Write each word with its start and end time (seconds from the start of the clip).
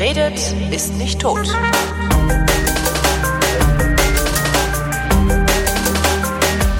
Wer 0.00 0.16
redet, 0.16 0.54
ist 0.72 0.96
nicht 0.96 1.20
tot. 1.20 1.46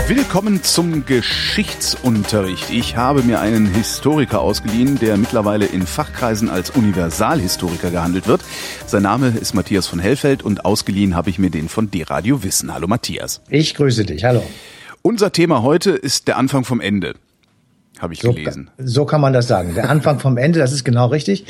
Willkommen 0.08 0.62
zum 0.62 1.04
Geschichtsunterricht. 1.04 2.70
Ich 2.70 2.96
habe 2.96 3.22
mir 3.22 3.40
einen 3.40 3.66
Historiker 3.66 4.40
ausgeliehen, 4.40 4.98
der 4.98 5.18
mittlerweile 5.18 5.66
in 5.66 5.82
Fachkreisen 5.86 6.48
als 6.48 6.70
Universalhistoriker 6.70 7.90
gehandelt 7.90 8.26
wird. 8.26 8.40
Sein 8.86 9.02
Name 9.02 9.34
ist 9.38 9.52
Matthias 9.52 9.86
von 9.86 9.98
Hellfeld 9.98 10.42
und 10.42 10.64
ausgeliehen 10.64 11.14
habe 11.14 11.28
ich 11.28 11.38
mir 11.38 11.50
den 11.50 11.68
von 11.68 11.90
D-Radio 11.90 12.42
Wissen. 12.42 12.72
Hallo 12.72 12.86
Matthias. 12.86 13.42
Ich 13.50 13.74
grüße 13.74 14.06
dich. 14.06 14.24
Hallo. 14.24 14.42
Unser 15.02 15.30
Thema 15.30 15.60
heute 15.60 15.90
ist 15.90 16.26
der 16.26 16.38
Anfang 16.38 16.64
vom 16.64 16.80
Ende 16.80 17.16
habe 18.00 18.14
ich 18.14 18.20
so, 18.20 18.32
gelesen. 18.32 18.70
So 18.78 19.04
kann 19.04 19.20
man 19.20 19.32
das 19.32 19.46
sagen. 19.46 19.74
Der 19.74 19.90
Anfang 19.90 20.18
vom 20.18 20.36
Ende, 20.36 20.58
das 20.58 20.72
ist 20.72 20.84
genau 20.84 21.06
richtig. 21.06 21.44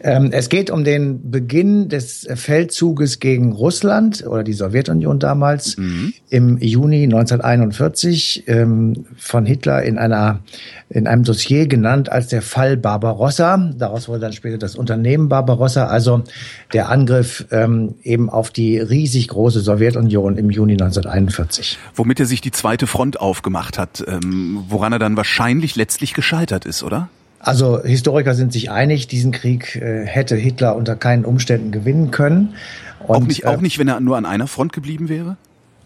Ähm, 0.00 0.30
es 0.32 0.48
geht 0.48 0.70
um 0.70 0.84
den 0.84 1.30
Beginn 1.30 1.88
des 1.88 2.26
Feldzuges 2.34 3.20
gegen 3.20 3.52
Russland 3.52 4.26
oder 4.26 4.42
die 4.42 4.54
Sowjetunion 4.54 5.18
damals 5.18 5.76
mhm. 5.76 6.14
im 6.30 6.58
Juni 6.58 7.04
1941 7.04 8.44
ähm, 8.46 9.06
von 9.16 9.44
Hitler 9.44 9.82
in 9.82 9.98
einer 9.98 10.40
in 10.90 11.06
einem 11.06 11.22
Dossier 11.22 11.68
genannt 11.68 12.10
als 12.10 12.26
der 12.26 12.42
Fall 12.42 12.76
Barbarossa. 12.76 13.56
Daraus 13.76 14.08
wurde 14.08 14.20
dann 14.20 14.32
später 14.32 14.58
das 14.58 14.74
Unternehmen 14.74 15.28
Barbarossa, 15.28 15.86
also 15.86 16.24
der 16.72 16.88
Angriff 16.88 17.46
ähm, 17.52 17.94
eben 18.02 18.28
auf 18.28 18.50
die 18.50 18.78
riesig 18.78 19.28
große 19.28 19.60
Sowjetunion 19.60 20.36
im 20.36 20.50
Juni 20.50 20.72
1941. 20.72 21.78
Womit 21.94 22.18
er 22.18 22.26
sich 22.26 22.40
die 22.40 22.50
zweite 22.50 22.88
Front 22.88 23.20
aufgemacht 23.20 23.78
hat, 23.78 24.04
ähm, 24.06 24.64
woran 24.68 24.92
er 24.92 24.98
dann 24.98 25.16
wahrscheinlich 25.16 25.76
letztlich 25.90 26.14
gescheitert 26.14 26.66
ist, 26.66 26.84
oder? 26.84 27.08
Also 27.40 27.82
Historiker 27.82 28.34
sind 28.34 28.52
sich 28.52 28.70
einig, 28.70 29.08
diesen 29.08 29.32
Krieg 29.32 29.74
äh, 29.74 30.06
hätte 30.06 30.36
Hitler 30.36 30.76
unter 30.76 30.94
keinen 30.94 31.24
Umständen 31.24 31.72
gewinnen 31.72 32.12
können. 32.12 32.54
Und, 33.00 33.16
auch, 33.16 33.26
nicht, 33.26 33.44
auch 33.44 33.60
nicht, 33.60 33.80
wenn 33.80 33.88
er 33.88 33.98
nur 33.98 34.16
an 34.16 34.24
einer 34.24 34.46
Front 34.46 34.72
geblieben 34.72 35.08
wäre? 35.08 35.36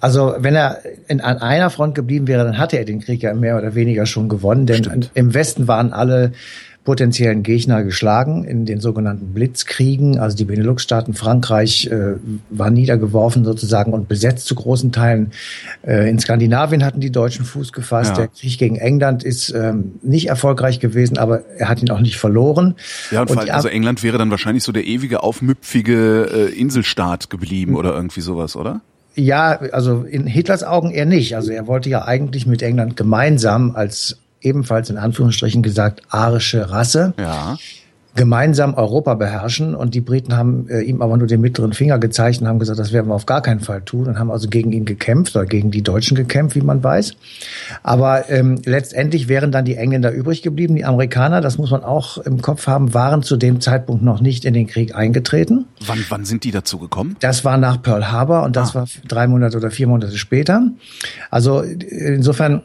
Also 0.01 0.35
wenn 0.41 0.55
er 0.55 0.81
in, 1.09 1.23
an 1.23 1.39
einer 1.39 1.71
Front 1.71 1.95
geblieben 1.95 2.27
wäre, 2.27 2.45
dann 2.45 2.59
hatte 2.59 2.77
er 2.77 2.85
den 2.85 3.01
Krieg 3.01 3.23
ja 3.23 3.33
mehr 3.33 3.57
oder 3.57 3.75
weniger 3.75 4.05
schon 4.05 4.29
gewonnen. 4.29 4.67
Denn 4.67 4.85
Stimmt. 4.85 5.11
im 5.15 5.33
Westen 5.33 5.69
waren 5.69 5.95
alle 5.95 6.33
potenziellen 6.85 7.43
Gegner 7.43 7.83
geschlagen 7.83 8.45
in 8.45 8.67
den 8.67 8.79
sogenannten 8.79 9.33
Blitzkriegen. 9.33 10.19
Also 10.19 10.37
die 10.37 10.45
Benelux-Staaten, 10.45 11.15
Frankreich 11.15 11.87
äh, 11.87 12.17
war 12.51 12.71
niedergeworfen 12.71 13.45
sozusagen 13.45 13.93
und 13.95 14.07
besetzt 14.07 14.47
zu 14.47 14.55
großen 14.55 14.93
Teilen. 14.93 15.33
Äh, 15.83 16.11
in 16.11 16.19
Skandinavien 16.19 16.85
hatten 16.85 17.01
die 17.01 17.11
Deutschen 17.11 17.47
Fuß 17.47 17.73
gefasst. 17.73 18.11
Ja. 18.11 18.17
Der 18.17 18.29
Krieg 18.29 18.59
gegen 18.59 18.77
England 18.77 19.25
ist 19.25 19.51
ähm, 19.51 19.95
nicht 20.03 20.29
erfolgreich 20.29 20.79
gewesen, 20.79 21.17
aber 21.17 21.43
er 21.57 21.71
hat 21.71 21.81
ihn 21.81 21.91
auch 21.91 22.01
nicht 22.01 22.19
verloren. 22.19 22.75
Ja, 23.11 23.23
und, 23.23 23.31
und 23.31 23.39
allem, 23.39 23.51
also 23.51 23.69
England 23.69 24.03
wäre 24.03 24.19
dann 24.19 24.31
wahrscheinlich 24.31 24.63
so 24.63 24.71
der 24.71 24.85
ewige, 24.85 25.23
aufmüpfige 25.23 26.51
äh, 26.53 26.61
Inselstaat 26.61 27.31
geblieben 27.31 27.77
oder 27.77 27.95
irgendwie 27.95 28.21
sowas, 28.21 28.57
oder? 28.57 28.83
Ja, 29.17 29.59
also 29.73 30.03
in 30.03 30.27
Hitlers 30.27 30.65
Augen 30.65 30.91
eher 30.91 31.07
nicht. 31.07 31.37
Also 31.37 31.53
er 31.53 31.67
wollte 31.67 31.89
ja 31.89 32.05
eigentlich 32.05 32.47
mit 32.47 32.63
England 32.63 32.97
gemeinsam 32.97 33.75
als 33.77 34.19
ebenfalls 34.45 34.91
in 34.91 34.97
Anführungsstrichen 34.97 35.63
gesagt 35.63 36.03
arische 36.11 36.71
Rasse 36.71 37.15
ja 37.19 37.57
gemeinsam 38.15 38.75
Europa 38.75 39.15
beherrschen. 39.15 39.75
Und 39.75 39.95
die 39.95 40.01
Briten 40.01 40.37
haben 40.37 40.69
äh, 40.69 40.81
ihm 40.81 41.03
aber 41.03 41.17
nur 41.17 41.27
den 41.27 41.41
mittleren 41.41 41.73
Finger 41.73 41.99
gezeigt 41.99 42.41
und 42.41 42.49
haben 42.49 42.59
gesagt, 42.59 42.79
das 42.79 42.93
werden 42.93 43.09
wir 43.09 43.15
auf 43.15 43.27
gar 43.27 43.43
keinen 43.43 43.61
Fall 43.61 43.83
tun 43.83 44.07
und 44.07 44.19
haben 44.19 44.31
also 44.31 44.49
gegen 44.49 44.73
ihn 44.73 44.85
gekämpft 44.85 45.35
oder 45.37 45.47
gegen 45.47 45.71
die 45.71 45.83
Deutschen 45.83 46.17
gekämpft, 46.17 46.57
wie 46.57 46.61
man 46.61 46.83
weiß. 46.83 47.15
Aber 47.83 48.31
ähm, 48.31 48.61
letztendlich 48.65 49.29
wären 49.29 49.51
dann 49.53 49.65
die 49.65 49.77
Engländer 49.77 50.13
übrig 50.13 50.43
geblieben. 50.43 50.77
Die 50.77 50.85
Amerikaner, 50.85 51.41
das 51.41 51.59
muss 51.59 51.71
man 51.71 51.83
auch 51.83 52.19
im 52.19 52.41
Kopf 52.41 52.67
haben, 52.67 52.95
waren 52.95 53.23
zu 53.23 53.37
dem 53.37 53.61
Zeitpunkt 53.61 54.03
noch 54.03 54.21
nicht 54.21 54.45
in 54.45 54.55
den 54.55 54.67
Krieg 54.67 54.95
eingetreten. 54.95 55.67
Wann, 55.87 56.05
wann 56.09 56.25
sind 56.25 56.45
die 56.45 56.53
dazu 56.53 56.79
gekommen? 56.79 57.17
Das 57.21 57.45
war 57.45 57.57
nach 57.57 57.83
Pearl 57.83 58.13
Harbor 58.13 58.45
und 58.45 58.55
das 58.55 58.71
ah. 58.71 58.81
war 58.81 58.87
drei 59.09 59.27
Monate 59.27 59.57
oder 59.57 59.71
vier 59.71 59.89
Monate 59.89 60.17
später. 60.17 60.69
Also 61.31 61.63
insofern 61.63 62.63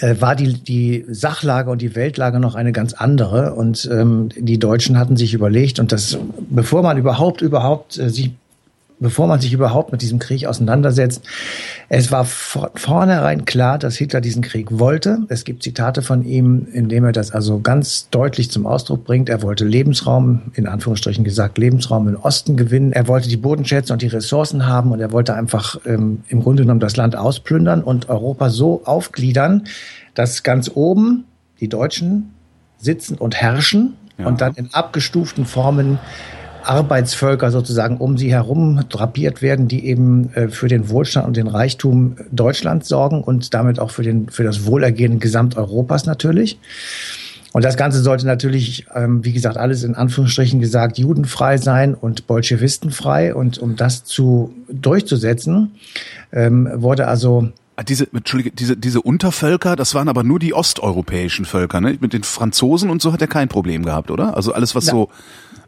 war 0.00 0.34
die, 0.34 0.54
die 0.54 1.04
Sachlage 1.08 1.70
und 1.70 1.82
die 1.82 1.94
Weltlage 1.94 2.40
noch 2.40 2.54
eine 2.54 2.72
ganz 2.72 2.94
andere. 2.94 3.54
Und 3.54 3.88
ähm, 3.92 4.30
die 4.36 4.58
Deutschen 4.58 4.98
hatten 4.98 5.16
sich 5.16 5.34
überlegt, 5.34 5.78
und 5.80 5.92
das, 5.92 6.18
bevor 6.48 6.82
man 6.82 6.96
überhaupt, 6.96 7.42
überhaupt 7.42 7.98
äh, 7.98 8.08
sich 8.08 8.32
bevor 9.02 9.26
man 9.26 9.40
sich 9.40 9.52
überhaupt 9.52 9.92
mit 9.92 10.00
diesem 10.00 10.18
Krieg 10.18 10.46
auseinandersetzt. 10.46 11.22
Es 11.88 12.10
war 12.10 12.24
von 12.24 12.70
vornherein 12.74 13.44
klar, 13.44 13.78
dass 13.78 13.96
Hitler 13.96 14.20
diesen 14.20 14.42
Krieg 14.42 14.68
wollte. 14.70 15.18
Es 15.28 15.44
gibt 15.44 15.62
Zitate 15.62 16.02
von 16.02 16.24
ihm, 16.24 16.66
in 16.72 16.88
dem 16.88 17.04
er 17.04 17.12
das 17.12 17.32
also 17.32 17.60
ganz 17.60 18.08
deutlich 18.10 18.50
zum 18.50 18.66
Ausdruck 18.66 19.04
bringt. 19.04 19.28
Er 19.28 19.42
wollte 19.42 19.64
Lebensraum, 19.64 20.52
in 20.54 20.66
Anführungsstrichen 20.66 21.24
gesagt, 21.24 21.58
Lebensraum 21.58 22.08
im 22.08 22.16
Osten 22.16 22.56
gewinnen. 22.56 22.92
Er 22.92 23.08
wollte 23.08 23.28
die 23.28 23.36
Bodenschätze 23.36 23.92
und 23.92 24.02
die 24.02 24.06
Ressourcen 24.06 24.66
haben 24.66 24.92
und 24.92 25.00
er 25.00 25.12
wollte 25.12 25.34
einfach 25.34 25.76
ähm, 25.84 26.22
im 26.28 26.42
Grunde 26.42 26.62
genommen 26.62 26.80
das 26.80 26.96
Land 26.96 27.16
ausplündern 27.16 27.82
und 27.82 28.08
Europa 28.08 28.50
so 28.50 28.82
aufgliedern, 28.84 29.64
dass 30.14 30.42
ganz 30.42 30.70
oben 30.72 31.24
die 31.60 31.68
Deutschen 31.68 32.30
sitzen 32.78 33.16
und 33.16 33.36
herrschen 33.36 33.94
ja. 34.18 34.26
und 34.26 34.40
dann 34.40 34.54
in 34.54 34.72
abgestuften 34.72 35.46
Formen 35.46 35.98
Arbeitsvölker 36.64 37.50
sozusagen 37.50 37.98
um 37.98 38.18
sie 38.18 38.30
herum 38.30 38.80
drapiert 38.88 39.42
werden, 39.42 39.68
die 39.68 39.86
eben 39.86 40.32
äh, 40.34 40.48
für 40.48 40.68
den 40.68 40.88
Wohlstand 40.88 41.26
und 41.26 41.36
den 41.36 41.46
Reichtum 41.46 42.16
Deutschlands 42.30 42.88
sorgen 42.88 43.22
und 43.22 43.54
damit 43.54 43.78
auch 43.78 43.90
für, 43.90 44.02
den, 44.02 44.28
für 44.28 44.44
das 44.44 44.66
Wohlergehen 44.66 45.18
Gesamteuropas 45.18 46.06
natürlich. 46.06 46.58
Und 47.52 47.64
das 47.64 47.76
Ganze 47.76 48.00
sollte 48.02 48.26
natürlich, 48.26 48.86
ähm, 48.94 49.24
wie 49.24 49.32
gesagt, 49.32 49.58
alles 49.58 49.84
in 49.84 49.94
Anführungsstrichen 49.94 50.60
gesagt, 50.60 50.98
judenfrei 50.98 51.58
sein 51.58 51.94
und 51.94 52.26
bolschewistenfrei. 52.26 53.34
Und 53.34 53.58
um 53.58 53.76
das 53.76 54.04
zu 54.04 54.54
durchzusetzen, 54.70 55.72
ähm, 56.32 56.68
wurde 56.74 57.08
also 57.08 57.52
Ah, 57.74 57.84
diese, 57.84 58.06
Entschuldige, 58.12 58.50
diese, 58.50 58.76
diese 58.76 59.00
Untervölker, 59.00 59.76
das 59.76 59.94
waren 59.94 60.10
aber 60.10 60.24
nur 60.24 60.38
die 60.38 60.52
osteuropäischen 60.52 61.46
Völker, 61.46 61.80
ne? 61.80 61.96
Mit 62.00 62.12
den 62.12 62.22
Franzosen 62.22 62.90
und 62.90 63.00
so 63.00 63.14
hat 63.14 63.22
er 63.22 63.28
kein 63.28 63.48
Problem 63.48 63.82
gehabt, 63.82 64.10
oder? 64.10 64.36
Also 64.36 64.52
alles, 64.52 64.74
was 64.74 64.86
ja. 64.86 64.92
so 64.92 65.08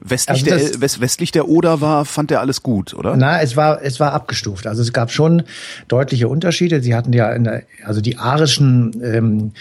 westlich, 0.00 0.52
also 0.52 0.70
der, 0.70 0.80
west, 0.80 1.00
westlich 1.00 1.32
der 1.32 1.48
Oder 1.48 1.80
war, 1.80 2.04
fand 2.04 2.30
er 2.30 2.40
alles 2.40 2.62
gut, 2.62 2.94
oder? 2.94 3.16
Na, 3.16 3.40
es 3.40 3.56
war, 3.56 3.82
es 3.82 4.00
war 4.00 4.12
abgestuft. 4.12 4.66
Also 4.66 4.82
es 4.82 4.92
gab 4.92 5.10
schon 5.10 5.42
deutliche 5.88 6.28
Unterschiede. 6.28 6.82
Sie 6.82 6.94
hatten 6.94 7.12
ja, 7.12 7.30
in 7.32 7.44
der, 7.44 7.62
also 7.84 8.00
die 8.00 8.18
arischen 8.18 9.00
ähm, 9.02 9.52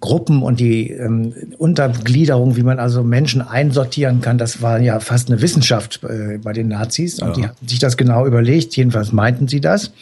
Gruppen 0.00 0.42
und 0.42 0.60
die 0.60 0.90
ähm, 0.90 1.34
Untergliederung, 1.58 2.56
wie 2.56 2.62
man 2.62 2.78
also 2.78 3.02
Menschen 3.02 3.42
einsortieren 3.42 4.20
kann, 4.20 4.38
das 4.38 4.62
war 4.62 4.80
ja 4.80 5.00
fast 5.00 5.30
eine 5.30 5.40
Wissenschaft 5.40 6.00
äh, 6.04 6.38
bei 6.38 6.52
den 6.52 6.68
Nazis. 6.68 7.20
Und 7.20 7.28
ja. 7.28 7.34
die 7.34 7.48
hatten 7.48 7.68
sich 7.68 7.78
das 7.78 7.96
genau 7.96 8.26
überlegt. 8.26 8.76
Jedenfalls 8.76 9.12
meinten 9.12 9.48
sie 9.48 9.60
das. 9.60 9.92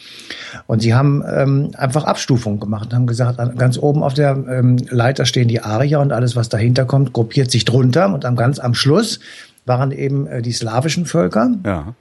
Und 0.67 0.81
sie 0.81 0.93
haben 0.93 1.23
ähm, 1.27 1.71
einfach 1.77 2.03
Abstufungen 2.03 2.59
gemacht 2.59 2.87
und 2.87 2.93
haben 2.93 3.07
gesagt, 3.07 3.39
ganz 3.57 3.77
oben 3.77 4.03
auf 4.03 4.13
der 4.13 4.31
ähm, 4.31 4.77
Leiter 4.89 5.25
stehen 5.25 5.47
die 5.47 5.61
Arier 5.61 5.99
und 5.99 6.11
alles, 6.11 6.35
was 6.35 6.49
dahinter 6.49 6.85
kommt, 6.85 7.13
gruppiert 7.13 7.51
sich 7.51 7.65
drunter. 7.65 8.13
Und 8.13 8.25
am 8.25 8.35
ganz 8.35 8.59
am 8.59 8.73
Schluss 8.73 9.19
waren 9.65 9.91
eben 9.91 10.27
äh, 10.27 10.41
die 10.41 10.51
slawischen 10.51 11.05
Völker. 11.05 11.51
Ja. 11.65 11.93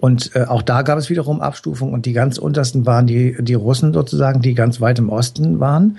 Und 0.00 0.34
äh, 0.34 0.44
auch 0.44 0.62
da 0.62 0.80
gab 0.80 0.98
es 0.98 1.10
wiederum 1.10 1.42
Abstufungen 1.42 1.92
und 1.92 2.06
die 2.06 2.14
ganz 2.14 2.38
untersten 2.38 2.86
waren 2.86 3.06
die, 3.06 3.36
die 3.38 3.54
Russen 3.54 3.92
sozusagen, 3.92 4.40
die 4.40 4.54
ganz 4.54 4.80
weit 4.80 4.98
im 4.98 5.10
Osten 5.10 5.60
waren. 5.60 5.98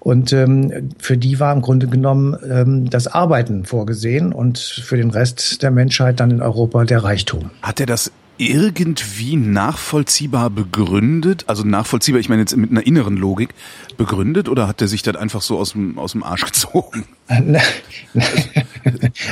Und 0.00 0.32
ähm, 0.32 0.90
für 0.98 1.16
die 1.16 1.38
war 1.38 1.52
im 1.52 1.62
Grunde 1.62 1.86
genommen 1.86 2.36
ähm, 2.50 2.90
das 2.90 3.06
Arbeiten 3.06 3.64
vorgesehen 3.64 4.32
und 4.32 4.58
für 4.58 4.96
den 4.96 5.10
Rest 5.10 5.62
der 5.62 5.70
Menschheit 5.70 6.18
dann 6.18 6.32
in 6.32 6.42
Europa 6.42 6.84
der 6.84 7.04
Reichtum. 7.04 7.50
Hat 7.62 7.78
er 7.78 7.86
das 7.86 8.10
irgendwie 8.38 9.36
nachvollziehbar 9.36 10.50
begründet? 10.50 11.44
Also 11.46 11.64
nachvollziehbar, 11.64 12.20
ich 12.20 12.28
meine 12.28 12.42
jetzt 12.42 12.56
mit 12.56 12.70
einer 12.70 12.86
inneren 12.86 13.16
Logik 13.16 13.54
begründet 13.98 14.48
oder 14.48 14.66
hat 14.66 14.80
er 14.80 14.88
sich 14.88 15.02
das 15.02 15.16
einfach 15.16 15.42
so 15.42 15.58
aus 15.58 15.72
dem, 15.72 15.98
aus 15.98 16.12
dem 16.12 16.22
Arsch 16.22 16.46
gezogen? 16.46 17.04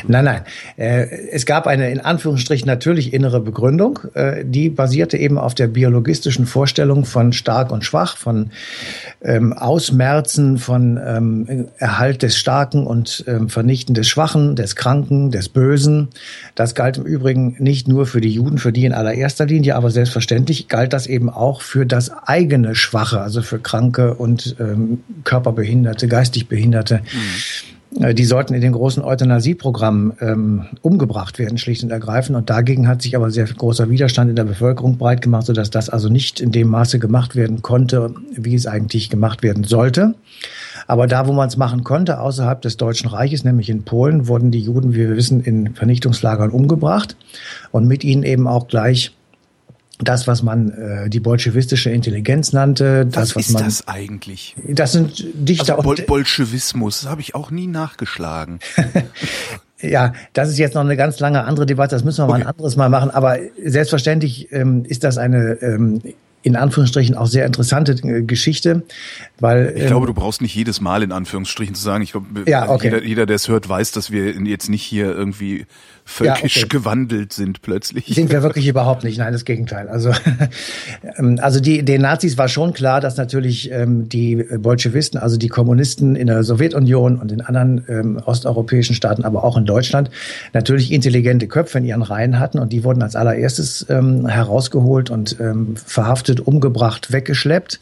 nein, 0.07 0.25
nein. 0.25 0.43
Äh, 0.77 1.07
es 1.33 1.47
gab 1.47 1.67
eine 1.67 1.91
in 1.91 2.01
Anführungsstrichen 2.01 2.67
natürlich 2.67 3.15
innere 3.15 3.41
Begründung, 3.41 4.01
äh, 4.13 4.45
die 4.45 4.69
basierte 4.69 5.17
eben 5.17 5.39
auf 5.39 5.55
der 5.55 5.69
biologistischen 5.69 6.45
Vorstellung 6.45 7.07
von 7.07 7.33
stark 7.33 7.71
und 7.71 7.87
schwach, 7.87 8.19
von 8.19 8.51
ähm, 9.23 9.55
Ausmerzen, 9.55 10.59
von 10.59 11.01
ähm, 11.03 11.69
Erhalt 11.79 12.23
des 12.23 12.37
Starken 12.37 12.87
und 12.87 13.25
ähm, 13.27 13.49
Vernichten 13.49 13.95
des 13.95 14.09
Schwachen, 14.09 14.57
des 14.57 14.77
Kranken, 14.77 15.31
des 15.31 15.49
Bösen. 15.49 16.09
Das 16.55 16.75
galt 16.75 16.99
im 16.99 17.05
Übrigen 17.05 17.57
nicht 17.59 17.89
nur 17.89 18.05
für 18.05 18.21
die 18.21 18.31
Juden, 18.31 18.59
für 18.59 18.73
die 18.73 18.85
in 18.85 18.93
allererster 18.93 19.47
Linie, 19.47 19.75
aber 19.75 19.91
selbstverständlich 19.91 20.69
galt 20.69 20.93
das 20.93 21.07
eben 21.07 21.31
auch 21.31 21.63
für 21.63 21.87
das 21.87 22.11
eigene 22.11 22.75
Schwache, 22.75 23.23
also 23.23 23.41
für 23.41 23.59
Kranke 23.59 24.15
und 24.15 24.56
ähm, 24.58 25.03
Körperbehinderte, 25.25 26.08
geistig 26.08 26.49
Behinderte. 26.49 27.00
Mhm. 27.00 27.76
Die 28.14 28.25
sollten 28.25 28.53
in 28.53 28.61
den 28.61 28.73
großen 28.73 29.03
Euthanasieprogrammen 29.03 30.12
ähm, 30.20 30.67
umgebracht 30.82 31.38
werden, 31.38 31.56
schlicht 31.56 31.82
und 31.82 31.91
ergreifend. 31.91 32.37
Und 32.37 32.50
dagegen 32.50 32.88
hat 32.88 33.00
sich 33.00 33.17
aber 33.17 33.31
sehr 33.31 33.47
großer 33.47 33.88
Widerstand 33.88 34.29
in 34.29 34.37
der 34.37 34.44
Bevölkerung 34.44 34.99
breit 34.99 35.23
gemacht, 35.23 35.47
sodass 35.47 35.70
das 35.70 35.88
also 35.88 36.11
nicht 36.11 36.41
in 36.41 36.53
dem 36.53 36.69
Maße 36.69 36.99
gemacht 36.99 37.37
werden 37.37 37.62
konnte, 37.62 38.12
wie 38.32 38.55
es 38.55 38.67
eigentlich 38.67 39.08
gemacht 39.08 39.43
werden 39.43 39.64
sollte. 39.64 40.14
Aber 40.87 41.06
da, 41.06 41.26
wo 41.26 41.32
man 41.32 41.49
es 41.49 41.56
machen 41.56 41.85
konnte, 41.85 42.20
außerhalb 42.20 42.61
des 42.61 42.76
Deutschen 42.76 43.08
Reiches, 43.08 43.44
nämlich 43.44 43.70
in 43.70 43.85
Polen, 43.85 44.29
wurden 44.29 44.50
die 44.50 44.61
Juden, 44.61 44.93
wie 44.93 45.08
wir 45.08 45.17
wissen, 45.17 45.41
in 45.41 45.75
Vernichtungslagern 45.75 46.50
umgebracht 46.50 47.17
und 47.70 47.87
mit 47.87 48.05
ihnen 48.05 48.25
eben 48.25 48.47
auch 48.47 48.69
gleich 48.69 49.16
das, 49.98 50.26
was 50.26 50.43
man 50.43 50.70
äh, 50.70 51.10
die 51.10 51.20
bolschewistische 51.20 51.90
Intelligenz 51.90 52.52
nannte. 52.52 53.06
Das, 53.06 53.31
was, 53.31 53.37
was 53.37 53.46
ist 53.46 53.52
man, 53.54 53.64
das 53.64 53.88
eigentlich? 53.88 54.54
Das 54.69 54.93
sind 54.93 55.25
Dichter. 55.34 55.78
Also 55.78 55.82
Bol 55.82 55.96
Bolschewismus 55.96 57.06
habe 57.06 57.20
ich 57.20 57.34
auch 57.34 57.50
nie 57.50 57.66
nachgeschlagen. 57.66 58.60
Ja, 59.82 60.14
das 60.32 60.48
ist 60.48 60.56
jetzt 60.56 60.75
noch 60.75 60.81
eine 60.81 60.96
ganz 60.96 61.20
lange 61.20 61.44
andere 61.44 61.66
Debatte, 61.66 61.94
das 61.94 62.02
müssen 62.02 62.20
wir 62.20 62.25
okay. 62.25 62.32
mal 62.32 62.40
ein 62.40 62.46
anderes 62.46 62.76
Mal 62.76 62.88
machen. 62.88 63.10
Aber 63.10 63.37
selbstverständlich 63.62 64.50
ähm, 64.50 64.87
ist 64.87 65.04
das 65.04 65.19
eine 65.19 65.58
ähm, 65.60 66.00
in 66.46 66.54
Anführungsstrichen 66.54 67.16
auch 67.16 67.26
sehr 67.26 67.44
interessante 67.44 67.93
äh, 67.93 68.22
Geschichte, 68.22 68.84
weil 69.40 69.75
ich 69.76 69.87
glaube, 69.87 70.06
ähm, 70.06 70.14
du 70.14 70.20
brauchst 70.20 70.40
nicht 70.40 70.54
jedes 70.54 70.81
Mal 70.81 71.02
in 71.02 71.10
Anführungsstrichen 71.10 71.75
zu 71.75 71.82
sagen. 71.82 72.04
Ich 72.04 72.12
glaube, 72.12 72.48
ja, 72.48 72.70
okay. 72.70 72.84
jeder, 72.87 73.02
jeder, 73.04 73.26
der 73.26 73.37
es 73.37 73.48
hört, 73.48 73.69
weiß, 73.69 73.90
dass 73.90 74.12
wir 74.12 74.31
jetzt 74.31 74.70
nicht 74.70 74.84
hier 74.84 75.06
irgendwie 75.06 75.66
völkisch 76.08 76.56
ja, 76.56 76.62
okay. 76.62 76.79
gewandelt 76.79 77.32
sind 77.32 77.62
plötzlich. 77.62 78.06
Sind 78.06 78.31
wir 78.31 78.44
wirklich 78.44 78.69
überhaupt 78.69 79.03
nicht, 79.03 79.19
nein, 79.19 79.32
das 79.32 79.44
Gegenteil. 79.44 79.88
Also, 79.88 80.12
ähm, 81.19 81.38
also 81.43 81.58
die, 81.58 81.85
den 81.85 82.03
Nazis 82.03 82.38
war 82.38 82.49
schon 82.49 82.73
klar, 82.73 83.00
dass 83.00 83.17
natürlich 83.17 83.73
ähm, 83.73 84.08
die 84.08 84.37
Bolschewisten, 84.37 85.19
also 85.19 85.37
die 85.37 85.49
Kommunisten 85.49 86.14
in 86.14 86.29
der 86.29 86.44
Sowjetunion 86.44 87.17
und 87.17 87.32
in 87.32 87.41
anderen 87.41 87.85
ähm, 87.88 88.23
osteuropäischen 88.25 88.94
Staaten, 88.94 89.25
aber 89.25 89.43
auch 89.43 89.56
in 89.56 89.64
Deutschland, 89.64 90.11
natürlich 90.55 90.93
intelligente 90.93 91.49
Köpfe 91.49 91.79
in 91.79 91.85
ihren 91.85 92.03
Reihen 92.03 92.38
hatten 92.38 92.61
und 92.61 92.73
die 92.73 92.85
wurden 92.85 93.03
als 93.03 93.17
allererstes 93.17 93.85
ähm, 93.88 94.29
herausgeholt 94.29 95.11
und 95.11 95.37
ähm, 95.41 95.75
verhaftet, 95.76 96.38
umgebracht, 96.38 97.12
weggeschleppt 97.12 97.81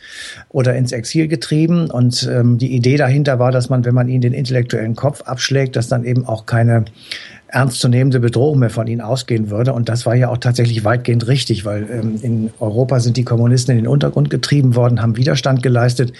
oder 0.49 0.75
ins 0.75 0.93
Exil 0.93 1.29
getrieben. 1.29 1.91
Und 1.91 2.26
ähm, 2.32 2.56
die 2.56 2.75
Idee 2.75 2.97
dahinter 2.97 3.38
war, 3.38 3.53
dass 3.53 3.69
man, 3.69 3.85
wenn 3.85 3.94
man 3.94 4.09
ihnen 4.09 4.23
den 4.23 4.32
intellektuellen 4.32 4.97
Kopf 4.97 5.21
abschlägt, 5.23 5.76
dass 5.76 5.88
dann 5.88 6.05
eben 6.05 6.25
auch 6.26 6.47
keine 6.47 6.87
ernstzunehmende 7.55 8.21
Bedrohung 8.21 8.59
mehr 8.59 8.71
von 8.71 8.87
ihnen 8.87 9.01
ausgehen 9.01 9.51
würde. 9.51 9.73
Und 9.73 9.89
das 9.89 10.06
war 10.06 10.15
ja 10.15 10.29
auch 10.29 10.39
tatsächlich 10.39 10.85
weitgehend 10.85 11.27
richtig, 11.29 11.65
weil 11.65 11.89
ähm, 11.91 12.19
in 12.23 12.51
Europa 12.59 13.01
sind 13.01 13.17
die 13.17 13.25
Kommunisten 13.25 13.73
in 13.73 13.85
den 13.85 13.87
Untergrund 13.87 14.29
getrieben 14.29 14.75
worden, 14.75 15.01
haben 15.01 15.17
Widerstand 15.17 15.62
geleistet 15.62 16.12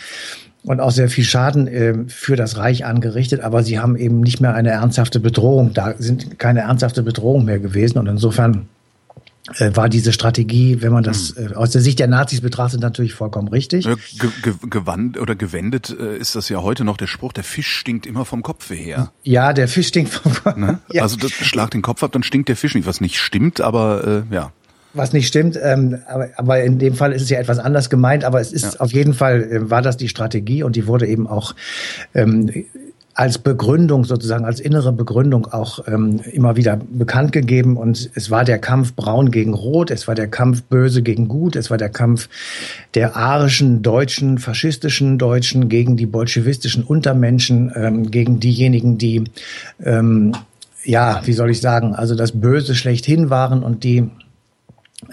und 0.65 0.81
auch 0.81 0.93
sehr 0.93 1.09
viel 1.09 1.25
Schaden 1.25 1.67
äh, 1.67 1.95
für 2.09 2.37
das 2.37 2.57
Reich 2.57 2.85
angerichtet, 2.85 3.41
aber 3.41 3.63
sie 3.63 3.79
haben 3.79 3.97
eben 3.97 4.21
nicht 4.21 4.41
mehr 4.41 4.55
eine 4.55 4.71
ernsthafte 4.71 5.21
Bedrohung. 5.21 5.73
Da 5.75 5.95
sind 5.99 6.39
keine 6.39 6.61
ernsthafte 6.61 7.03
Bedrohung 7.03 7.45
mehr 7.45 7.59
gewesen. 7.59 7.99
Und 7.99 8.07
insofern 8.07 8.67
war 9.59 9.91
diese 9.91 10.13
Strategie, 10.13 10.81
wenn 10.81 10.93
man 10.93 11.05
das 11.05 11.35
hm. 11.37 11.53
äh, 11.53 11.55
aus 11.55 11.71
der 11.71 11.83
Sicht 11.83 11.99
der 11.99 12.07
Nazis 12.07 12.41
betrachtet, 12.41 12.81
natürlich 12.81 13.13
vollkommen 13.13 13.49
richtig. 13.49 13.85
Ge 13.85 13.97
ge 14.43 14.55
gewandt 14.71 15.19
oder 15.19 15.37
gewendet 15.37 15.95
äh, 15.99 16.17
ist 16.17 16.35
das 16.35 16.49
ja 16.49 16.63
heute 16.63 16.85
noch 16.85 16.97
der 16.97 17.07
Spruch, 17.07 17.33
der 17.33 17.45
Fisch 17.45 17.69
stinkt 17.69 18.07
immer 18.07 18.25
vom 18.25 18.43
Kopfe 18.43 18.75
her. 18.75 19.13
Ja, 19.23 19.53
der 19.53 19.69
Fisch 19.69 19.89
stinkt 19.89 20.13
vom 20.13 20.33
Kopf. 20.33 20.57
Ne? 20.57 20.79
Ja. 20.93 21.03
Also 21.03 21.17
das 21.17 21.33
schlag 21.33 21.71
den 21.71 21.83
Kopf 21.83 22.03
ab, 22.03 22.13
dann 22.13 22.23
stinkt 22.23 22.49
der 22.49 22.57
Fisch 22.57 22.75
nicht, 22.75 22.87
was 22.87 23.01
nicht 23.01 23.19
stimmt, 23.19 23.61
aber 23.61 24.25
äh, 24.31 24.35
ja. 24.35 24.53
Was 24.93 25.13
nicht 25.13 25.27
stimmt, 25.27 25.59
ähm, 25.61 25.99
aber, 26.07 26.29
aber 26.37 26.63
in 26.63 26.79
dem 26.79 26.95
Fall 26.95 27.13
ist 27.13 27.23
es 27.23 27.31
ja 27.31 27.41
etwas 27.41 27.59
anders 27.59 27.91
gemeint, 27.91 28.25
aber 28.25 28.41
es 28.41 28.53
ist 28.53 28.75
ja. 28.75 28.81
auf 28.81 28.93
jeden 28.93 29.13
Fall, 29.13 29.43
äh, 29.43 29.71
war 29.71 29.83
das 29.83 29.97
die 29.97 30.09
Strategie 30.09 30.63
und 30.63 30.77
die 30.77 30.87
wurde 30.87 31.07
eben 31.07 31.27
auch 31.27 31.55
ähm, 32.15 32.65
als 33.15 33.39
Begründung 33.39 34.05
sozusagen, 34.05 34.45
als 34.45 34.59
innere 34.59 34.93
Begründung 34.93 35.47
auch 35.47 35.87
ähm, 35.87 36.21
immer 36.33 36.57
wieder 36.57 36.77
bekannt 36.77 37.31
gegeben. 37.31 37.77
Und 37.77 38.11
es 38.15 38.31
war 38.31 38.45
der 38.45 38.59
Kampf 38.59 38.95
Braun 38.95 39.31
gegen 39.31 39.55
Rot, 39.55 39.93
es 39.93 40.09
war 40.09 40.17
der 40.17 40.27
Kampf 40.27 40.63
Böse 40.65 41.03
gegen 41.03 41.29
Gut, 41.29 41.55
es 41.55 41.71
war 41.71 41.79
der 41.79 41.91
Kampf 41.91 42.29
der 42.95 43.17
arischen 43.17 43.83
Deutschen, 43.83 44.39
faschistischen 44.39 45.19
Deutschen 45.19 45.69
gegen 45.69 45.97
die 45.97 46.07
bolschewistischen 46.07 46.83
Untermenschen, 46.83 47.73
ähm, 47.77 48.11
gegen 48.11 48.41
diejenigen, 48.41 48.99
die, 48.99 49.25
ähm, 49.83 50.33
ja, 50.85 51.23
wie 51.25 51.33
soll 51.33 51.51
ich 51.51 51.61
sagen, 51.61 51.95
also 51.95 52.17
das 52.17 52.33
Böse 52.33 52.75
schlechthin 52.75 53.31
waren 53.31 53.63
und 53.63 53.85
die 53.85 54.11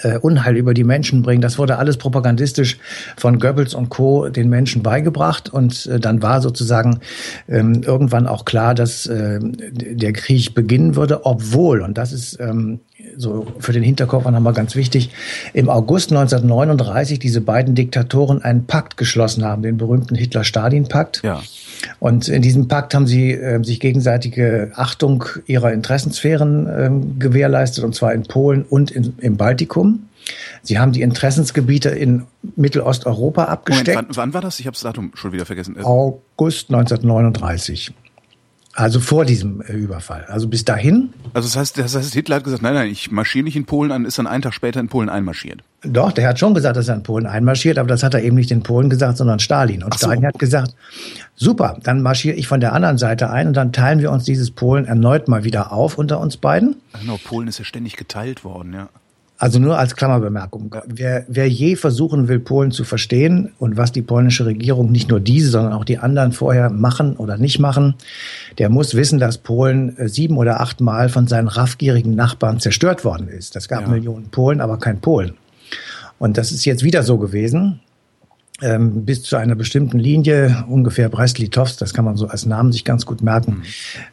äh, 0.01 0.17
Unheil 0.17 0.57
über 0.57 0.73
die 0.73 0.83
Menschen 0.83 1.21
bringen. 1.21 1.41
Das 1.41 1.57
wurde 1.57 1.77
alles 1.77 1.97
propagandistisch 1.97 2.77
von 3.17 3.39
Goebbels 3.39 3.73
und 3.73 3.89
Co. 3.89 4.29
den 4.29 4.49
Menschen 4.49 4.83
beigebracht 4.83 5.49
und 5.49 5.85
äh, 5.87 5.99
dann 5.99 6.21
war 6.21 6.41
sozusagen 6.41 6.99
ähm, 7.47 7.83
irgendwann 7.83 8.27
auch 8.27 8.45
klar, 8.45 8.75
dass 8.75 9.05
äh, 9.05 9.39
der 9.41 10.13
Krieg 10.13 10.53
beginnen 10.53 10.95
würde, 10.95 11.25
obwohl, 11.25 11.81
und 11.81 11.97
das 11.97 12.13
ist 12.13 12.39
ähm, 12.39 12.79
so 13.17 13.47
für 13.59 13.73
den 13.73 13.83
Hinterkopf 13.83 14.25
nochmal 14.25 14.53
ganz 14.53 14.75
wichtig, 14.75 15.09
im 15.53 15.69
August 15.69 16.11
1939 16.11 17.19
diese 17.19 17.41
beiden 17.41 17.75
Diktatoren 17.75 18.41
einen 18.41 18.65
Pakt 18.65 18.97
geschlossen 18.97 19.43
haben, 19.45 19.61
den 19.61 19.77
berühmten 19.77 20.15
Hitler-Stalin-Pakt. 20.15 21.21
Ja. 21.23 21.41
Und 21.99 22.27
in 22.27 22.41
diesem 22.41 22.67
Pakt 22.67 22.93
haben 22.93 23.07
sie 23.07 23.31
äh, 23.31 23.63
sich 23.63 23.79
gegenseitige 23.79 24.71
Achtung 24.75 25.25
ihrer 25.47 25.71
Interessensphären 25.73 26.67
äh, 26.67 27.19
gewährleistet, 27.19 27.83
und 27.83 27.95
zwar 27.95 28.13
in 28.13 28.23
Polen 28.23 28.63
und 28.63 28.91
in, 28.91 29.13
im 29.19 29.37
Baltikum. 29.37 30.07
Sie 30.61 30.77
haben 30.77 30.91
die 30.91 31.01
Interessensgebiete 31.01 31.89
in 31.89 32.23
Mittelosteuropa 32.55 33.45
abgesteckt. 33.45 33.95
Moment, 33.95 34.09
wann, 34.09 34.15
wann 34.15 34.33
war 34.33 34.41
das? 34.41 34.59
Ich 34.59 34.67
habe 34.67 34.75
das 34.75 34.83
Datum 34.83 35.11
schon 35.15 35.31
wieder 35.31 35.45
vergessen. 35.45 35.75
August 35.83 36.69
1939. 36.69 37.93
Also 38.73 38.99
vor 39.01 39.25
diesem 39.25 39.61
äh, 39.61 39.73
Überfall. 39.73 40.25
Also 40.29 40.47
bis 40.47 40.63
dahin. 40.63 41.13
Also 41.33 41.47
das 41.47 41.57
heißt, 41.57 41.77
das 41.77 41.95
heißt, 41.95 42.13
Hitler 42.13 42.37
hat 42.37 42.43
gesagt, 42.45 42.61
nein, 42.61 42.73
nein, 42.73 42.89
ich 42.89 43.11
marschiere 43.11 43.43
nicht 43.43 43.57
in 43.57 43.65
Polen 43.65 43.91
an, 43.91 44.05
ist 44.05 44.17
dann 44.17 44.27
einen 44.27 44.41
Tag 44.41 44.53
später 44.53 44.79
in 44.79 44.87
Polen 44.87 45.09
einmarschiert. 45.09 45.61
Doch, 45.83 46.11
der 46.11 46.29
hat 46.29 46.39
schon 46.39 46.53
gesagt, 46.53 46.77
dass 46.77 46.87
er 46.87 46.95
in 46.95 47.03
Polen 47.03 47.25
einmarschiert, 47.25 47.77
aber 47.77 47.87
das 47.87 48.03
hat 48.03 48.13
er 48.13 48.21
eben 48.21 48.35
nicht 48.35 48.51
in 48.51 48.63
Polen 48.63 48.89
gesagt, 48.89 49.17
sondern 49.17 49.39
Stalin. 49.39 49.83
Und 49.83 49.93
so. 49.95 50.07
Stalin 50.07 50.25
hat 50.25 50.39
gesagt, 50.39 50.75
super, 51.35 51.79
dann 51.83 52.01
marschiere 52.01 52.35
ich 52.35 52.47
von 52.47 52.61
der 52.61 52.73
anderen 52.73 52.97
Seite 52.97 53.29
ein 53.29 53.47
und 53.47 53.57
dann 53.57 53.73
teilen 53.73 53.99
wir 53.99 54.11
uns 54.11 54.23
dieses 54.23 54.51
Polen 54.51 54.85
erneut 54.85 55.27
mal 55.27 55.43
wieder 55.43 55.73
auf 55.73 55.97
unter 55.97 56.19
uns 56.19 56.37
beiden. 56.37 56.77
Genau, 56.99 57.17
Polen 57.17 57.47
ist 57.47 57.59
ja 57.59 57.65
ständig 57.65 57.97
geteilt 57.97 58.45
worden, 58.45 58.73
ja. 58.73 58.89
Also 59.41 59.57
nur 59.57 59.79
als 59.79 59.95
Klammerbemerkung. 59.95 60.75
Wer, 60.85 61.25
wer 61.27 61.49
je 61.49 61.75
versuchen 61.75 62.27
will, 62.27 62.39
Polen 62.39 62.69
zu 62.69 62.83
verstehen 62.83 63.51
und 63.57 63.75
was 63.75 63.91
die 63.91 64.03
polnische 64.03 64.45
Regierung, 64.45 64.91
nicht 64.91 65.09
nur 65.09 65.19
diese, 65.19 65.49
sondern 65.49 65.73
auch 65.73 65.83
die 65.83 65.97
anderen 65.97 66.31
vorher 66.31 66.69
machen 66.69 67.15
oder 67.15 67.37
nicht 67.37 67.57
machen, 67.57 67.95
der 68.59 68.69
muss 68.69 68.93
wissen, 68.93 69.17
dass 69.17 69.39
Polen 69.39 69.97
äh, 69.97 70.09
sieben 70.09 70.37
oder 70.37 70.61
acht 70.61 70.79
Mal 70.79 71.09
von 71.09 71.25
seinen 71.25 71.47
raffgierigen 71.47 72.13
Nachbarn 72.13 72.59
zerstört 72.59 73.03
worden 73.03 73.29
ist. 73.29 73.55
Das 73.55 73.67
gab 73.67 73.81
ja. 73.81 73.87
Millionen 73.87 74.29
Polen, 74.29 74.61
aber 74.61 74.77
kein 74.77 75.01
Polen. 75.01 75.33
Und 76.19 76.37
das 76.37 76.51
ist 76.51 76.65
jetzt 76.65 76.83
wieder 76.83 77.01
so 77.01 77.17
gewesen 77.17 77.79
ähm, 78.61 79.05
bis 79.05 79.23
zu 79.23 79.35
einer 79.35 79.55
bestimmten 79.55 79.99
Linie, 79.99 80.65
ungefähr 80.67 81.09
Brest-Litovsk, 81.09 81.79
das 81.79 81.93
kann 81.93 82.05
man 82.05 82.15
so 82.15 82.27
als 82.27 82.45
Namen 82.45 82.71
sich 82.71 82.85
ganz 82.85 83.05
gut 83.05 83.21
merken, 83.21 83.57
mhm. 83.57 83.63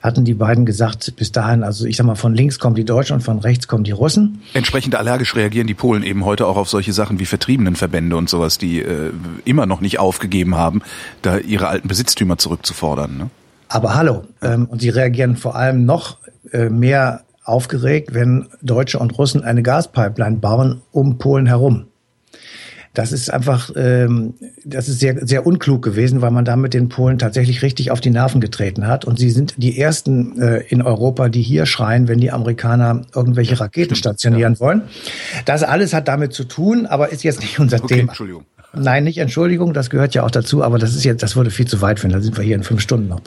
hatten 0.02 0.25
die 0.25 0.34
beiden 0.34 0.66
gesagt, 0.66 1.14
bis 1.16 1.32
dahin, 1.32 1.62
also 1.62 1.84
ich 1.84 1.96
sag 1.96 2.06
mal, 2.06 2.14
von 2.14 2.34
links 2.34 2.58
kommen 2.58 2.75
die 2.75 2.84
Deutschen 2.84 3.14
und 3.14 3.23
von 3.23 3.38
rechts 3.38 3.68
kommen 3.68 3.84
die 3.84 3.92
Russen. 3.92 4.40
Entsprechend 4.54 4.94
allergisch 4.94 5.34
reagieren 5.37 5.66
die 5.66 5.75
Polen 5.75 6.02
eben 6.02 6.25
heute 6.25 6.46
auch 6.46 6.56
auf 6.56 6.68
solche 6.68 6.92
Sachen 6.92 7.20
wie 7.20 7.26
Vertriebenenverbände 7.26 8.16
und 8.16 8.28
sowas, 8.28 8.58
die 8.58 8.80
äh, 8.80 9.12
immer 9.44 9.66
noch 9.66 9.80
nicht 9.80 9.99
aufgegeben 9.99 10.56
haben, 10.56 10.82
da 11.23 11.38
ihre 11.38 11.68
alten 11.68 11.88
Besitztümer 11.88 12.38
zurückzufordern. 12.38 13.18
Ne? 13.18 13.30
Aber 13.68 13.94
hallo, 13.94 14.25
ähm, 14.42 14.66
und 14.66 14.80
sie 14.80 14.88
reagieren 14.88 15.37
vor 15.37 15.56
allem 15.56 15.84
noch 15.84 16.18
äh, 16.52 16.70
mehr 16.70 17.23
aufgeregt, 17.44 18.14
wenn 18.14 18.46
Deutsche 18.62 18.99
und 18.99 19.16
Russen 19.18 19.42
eine 19.42 19.62
Gaspipeline 19.62 20.37
bauen 20.37 20.82
um 20.92 21.18
Polen 21.18 21.46
herum. 21.46 21.87
Das 22.99 23.12
ist 23.12 23.33
einfach, 23.33 23.71
ähm, 23.76 24.35
das 24.64 24.88
ist 24.88 24.99
sehr, 24.99 25.25
sehr 25.25 25.47
unklug 25.47 25.83
gewesen, 25.83 26.21
weil 26.21 26.33
man 26.33 26.45
damit 26.45 26.75
den 26.75 26.88
Polen 26.88 27.17
tatsächlich 27.17 27.62
richtig 27.62 27.93
auf 27.93 28.00
die 28.00 28.11
Nerven 28.11 28.40
getreten 28.40 28.88
hat. 28.88 29.05
Und 29.05 29.21
sie 29.21 29.31
sind 29.31 29.55
die 29.57 29.78
ersten 29.78 30.37
äh, 30.43 30.64
in 30.69 30.83
Europa, 30.83 31.28
die 31.28 31.43
hier 31.43 31.64
schreien, 31.64 32.09
wenn 32.09 32.19
die 32.19 32.33
Amerikaner 32.33 33.02
irgendwelche 33.14 33.61
Raketen 33.61 33.95
stationieren 33.95 34.55
ja. 34.55 34.59
wollen. 34.61 34.83
Das 35.45 35.62
alles 35.62 35.95
hat 35.95 36.09
damit 36.09 36.33
zu 36.33 36.43
tun, 36.43 36.87
aber 36.87 37.12
ist 37.12 37.23
jetzt 37.23 37.40
nicht 37.40 37.61
unser 37.61 37.76
okay, 37.85 37.99
Thema. 37.99 38.09
Entschuldigung. 38.09 38.47
Nein, 38.73 39.05
nicht 39.05 39.19
Entschuldigung, 39.19 39.75
das 39.75 39.90
gehört 39.90 40.17
ja 40.17 40.25
auch 40.25 40.33
dazu, 40.33 40.64
aber 40.64 40.81
das 40.81 40.97
ist 40.97 41.05
jetzt, 41.05 41.23
das 41.23 41.37
würde 41.37 41.52
viel 41.52 41.69
zu 41.69 41.81
weit 41.81 42.00
finden. 42.00 42.17
Da 42.17 42.21
sind 42.21 42.37
wir 42.37 42.43
hier 42.43 42.57
in 42.57 42.64
fünf 42.64 42.81
Stunden 42.81 43.07
noch. 43.07 43.21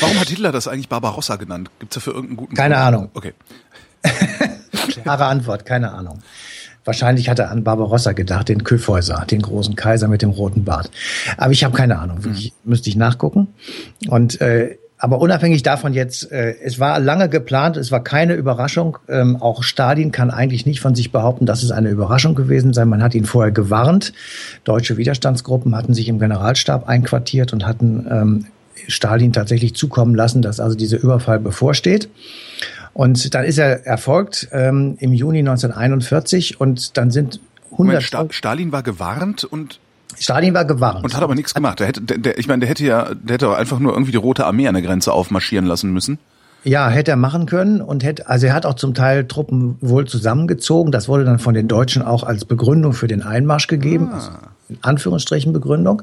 Warum 0.00 0.18
hat 0.18 0.30
Hitler 0.30 0.50
das 0.50 0.66
eigentlich 0.66 0.88
Barbarossa 0.88 1.36
genannt? 1.36 1.70
Gibt 1.78 1.92
es 1.92 1.94
dafür 1.94 2.14
irgendeinen 2.14 2.38
guten 2.38 2.56
Keine 2.56 2.74
Grund? 2.74 2.86
Ahnung. 2.86 3.10
Okay. 3.14 3.34
Klare 5.02 5.26
Antwort, 5.26 5.64
keine 5.64 5.92
Ahnung. 5.92 6.18
Wahrscheinlich 6.84 7.28
hat 7.28 7.38
er 7.38 7.50
an 7.50 7.64
Barbarossa 7.64 8.12
gedacht, 8.12 8.48
den 8.48 8.64
Kyffhäuser, 8.64 9.24
den 9.30 9.42
großen 9.42 9.76
Kaiser 9.76 10.08
mit 10.08 10.22
dem 10.22 10.30
roten 10.30 10.64
Bart. 10.64 10.90
Aber 11.36 11.52
ich 11.52 11.64
habe 11.64 11.76
keine 11.76 11.98
Ahnung, 11.98 12.24
wirklich, 12.24 12.52
mhm. 12.64 12.70
müsste 12.70 12.90
ich 12.90 12.96
nachgucken. 12.96 13.48
Und 14.08 14.40
äh, 14.40 14.76
aber 15.02 15.18
unabhängig 15.20 15.64
davon 15.64 15.94
jetzt, 15.94 16.30
äh, 16.30 16.54
es 16.62 16.78
war 16.78 17.00
lange 17.00 17.28
geplant, 17.28 17.76
es 17.76 17.90
war 17.90 18.04
keine 18.04 18.34
Überraschung. 18.34 18.98
Ähm, 19.08 19.34
auch 19.34 19.64
Stalin 19.64 20.12
kann 20.12 20.30
eigentlich 20.30 20.64
nicht 20.64 20.80
von 20.80 20.94
sich 20.94 21.10
behaupten, 21.10 21.44
dass 21.44 21.64
es 21.64 21.72
eine 21.72 21.88
Überraschung 21.88 22.36
gewesen 22.36 22.72
sei. 22.72 22.84
Man 22.84 23.02
hat 23.02 23.16
ihn 23.16 23.24
vorher 23.24 23.50
gewarnt. 23.50 24.12
Deutsche 24.62 24.98
Widerstandsgruppen 24.98 25.74
hatten 25.74 25.92
sich 25.92 26.06
im 26.06 26.20
Generalstab 26.20 26.88
einquartiert 26.88 27.52
und 27.52 27.66
hatten 27.66 28.06
ähm, 28.08 28.46
Stalin 28.86 29.32
tatsächlich 29.32 29.74
zukommen 29.74 30.14
lassen, 30.14 30.40
dass 30.40 30.60
also 30.60 30.76
dieser 30.76 31.00
Überfall 31.00 31.40
bevorsteht. 31.40 32.08
Und 32.94 33.34
dann 33.34 33.44
ist 33.44 33.58
er 33.58 33.86
erfolgt 33.86 34.48
ähm, 34.52 34.96
im 35.00 35.12
Juni 35.12 35.38
1941 35.38 36.60
und 36.60 36.96
dann 36.96 37.10
sind 37.10 37.40
100. 37.72 38.12
Moment, 38.12 38.34
Stalin 38.34 38.72
war 38.72 38.82
gewarnt 38.82 39.44
und 39.44 39.80
Stalin 40.18 40.52
war 40.54 40.64
gewarnt. 40.64 41.04
Und 41.04 41.16
hat 41.16 41.22
aber 41.22 41.34
nichts 41.34 41.54
gemacht. 41.54 41.80
Der 41.80 41.88
hätte, 41.88 42.02
der, 42.02 42.18
der, 42.18 42.38
ich 42.38 42.48
meine, 42.48 42.60
der 42.60 42.68
hätte 42.68 42.84
ja, 42.84 43.14
der 43.14 43.34
hätte 43.34 43.56
einfach 43.56 43.78
nur 43.78 43.92
irgendwie 43.92 44.12
die 44.12 44.18
Rote 44.18 44.44
Armee 44.44 44.68
an 44.68 44.74
der 44.74 44.82
Grenze 44.82 45.12
aufmarschieren 45.12 45.64
lassen 45.64 45.92
müssen. 45.92 46.18
Ja, 46.64 46.88
hätte 46.88 47.10
er 47.10 47.16
machen 47.16 47.46
können 47.46 47.80
und 47.80 48.04
hätte, 48.04 48.28
also 48.28 48.46
er 48.46 48.54
hat 48.54 48.66
auch 48.66 48.74
zum 48.74 48.94
Teil 48.94 49.26
Truppen 49.26 49.78
wohl 49.80 50.06
zusammengezogen. 50.06 50.92
Das 50.92 51.08
wurde 51.08 51.24
dann 51.24 51.40
von 51.40 51.54
den 51.54 51.66
Deutschen 51.66 52.02
auch 52.02 52.22
als 52.22 52.44
Begründung 52.44 52.92
für 52.92 53.08
den 53.08 53.22
Einmarsch 53.22 53.66
gegeben. 53.66 54.10
Ah. 54.12 54.51
In 54.68 54.78
Anführungsstrichen 54.80 55.52
Begründung. 55.52 56.02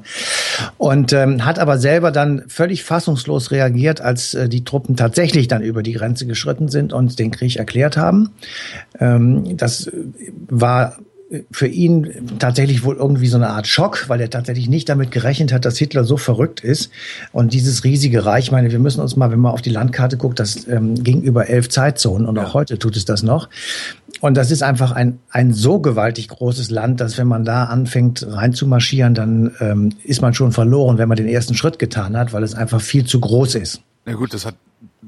Und 0.77 1.13
ähm, 1.13 1.45
hat 1.45 1.59
aber 1.59 1.77
selber 1.77 2.11
dann 2.11 2.43
völlig 2.47 2.83
fassungslos 2.83 3.51
reagiert, 3.51 4.01
als 4.01 4.33
äh, 4.33 4.49
die 4.49 4.63
Truppen 4.63 4.95
tatsächlich 4.95 5.47
dann 5.47 5.61
über 5.61 5.83
die 5.83 5.93
Grenze 5.93 6.25
geschritten 6.25 6.69
sind 6.69 6.93
und 6.93 7.19
den 7.19 7.31
Krieg 7.31 7.57
erklärt 7.57 7.97
haben. 7.97 8.31
Ähm, 8.99 9.57
das 9.57 9.91
war 10.47 10.97
für 11.51 11.67
ihn 11.67 12.37
tatsächlich 12.39 12.83
wohl 12.83 12.95
irgendwie 12.95 13.27
so 13.27 13.37
eine 13.37 13.49
Art 13.49 13.67
Schock, 13.67 14.09
weil 14.09 14.19
er 14.19 14.31
tatsächlich 14.31 14.67
nicht 14.67 14.89
damit 14.89 15.11
gerechnet 15.11 15.53
hat, 15.53 15.63
dass 15.63 15.77
Hitler 15.77 16.03
so 16.03 16.17
verrückt 16.17 16.61
ist 16.61 16.89
und 17.31 17.53
dieses 17.53 17.83
riesige 17.83 18.25
Reich. 18.25 18.45
Ich 18.45 18.51
meine, 18.51 18.71
wir 18.71 18.79
müssen 18.79 18.99
uns 18.99 19.15
mal, 19.15 19.31
wenn 19.31 19.39
man 19.39 19.51
auf 19.51 19.61
die 19.61 19.69
Landkarte 19.69 20.17
guckt, 20.17 20.39
das 20.39 20.67
ähm, 20.67 21.03
ging 21.03 21.21
über 21.21 21.47
elf 21.47 21.69
Zeitzonen 21.69 22.27
und 22.27 22.37
auch 22.39 22.55
heute 22.55 22.79
tut 22.79 22.97
es 22.97 23.05
das 23.05 23.21
noch. 23.21 23.47
Und 24.21 24.35
das 24.35 24.49
ist 24.49 24.63
einfach 24.63 24.91
ein, 24.91 25.19
ein 25.29 25.53
so 25.53 25.79
gewaltig 25.79 26.29
großes 26.29 26.71
Land, 26.71 26.99
dass 26.99 27.17
wenn 27.19 27.27
man 27.27 27.45
da 27.45 27.65
anfängt 27.65 28.25
reinzumarschieren, 28.27 29.13
dann 29.13 29.51
ähm, 29.59 29.89
ist 30.03 30.21
man 30.21 30.33
schon 30.33 30.51
verloren, 30.51 30.97
wenn 30.97 31.07
man 31.07 31.17
den 31.17 31.27
ersten 31.27 31.53
Schritt 31.53 31.77
getan 31.77 32.17
hat, 32.17 32.33
weil 32.33 32.43
es 32.43 32.55
einfach 32.55 32.81
viel 32.81 33.05
zu 33.05 33.19
groß 33.19 33.55
ist. 33.55 33.81
Ja 34.07 34.13
gut, 34.13 34.33
das 34.33 34.45
hat 34.45 34.55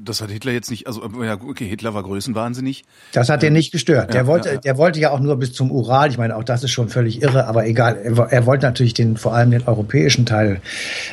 das 0.04 0.20
hat 0.20 0.30
Hitler 0.30 0.52
jetzt 0.52 0.70
nicht, 0.70 0.86
also 0.86 1.02
ja, 1.22 1.34
okay, 1.34 1.66
Hitler 1.66 1.94
war 1.94 2.02
größenwahnsinnig. 2.02 2.84
Das 3.12 3.28
hat 3.28 3.42
den 3.42 3.52
nicht 3.52 3.72
gestört. 3.72 4.14
Der 4.14 4.26
wollte, 4.26 4.48
ja, 4.48 4.54
ja. 4.54 4.60
der 4.60 4.78
wollte 4.78 5.00
ja 5.00 5.10
auch 5.10 5.20
nur 5.20 5.36
bis 5.36 5.52
zum 5.52 5.70
Ural. 5.70 6.10
Ich 6.10 6.18
meine, 6.18 6.36
auch 6.36 6.44
das 6.44 6.64
ist 6.64 6.70
schon 6.70 6.88
völlig 6.88 7.22
irre, 7.22 7.46
aber 7.46 7.66
egal. 7.66 7.96
Er, 8.02 8.18
er 8.30 8.46
wollte 8.46 8.66
natürlich 8.66 8.94
den, 8.94 9.16
vor 9.16 9.34
allem 9.34 9.50
den 9.50 9.66
europäischen 9.66 10.26
Teil 10.26 10.60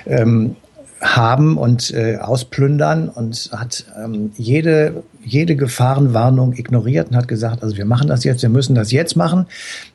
ähm, 0.06 0.56
haben 1.02 1.58
und 1.58 1.92
äh, 1.92 2.18
ausplündern 2.18 3.08
und 3.10 3.52
hat 3.54 3.86
ähm, 3.98 4.32
jede 4.36 5.04
jede 5.24 5.56
Gefahrenwarnung 5.56 6.54
ignoriert 6.54 7.10
und 7.10 7.16
hat 7.16 7.28
gesagt, 7.28 7.62
also 7.62 7.78
wir 7.78 7.86
machen 7.86 8.08
das 8.08 8.24
jetzt, 8.24 8.42
wir 8.42 8.50
müssen 8.50 8.74
das 8.74 8.92
jetzt 8.92 9.16
machen, 9.16 9.46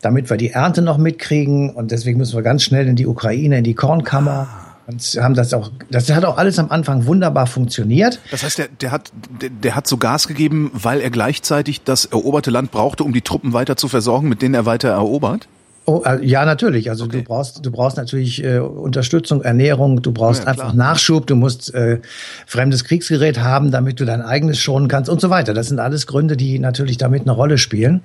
damit 0.01 0.31
wir 0.31 0.37
die 0.37 0.51
Ernte 0.51 0.81
noch 0.81 0.97
mitkriegen 0.97 1.71
und 1.71 1.91
deswegen 1.91 2.19
müssen 2.19 2.37
wir 2.37 2.43
ganz 2.43 2.63
schnell 2.63 2.87
in 2.87 2.97
die 2.97 3.07
Ukraine, 3.07 3.59
in 3.59 3.65
die 3.65 3.75
Kornkammer. 3.75 4.49
Ah 4.51 4.64
und 4.87 5.03
haben 5.21 5.35
das 5.35 5.55
auch, 5.55 5.71
das 5.91 6.11
hat 6.11 6.25
auch 6.25 6.37
alles 6.37 6.59
am 6.59 6.71
Anfang 6.71 7.07
wunderbar 7.07 7.47
funktioniert. 7.47 8.21
Das 8.31 8.43
heißt, 8.43 8.59
der, 8.59 8.69
der 8.69 8.91
hat, 8.91 9.13
der, 9.41 9.51
der 9.51 9.75
hat 9.75 9.87
so 9.87 9.97
Gas 9.97 10.29
gegeben, 10.29 10.71
weil 10.75 11.01
er 11.01 11.11
gleichzeitig 11.11 11.83
das 11.85 12.05
eroberte 12.05 12.51
Land 12.51 12.71
brauchte, 12.71 13.05
um 13.05 13.13
die 13.13 13.23
Truppen 13.23 13.53
weiter 13.53 13.77
zu 13.77 13.89
versorgen, 13.89 14.29
mit 14.29 14.43
denen 14.43 14.55
er 14.55 14.67
weiter 14.67 14.91
erobert? 14.91 15.49
Oh, 15.87 16.03
äh, 16.07 16.25
ja, 16.25 16.47
natürlich. 16.47 16.89
Also 16.89 17.05
okay. 17.05 17.19
du 17.19 17.25
brauchst, 17.25 17.65
du 17.65 17.71
brauchst 17.71 17.99
natürlich 17.99 18.43
äh, 18.43 18.59
Unterstützung, 18.59 19.43
Ernährung, 19.43 20.01
du 20.01 20.13
brauchst 20.13 20.45
ja, 20.45 20.49
einfach 20.49 20.73
Nachschub, 20.73 21.27
du 21.27 21.37
musst 21.37 21.75
äh, 21.75 21.99
fremdes 22.47 22.85
Kriegsgerät 22.85 23.41
haben, 23.41 23.71
damit 23.71 24.01
du 24.01 24.07
dein 24.07 24.23
eigenes 24.23 24.59
schonen 24.59 24.89
kannst 24.89 25.11
und 25.11 25.21
so 25.21 25.29
weiter. 25.29 25.53
Das 25.53 25.69
sind 25.69 25.81
alles 25.81 26.07
Gründe, 26.07 26.39
die 26.39 26.59
natürlich 26.59 26.97
damit 26.97 27.23
eine 27.23 27.33
Rolle 27.33 27.59
spielen. 27.59 28.01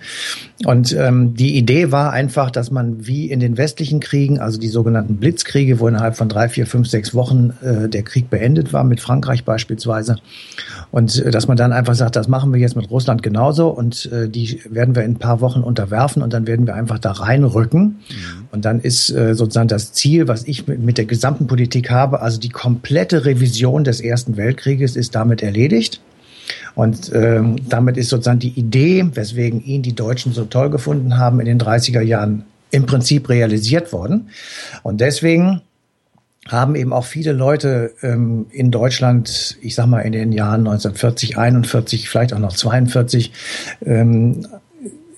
Und 0.65 0.91
ähm, 0.91 1.35
die 1.35 1.55
Idee 1.57 1.89
war 1.93 2.11
einfach, 2.11 2.51
dass 2.51 2.69
man 2.69 3.07
wie 3.07 3.31
in 3.31 3.39
den 3.39 3.57
westlichen 3.57 4.01
Kriegen, 4.01 4.39
also 4.39 4.59
die 4.59 4.67
sogenannten 4.67 5.15
Blitzkriege, 5.15 5.79
wo 5.79 5.87
innerhalb 5.87 6.17
von 6.17 6.27
drei, 6.27 6.49
vier, 6.49 6.67
fünf, 6.67 6.89
sechs 6.89 7.13
Wochen 7.13 7.53
äh, 7.61 7.87
der 7.87 8.03
Krieg 8.03 8.29
beendet 8.29 8.73
war, 8.73 8.83
mit 8.83 8.99
Frankreich 8.99 9.45
beispielsweise, 9.45 10.17
und 10.91 11.23
äh, 11.23 11.31
dass 11.31 11.47
man 11.47 11.55
dann 11.55 11.71
einfach 11.71 11.95
sagt, 11.95 12.17
das 12.17 12.27
machen 12.27 12.51
wir 12.51 12.59
jetzt 12.59 12.75
mit 12.75 12.89
Russland 12.91 13.23
genauso 13.23 13.69
und 13.69 14.11
äh, 14.11 14.27
die 14.27 14.59
werden 14.69 14.95
wir 14.95 15.03
in 15.03 15.11
ein 15.11 15.19
paar 15.19 15.39
Wochen 15.39 15.61
unterwerfen 15.61 16.21
und 16.21 16.33
dann 16.33 16.45
werden 16.45 16.67
wir 16.67 16.75
einfach 16.75 16.99
da 16.99 17.11
reinrücken. 17.11 17.68
Mhm. 17.73 18.47
Und 18.51 18.65
dann 18.65 18.79
ist 18.79 19.09
äh, 19.09 19.35
sozusagen 19.35 19.67
das 19.67 19.93
Ziel, 19.93 20.27
was 20.27 20.47
ich 20.47 20.67
mit, 20.67 20.79
mit 20.79 20.97
der 20.97 21.05
gesamten 21.05 21.47
Politik 21.47 21.89
habe, 21.89 22.21
also 22.21 22.39
die 22.39 22.49
komplette 22.49 23.25
Revision 23.25 23.83
des 23.83 24.01
Ersten 24.01 24.37
Weltkrieges 24.37 24.95
ist 24.95 25.15
damit 25.15 25.41
erledigt. 25.41 26.01
Und 26.75 27.11
ähm, 27.13 27.57
damit 27.67 27.97
ist 27.97 28.09
sozusagen 28.09 28.39
die 28.39 28.57
Idee, 28.59 29.05
weswegen 29.13 29.63
ihn 29.63 29.81
die 29.81 29.95
Deutschen 29.95 30.33
so 30.33 30.45
toll 30.45 30.69
gefunden 30.69 31.17
haben, 31.17 31.39
in 31.39 31.45
den 31.45 31.59
30er 31.59 32.01
Jahren 32.01 32.45
im 32.71 32.85
Prinzip 32.85 33.29
realisiert 33.29 33.91
worden. 33.93 34.29
Und 34.83 35.01
deswegen 35.01 35.61
haben 36.47 36.75
eben 36.75 36.93
auch 36.93 37.05
viele 37.05 37.31
Leute 37.31 37.93
ähm, 38.01 38.47
in 38.51 38.71
Deutschland, 38.71 39.57
ich 39.61 39.75
sag 39.75 39.87
mal 39.87 40.01
in 40.01 40.11
den 40.11 40.31
Jahren 40.31 40.61
1940, 40.61 41.37
41, 41.37 42.09
vielleicht 42.09 42.33
auch 42.33 42.39
noch 42.39 42.53
42, 42.53 43.31
ähm, 43.85 44.47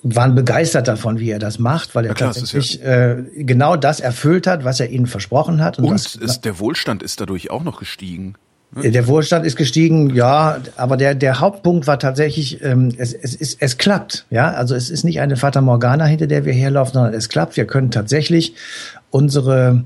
waren 0.04 0.36
begeistert 0.36 0.88
davon, 0.88 1.20
wie 1.20 1.30
er 1.30 1.40
das 1.40 1.60
macht, 1.60 1.94
weil 1.94 2.06
er 2.06 2.14
klar, 2.14 2.34
tatsächlich 2.34 2.80
ja 2.80 3.14
äh, 3.14 3.24
genau 3.38 3.76
das 3.76 4.00
erfüllt 4.00 4.48
hat, 4.48 4.64
was 4.66 4.80
er 4.80 4.90
ihnen 4.90 5.08
versprochen 5.08 5.64
hat. 5.64 5.78
Und, 5.78 5.86
und 5.86 5.94
das, 5.94 6.16
ist, 6.16 6.42
der 6.42 6.60
Wohlstand 6.60 7.04
ist 7.04 7.22
dadurch 7.22 7.52
auch 7.52 7.64
noch 7.64 7.80
gestiegen. 7.80 8.36
Ne? 8.74 8.90
Der 8.92 9.08
Wohlstand 9.08 9.46
ist 9.46 9.58
gestiegen, 9.58 10.16
ja, 10.16 10.58
aber 10.76 10.98
der, 10.98 11.14
der 11.14 11.40
Hauptpunkt 11.40 11.88
war 11.88 12.00
tatsächlich, 12.00 12.64
ähm, 12.64 12.94
es, 12.98 13.14
es, 13.14 13.36
ist, 13.36 13.62
es 13.62 13.78
klappt. 13.78 14.26
Ja, 14.30 14.52
also 14.52 14.76
es 14.76 14.90
ist 14.90 15.04
nicht 15.04 15.20
eine 15.20 15.36
Fata 15.36 15.62
Morgana, 15.62 16.06
hinter 16.06 16.28
der 16.28 16.46
wir 16.46 16.54
herlaufen, 16.54 16.94
sondern 16.94 17.14
es 17.14 17.30
klappt. 17.30 17.58
Wir 17.58 17.66
können 17.66 17.92
tatsächlich 17.92 18.56
unsere 19.12 19.84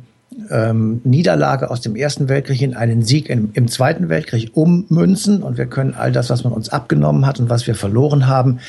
ähm, 0.50 1.01
Niederlage 1.04 1.70
aus 1.70 1.82
dem 1.82 1.96
Ersten 1.96 2.30
Weltkrieg 2.30 2.62
in 2.62 2.75
einen 2.75 3.04
Sieg 3.04 3.30
im, 3.30 3.50
im 3.54 3.68
Zweiten 3.68 4.10
Weltkrieg 4.10 4.51
ummünzen. 4.54 5.42
Und 5.42 5.58
wir 5.58 5.65
können 5.65 5.94
all 5.94 6.12
das, 6.12 6.30
was 6.30 6.44
man 6.44 6.54
uns 6.54 6.70
abgenommen 6.70 7.25
hat 7.25 7.39
und 7.39 7.50
was 7.50 7.68
wir 7.68 7.75
verloren 7.75 8.27
haben 8.27 8.60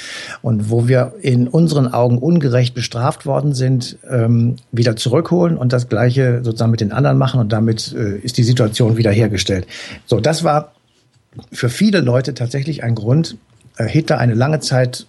und 0.42 0.70
wo 0.70 0.88
wir 0.88 1.14
in 1.20 1.48
unseren 1.48 1.92
Augen 1.92 2.18
ungerecht 2.18 2.74
bestraft 2.74 3.26
worden 3.26 3.54
sind, 3.54 3.98
ähm, 4.08 4.56
wieder 4.72 4.96
zurückholen 4.96 5.56
und 5.56 5.72
das 5.72 5.88
Gleiche 5.88 6.40
sozusagen 6.42 6.70
mit 6.70 6.80
den 6.80 6.92
anderen 6.92 7.18
machen. 7.18 7.40
Und 7.40 7.52
damit 7.52 7.94
äh, 7.94 8.18
ist 8.18 8.38
die 8.38 8.44
Situation 8.44 8.96
wiederhergestellt. 8.96 9.66
So, 10.06 10.20
das 10.20 10.44
war 10.44 10.72
für 11.52 11.68
viele 11.68 12.00
Leute 12.00 12.34
tatsächlich 12.34 12.82
ein 12.82 12.94
Grund, 12.94 13.36
äh, 13.76 13.86
Hitler 13.86 14.18
eine 14.18 14.34
lange 14.34 14.60
Zeit 14.60 15.06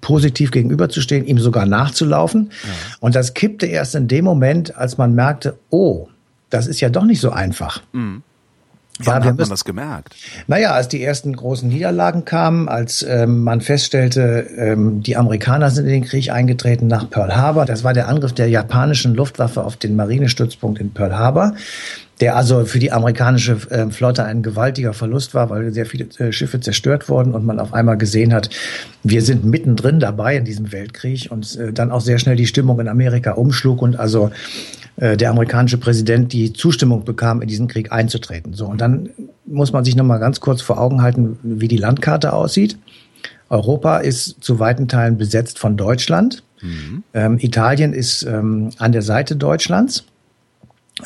positiv 0.00 0.50
gegenüberzustehen, 0.50 1.26
ihm 1.26 1.38
sogar 1.38 1.66
nachzulaufen. 1.66 2.50
Ja. 2.62 2.70
Und 3.00 3.14
das 3.14 3.34
kippte 3.34 3.66
erst 3.66 3.94
in 3.94 4.08
dem 4.08 4.24
Moment, 4.24 4.76
als 4.76 4.98
man 4.98 5.14
merkte, 5.14 5.58
oh, 5.70 6.08
das 6.50 6.66
ist 6.66 6.80
ja 6.80 6.88
doch 6.88 7.04
nicht 7.04 7.20
so 7.20 7.30
einfach. 7.30 7.82
Mhm. 7.92 8.22
Wann 9.00 9.22
ja, 9.22 9.30
hat 9.30 9.38
man 9.38 9.48
das 9.48 9.64
gemerkt? 9.64 10.14
Naja, 10.46 10.70
als 10.70 10.86
die 10.86 11.02
ersten 11.02 11.34
großen 11.34 11.68
Niederlagen 11.68 12.24
kamen, 12.24 12.68
als 12.68 13.02
ähm, 13.02 13.42
man 13.42 13.60
feststellte, 13.60 14.46
ähm, 14.56 15.02
die 15.02 15.16
Amerikaner 15.16 15.72
sind 15.72 15.86
in 15.86 15.92
den 15.92 16.04
Krieg 16.04 16.30
eingetreten 16.30 16.86
nach 16.86 17.10
Pearl 17.10 17.34
Harbor. 17.34 17.66
Das 17.66 17.82
war 17.82 17.92
der 17.92 18.06
Angriff 18.06 18.32
der 18.32 18.48
japanischen 18.48 19.14
Luftwaffe 19.14 19.64
auf 19.64 19.76
den 19.76 19.96
Marinestützpunkt 19.96 20.80
in 20.80 20.92
Pearl 20.92 21.18
Harbor 21.18 21.54
der 22.20 22.36
also 22.36 22.64
für 22.64 22.78
die 22.78 22.92
amerikanische 22.92 23.58
äh, 23.70 23.90
Flotte 23.90 24.24
ein 24.24 24.42
gewaltiger 24.42 24.92
Verlust 24.92 25.34
war, 25.34 25.50
weil 25.50 25.72
sehr 25.72 25.86
viele 25.86 26.06
äh, 26.18 26.32
Schiffe 26.32 26.60
zerstört 26.60 27.08
wurden 27.08 27.34
und 27.34 27.44
man 27.44 27.58
auf 27.58 27.74
einmal 27.74 27.98
gesehen 27.98 28.32
hat, 28.32 28.50
wir 29.02 29.22
sind 29.22 29.44
mittendrin 29.44 30.00
dabei 30.00 30.36
in 30.36 30.44
diesem 30.44 30.72
Weltkrieg 30.72 31.28
und 31.30 31.56
äh, 31.56 31.72
dann 31.72 31.90
auch 31.90 32.00
sehr 32.00 32.18
schnell 32.18 32.36
die 32.36 32.46
Stimmung 32.46 32.78
in 32.80 32.88
Amerika 32.88 33.32
umschlug 33.32 33.82
und 33.82 33.98
also 33.98 34.30
äh, 34.96 35.16
der 35.16 35.30
amerikanische 35.30 35.78
Präsident 35.78 36.32
die 36.32 36.52
Zustimmung 36.52 37.04
bekam, 37.04 37.42
in 37.42 37.48
diesen 37.48 37.66
Krieg 37.66 37.90
einzutreten. 37.90 38.54
So 38.54 38.66
und 38.66 38.80
dann 38.80 39.10
muss 39.44 39.72
man 39.72 39.84
sich 39.84 39.96
noch 39.96 40.04
mal 40.04 40.18
ganz 40.18 40.40
kurz 40.40 40.62
vor 40.62 40.80
Augen 40.80 41.02
halten, 41.02 41.38
wie 41.42 41.68
die 41.68 41.76
Landkarte 41.76 42.32
aussieht. 42.32 42.78
Europa 43.50 43.98
ist 43.98 44.42
zu 44.42 44.58
weiten 44.58 44.88
Teilen 44.88 45.18
besetzt 45.18 45.58
von 45.58 45.76
Deutschland. 45.76 46.42
Mhm. 46.62 47.02
Ähm, 47.12 47.38
Italien 47.40 47.92
ist 47.92 48.22
ähm, 48.22 48.70
an 48.78 48.92
der 48.92 49.02
Seite 49.02 49.36
Deutschlands. 49.36 50.04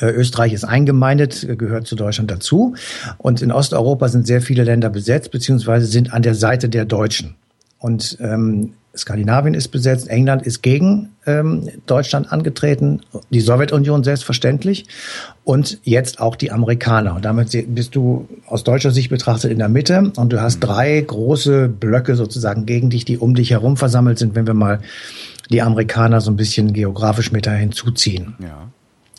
Äh, 0.00 0.10
Österreich 0.10 0.52
ist 0.52 0.64
eingemeindet, 0.64 1.46
gehört 1.58 1.86
zu 1.86 1.96
Deutschland 1.96 2.30
dazu. 2.30 2.74
Und 3.16 3.42
in 3.42 3.52
Osteuropa 3.52 4.08
sind 4.08 4.26
sehr 4.26 4.42
viele 4.42 4.64
Länder 4.64 4.90
besetzt, 4.90 5.30
beziehungsweise 5.30 5.86
sind 5.86 6.12
an 6.12 6.22
der 6.22 6.34
Seite 6.34 6.68
der 6.68 6.84
Deutschen. 6.84 7.36
Und 7.78 8.18
ähm, 8.20 8.74
Skandinavien 8.96 9.54
ist 9.54 9.68
besetzt, 9.68 10.08
England 10.08 10.42
ist 10.42 10.62
gegen 10.62 11.10
ähm, 11.26 11.68
Deutschland 11.86 12.32
angetreten, 12.32 13.00
die 13.30 13.40
Sowjetunion 13.40 14.02
selbstverständlich 14.02 14.86
und 15.44 15.78
jetzt 15.84 16.20
auch 16.20 16.36
die 16.36 16.50
Amerikaner. 16.50 17.14
Und 17.14 17.24
damit 17.24 17.50
bist 17.74 17.94
du 17.94 18.28
aus 18.46 18.64
deutscher 18.64 18.90
Sicht 18.90 19.10
betrachtet 19.10 19.52
in 19.52 19.58
der 19.58 19.68
Mitte 19.68 20.12
und 20.16 20.32
du 20.32 20.40
hast 20.40 20.56
mhm. 20.56 20.66
drei 20.66 21.00
große 21.00 21.68
Blöcke 21.68 22.16
sozusagen 22.16 22.66
gegen 22.66 22.90
dich, 22.90 23.04
die 23.04 23.18
um 23.18 23.34
dich 23.34 23.50
herum 23.50 23.76
versammelt 23.76 24.18
sind, 24.18 24.34
wenn 24.34 24.46
wir 24.46 24.54
mal 24.54 24.80
die 25.50 25.62
Amerikaner 25.62 26.20
so 26.20 26.30
ein 26.30 26.36
bisschen 26.36 26.72
geografisch 26.72 27.30
mit 27.32 27.46
da 27.46 27.52
hinzuziehen. 27.52 28.34
Ja. 28.40 28.68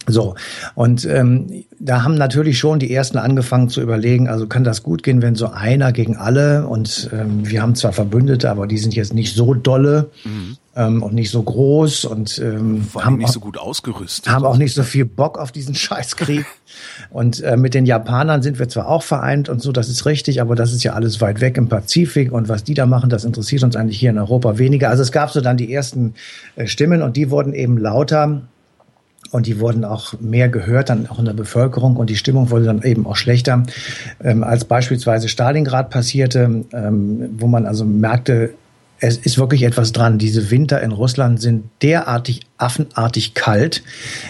So, 0.07 0.35
und 0.75 1.05
ähm, 1.05 1.65
da 1.79 2.03
haben 2.03 2.15
natürlich 2.15 2.57
schon 2.57 2.79
die 2.79 2.93
Ersten 2.93 3.17
angefangen 3.17 3.69
zu 3.69 3.81
überlegen, 3.81 4.27
also 4.27 4.47
kann 4.47 4.63
das 4.63 4.81
gut 4.81 5.03
gehen, 5.03 5.21
wenn 5.21 5.35
so 5.35 5.47
einer 5.47 5.91
gegen 5.91 6.17
alle 6.17 6.67
und 6.67 7.09
ähm, 7.13 7.47
wir 7.47 7.61
haben 7.61 7.75
zwar 7.75 7.93
Verbündete, 7.93 8.49
aber 8.49 8.65
die 8.65 8.77
sind 8.77 8.95
jetzt 8.95 9.13
nicht 9.13 9.35
so 9.35 9.53
dolle 9.53 10.09
mhm. 10.23 10.57
ähm, 10.75 11.03
und 11.03 11.13
nicht 11.13 11.29
so 11.29 11.43
groß 11.43 12.05
und 12.05 12.39
ähm, 12.39 12.87
haben 12.95 13.17
nicht 13.17 13.27
auch, 13.27 13.33
so 13.33 13.39
gut 13.39 13.57
ausgerüstet. 13.59 14.31
Haben 14.31 14.45
auch 14.45 14.57
nicht 14.57 14.73
so 14.73 14.83
viel 14.83 15.05
Bock 15.05 15.37
auf 15.37 15.51
diesen 15.51 15.75
Scheißkrieg. 15.75 16.45
und 17.11 17.41
äh, 17.41 17.55
mit 17.55 17.75
den 17.75 17.85
Japanern 17.85 18.41
sind 18.41 18.57
wir 18.57 18.67
zwar 18.67 18.87
auch 18.87 19.03
vereint 19.03 19.47
und 19.47 19.61
so, 19.61 19.71
das 19.71 19.89
ist 19.89 20.05
richtig, 20.05 20.41
aber 20.41 20.55
das 20.55 20.73
ist 20.73 20.83
ja 20.83 20.93
alles 20.93 21.21
weit 21.21 21.39
weg 21.39 21.55
im 21.57 21.69
Pazifik 21.69 22.31
und 22.31 22.49
was 22.49 22.63
die 22.63 22.73
da 22.73 22.87
machen, 22.87 23.11
das 23.11 23.25
interessiert 23.25 23.63
uns 23.63 23.75
eigentlich 23.75 23.99
hier 23.99 24.09
in 24.09 24.17
Europa 24.17 24.57
weniger. 24.57 24.89
Also 24.89 25.03
es 25.03 25.11
gab 25.11 25.29
so 25.29 25.39
dann 25.39 25.57
die 25.57 25.71
ersten 25.71 26.15
äh, 26.55 26.65
Stimmen 26.65 27.03
und 27.03 27.15
die 27.15 27.29
wurden 27.29 27.53
eben 27.53 27.77
lauter 27.77 28.41
und 29.31 29.45
die 29.45 29.59
wurden 29.59 29.85
auch 29.85 30.13
mehr 30.19 30.49
gehört, 30.49 30.89
dann 30.89 31.07
auch 31.07 31.19
in 31.19 31.25
der 31.25 31.33
Bevölkerung 31.33 31.97
und 31.97 32.09
die 32.09 32.15
Stimmung 32.15 32.49
wurde 32.49 32.65
dann 32.65 32.81
eben 32.81 33.05
auch 33.05 33.15
schlechter, 33.15 33.63
ähm, 34.23 34.43
als 34.43 34.65
beispielsweise 34.65 35.29
Stalingrad 35.29 35.89
passierte, 35.89 36.65
ähm, 36.73 37.29
wo 37.37 37.47
man 37.47 37.65
also 37.65 37.85
merkte, 37.85 38.51
es 39.01 39.17
ist 39.17 39.37
wirklich 39.37 39.63
etwas 39.63 39.91
dran. 39.91 40.17
Diese 40.17 40.51
Winter 40.51 40.81
in 40.81 40.91
Russland 40.91 41.41
sind 41.41 41.69
derartig 41.81 42.41
affenartig 42.57 43.33
kalt, 43.33 43.83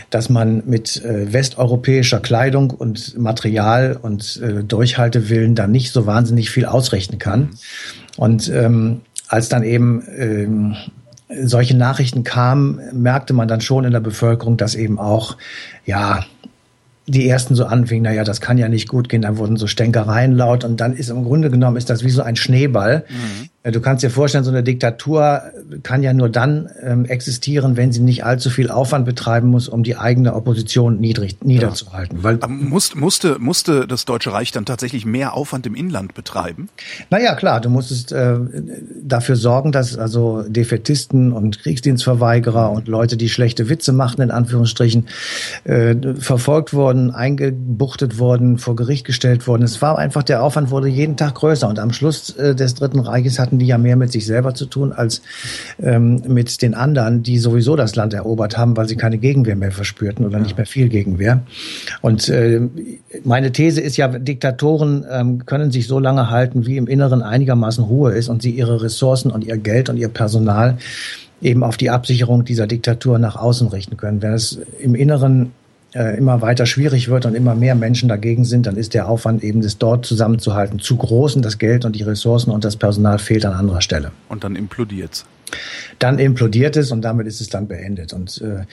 dass 0.10 0.30
man 0.30 0.64
mit 0.66 1.04
äh, 1.04 1.34
westeuropäischer 1.34 2.20
Kleidung 2.20 2.70
und 2.70 3.18
Material 3.18 3.98
und 4.00 4.40
äh, 4.44 4.64
Durchhaltewillen 4.64 5.56
da 5.56 5.68
nicht 5.68 5.92
so 5.92 6.06
wahnsinnig 6.06 6.52
viel 6.52 6.66
ausrechnen 6.66 7.20
kann. 7.20 7.50
Und 8.18 8.50
ähm, 8.50 9.02
als 9.28 9.50
dann 9.50 9.64
eben 9.64 10.04
ähm, 10.18 10.76
solche 11.30 11.78
Nachrichten 11.78 12.24
kamen, 12.24 12.80
merkte 12.94 13.34
man 13.34 13.48
dann 13.48 13.62
schon 13.62 13.86
in 13.86 13.92
der 13.92 14.00
Bevölkerung, 14.00 14.58
dass 14.58 14.76
eben 14.76 15.00
auch, 15.00 15.38
ja, 15.86 16.26
die 17.06 17.28
ersten 17.28 17.56
so 17.56 17.66
anfingen, 17.66 18.04
naja, 18.04 18.24
das 18.24 18.40
kann 18.40 18.58
ja 18.58 18.70
nicht 18.70 18.88
gut 18.88 19.10
gehen, 19.10 19.24
dann 19.24 19.38
wurden 19.38 19.58
so 19.58 19.68
Stänkereien 19.68 20.36
laut 20.36 20.64
und 20.64 20.80
dann 20.80 20.94
ist 20.96 21.10
im 21.10 21.24
Grunde 21.24 21.50
genommen 21.50 21.78
ist 21.78 21.90
das 21.90 22.04
wie 22.04 22.10
so 22.10 22.22
ein 22.22 22.36
Schneeball. 22.36 23.06
Mhm. 23.10 23.49
Du 23.62 23.82
kannst 23.82 24.04
dir 24.04 24.10
vorstellen, 24.10 24.46
so 24.46 24.52
eine 24.52 24.64
Diktatur 24.64 25.42
kann 25.84 26.02
ja 26.02 26.14
nur 26.14 26.30
dann 26.30 26.70
ähm, 26.82 27.04
existieren, 27.04 27.76
wenn 27.76 27.92
sie 27.92 28.00
nicht 28.00 28.24
allzu 28.24 28.50
viel 28.50 28.72
Aufwand 28.72 29.06
betreiben 29.06 29.50
muss, 29.50 29.68
um 29.68 29.84
die 29.84 29.98
eigene 29.98 30.34
Opposition 30.34 31.02
niedrig, 31.02 31.44
niederzuhalten. 31.44 32.20
Ja. 32.20 32.24
Weil, 32.24 32.40
musste, 32.48 32.98
musste, 32.98 33.38
musste 33.38 33.86
das 33.86 34.06
Deutsche 34.06 34.32
Reich 34.32 34.54
dann 34.54 34.64
tatsächlich 34.64 35.06
mehr 35.06 35.34
Aufwand 35.34 35.68
im 35.68 35.76
Inland 35.76 36.14
betreiben? 36.14 36.70
Naja, 37.10 37.36
klar, 37.36 37.60
du 37.60 37.70
musstest 37.70 38.14
äh, 38.14 38.38
dafür 39.04 39.36
sorgen, 39.36 39.74
dass 39.74 39.98
also 39.98 40.44
Defetisten 40.44 41.34
und 41.34 41.60
Kriegsdienstverweigerer 41.60 42.72
und 42.72 42.88
Leute, 42.88 43.18
die 43.18 43.28
schlechte 43.28 43.68
Witze 43.68 43.92
machten, 43.92 44.22
in 44.22 44.32
Anführungsstrichen, 44.32 45.08
äh, 45.66 45.96
verfolgt 46.18 46.74
wurden, 46.74 47.12
eingebuchtet 47.12 48.20
wurden, 48.20 48.58
vor 48.58 48.78
Gericht 48.78 49.06
gestellt 49.06 49.48
wurden. 49.48 49.64
Es 49.64 49.82
war 49.82 49.98
einfach, 49.98 50.24
der 50.24 50.44
Aufwand 50.44 50.72
wurde 50.72 50.88
jeden 50.88 51.18
Tag 51.18 51.36
größer 51.36 51.68
und 51.68 51.78
am 51.78 51.92
Schluss 51.92 52.30
äh, 52.38 52.56
des 52.56 52.76
Dritten 52.76 53.00
Reiches 53.00 53.38
hat 53.38 53.50
hatten 53.60 53.66
die 53.66 53.68
ja 53.68 53.78
mehr 53.78 53.96
mit 53.96 54.12
sich 54.12 54.26
selber 54.26 54.54
zu 54.54 54.66
tun 54.66 54.94
als 54.94 55.22
ähm, 55.82 56.22
mit 56.28 56.62
den 56.62 56.74
anderen, 56.74 57.24
die 57.24 57.38
sowieso 57.38 57.76
das 57.76 57.96
Land 57.96 58.14
erobert 58.14 58.58
haben, 58.58 58.78
weil 58.78 58.88
sie 58.88 58.96
keine 58.96 59.18
Gegenwehr 59.18 59.56
mehr 59.56 59.72
verspürten 59.72 60.26
oder 60.26 60.40
nicht 60.40 60.56
mehr 60.58 60.66
viel 60.66 60.88
Gegenwehr. 60.88 61.42
Und 62.02 62.30
äh, 62.30 62.62
meine 63.24 63.52
These 63.52 63.82
ist 63.82 63.98
ja, 63.98 64.08
Diktatoren 64.08 65.06
ähm, 65.12 65.46
können 65.46 65.72
sich 65.72 65.88
so 65.88 66.00
lange 66.00 66.30
halten, 66.30 66.66
wie 66.66 66.78
im 66.78 66.88
Inneren 66.88 67.22
einigermaßen 67.22 67.84
Ruhe 67.84 68.14
ist 68.14 68.30
und 68.30 68.42
sie 68.42 68.52
ihre 68.52 68.82
Ressourcen 68.82 69.32
und 69.32 69.44
ihr 69.44 69.58
Geld 69.58 69.90
und 69.90 69.98
ihr 69.98 70.10
Personal 70.10 70.78
eben 71.42 71.64
auf 71.64 71.78
die 71.78 71.90
Absicherung 71.90 72.46
dieser 72.46 72.68
Diktatur 72.68 73.20
nach 73.20 73.36
außen 73.36 73.68
richten 73.70 73.98
können. 73.98 74.22
Wenn 74.22 74.34
es 74.34 74.60
im 74.80 74.96
Inneren 74.96 75.52
äh, 75.94 76.18
immer 76.18 76.42
weiter 76.42 76.66
schwierig 76.66 77.10
wird 77.10 77.26
und 77.26 77.36
immer 77.36 77.56
mehr 77.56 77.76
Menschen 77.76 78.10
dagegen 78.10 78.46
sind, 78.46 78.66
dann 78.66 78.78
ist 78.78 78.94
der 78.94 79.08
Aufwand 79.08 79.44
eben, 79.44 79.62
das 79.62 79.78
dort 79.78 80.06
zusammenzuhalten, 80.06 80.80
zu 80.80 80.98
groß 80.98 81.36
und 81.36 81.44
das 81.44 81.58
Geld 81.58 81.86
und 81.86 81.96
die 81.96 82.04
Ressourcen 82.04 82.52
und 82.52 82.64
das 82.64 82.76
Personal 82.76 83.20
fehlt 83.20 83.46
an 83.46 83.54
anderer 83.54 83.82
Stelle. 83.82 84.12
Und 84.28 84.44
dann 84.44 84.56
implodiert 84.56 85.26
Dann 85.98 86.20
implodiert 86.20 86.78
es 86.78 86.92
und 86.92 87.02
damit 87.02 87.28
ist 87.28 87.42
es 87.42 87.50
dann 87.50 87.68
beendet. 87.68 88.14
Und 88.14 88.42
äh, 88.42 88.66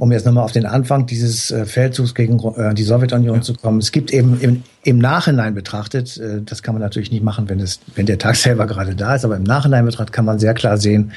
um 0.00 0.12
jetzt 0.12 0.24
nochmal 0.24 0.44
auf 0.44 0.52
den 0.52 0.64
Anfang 0.64 1.04
dieses 1.04 1.50
äh, 1.50 1.66
Feldzugs 1.66 2.14
gegen 2.14 2.40
äh, 2.56 2.72
die 2.72 2.84
Sowjetunion 2.84 3.36
ja. 3.36 3.42
zu 3.42 3.52
kommen. 3.52 3.80
Es 3.80 3.92
gibt 3.92 4.14
eben 4.14 4.40
im, 4.40 4.62
im 4.82 4.98
Nachhinein 4.98 5.54
betrachtet, 5.54 6.16
äh, 6.16 6.40
das 6.42 6.62
kann 6.62 6.74
man 6.74 6.80
natürlich 6.80 7.10
nicht 7.10 7.22
machen, 7.22 7.50
wenn 7.50 7.60
es, 7.60 7.80
wenn 7.96 8.06
der 8.06 8.16
Tag 8.16 8.36
selber 8.36 8.66
gerade 8.66 8.94
da 8.94 9.14
ist, 9.14 9.26
aber 9.26 9.36
im 9.36 9.42
Nachhinein 9.42 9.84
betrachtet 9.84 10.14
kann 10.14 10.24
man 10.24 10.38
sehr 10.38 10.54
klar 10.54 10.78
sehen, 10.78 11.12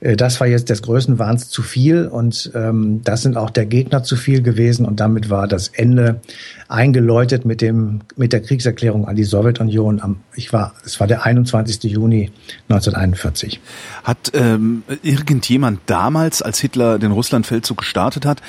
das 0.00 0.40
war 0.40 0.48
jetzt 0.48 0.68
des 0.68 0.82
Größenwahns 0.82 1.48
zu 1.48 1.62
viel 1.62 2.06
und 2.06 2.50
ähm, 2.54 3.02
das 3.04 3.22
sind 3.22 3.36
auch 3.36 3.50
der 3.50 3.66
Gegner 3.66 4.02
zu 4.02 4.16
viel 4.16 4.42
gewesen 4.42 4.84
und 4.84 4.98
damit 4.98 5.30
war 5.30 5.46
das 5.46 5.68
Ende 5.68 6.20
eingeläutet 6.68 7.44
mit 7.44 7.60
dem 7.60 8.00
mit 8.16 8.32
der 8.32 8.40
Kriegserklärung 8.40 9.06
an 9.06 9.14
die 9.14 9.24
Sowjetunion. 9.24 10.00
Am, 10.00 10.16
ich 10.34 10.52
war, 10.52 10.74
es 10.84 10.98
war 10.98 11.06
der 11.06 11.24
21. 11.24 11.84
Juni 11.84 12.32
1941. 12.68 13.60
Hat 14.02 14.32
ähm, 14.34 14.82
irgendjemand 15.02 15.80
damals, 15.86 16.42
als 16.42 16.58
Hitler 16.58 16.98
den 16.98 17.12
Russlandfeldzug 17.12 17.78
gestartet 17.78 18.11
gestartet 18.12 18.26
hat, 18.26 18.42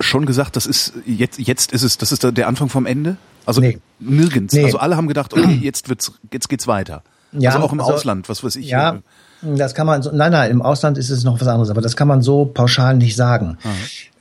schon 0.00 0.26
gesagt, 0.26 0.56
das 0.56 0.66
ist 0.66 0.92
jetzt 1.06 1.38
jetzt 1.38 1.72
ist 1.72 1.82
es, 1.82 1.98
das 1.98 2.12
ist 2.12 2.24
der 2.24 2.48
Anfang 2.48 2.68
vom 2.68 2.86
Ende? 2.86 3.16
Also 3.46 3.60
nee. 3.60 3.78
nirgends. 4.00 4.54
Nee. 4.54 4.64
Also 4.64 4.78
alle 4.78 4.96
haben 4.96 5.08
gedacht, 5.08 5.32
okay, 5.34 5.58
jetzt 5.62 5.88
wird's, 5.88 6.12
jetzt 6.32 6.48
geht's 6.48 6.66
weiter. 6.66 7.02
Ja, 7.32 7.50
also 7.50 7.64
auch 7.64 7.72
im 7.72 7.80
also, 7.80 7.94
Ausland, 7.94 8.28
was 8.28 8.42
weiß 8.42 8.56
ich. 8.56 8.66
Ja, 8.66 9.00
das 9.42 9.74
kann 9.74 9.86
man 9.86 10.02
so, 10.02 10.10
nein, 10.12 10.32
nein, 10.32 10.50
im 10.50 10.62
Ausland 10.62 10.96
ist 10.96 11.10
es 11.10 11.24
noch 11.24 11.40
was 11.40 11.48
anderes, 11.48 11.68
aber 11.68 11.82
das 11.82 11.96
kann 11.96 12.08
man 12.08 12.22
so 12.22 12.46
pauschal 12.46 12.96
nicht 12.96 13.16
sagen. 13.16 13.58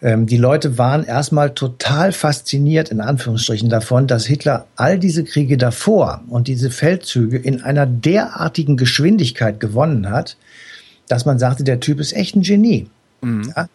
Ähm, 0.02 0.26
die 0.26 0.38
Leute 0.38 0.78
waren 0.78 1.04
erstmal 1.04 1.52
total 1.52 2.12
fasziniert, 2.12 2.90
in 2.90 3.00
Anführungsstrichen, 3.00 3.70
davon, 3.70 4.08
dass 4.08 4.26
Hitler 4.26 4.66
all 4.76 5.00
diese 5.00 5.24
Kriege 5.24 5.58
davor 5.58 6.22
und 6.28 6.48
diese 6.48 6.72
Feldzüge 6.72 7.38
in 7.38 7.62
einer 7.62 7.86
derartigen 7.86 8.76
Geschwindigkeit 8.76 9.60
gewonnen 9.60 10.10
hat, 10.10 10.36
dass 11.08 11.26
man 11.26 11.40
sagte, 11.40 11.64
der 11.64 11.80
Typ 11.80 12.00
ist 12.00 12.14
echt 12.14 12.36
ein 12.36 12.42
Genie. 12.42 12.88
Mhm. 13.24 13.54
Ja? 13.56 13.68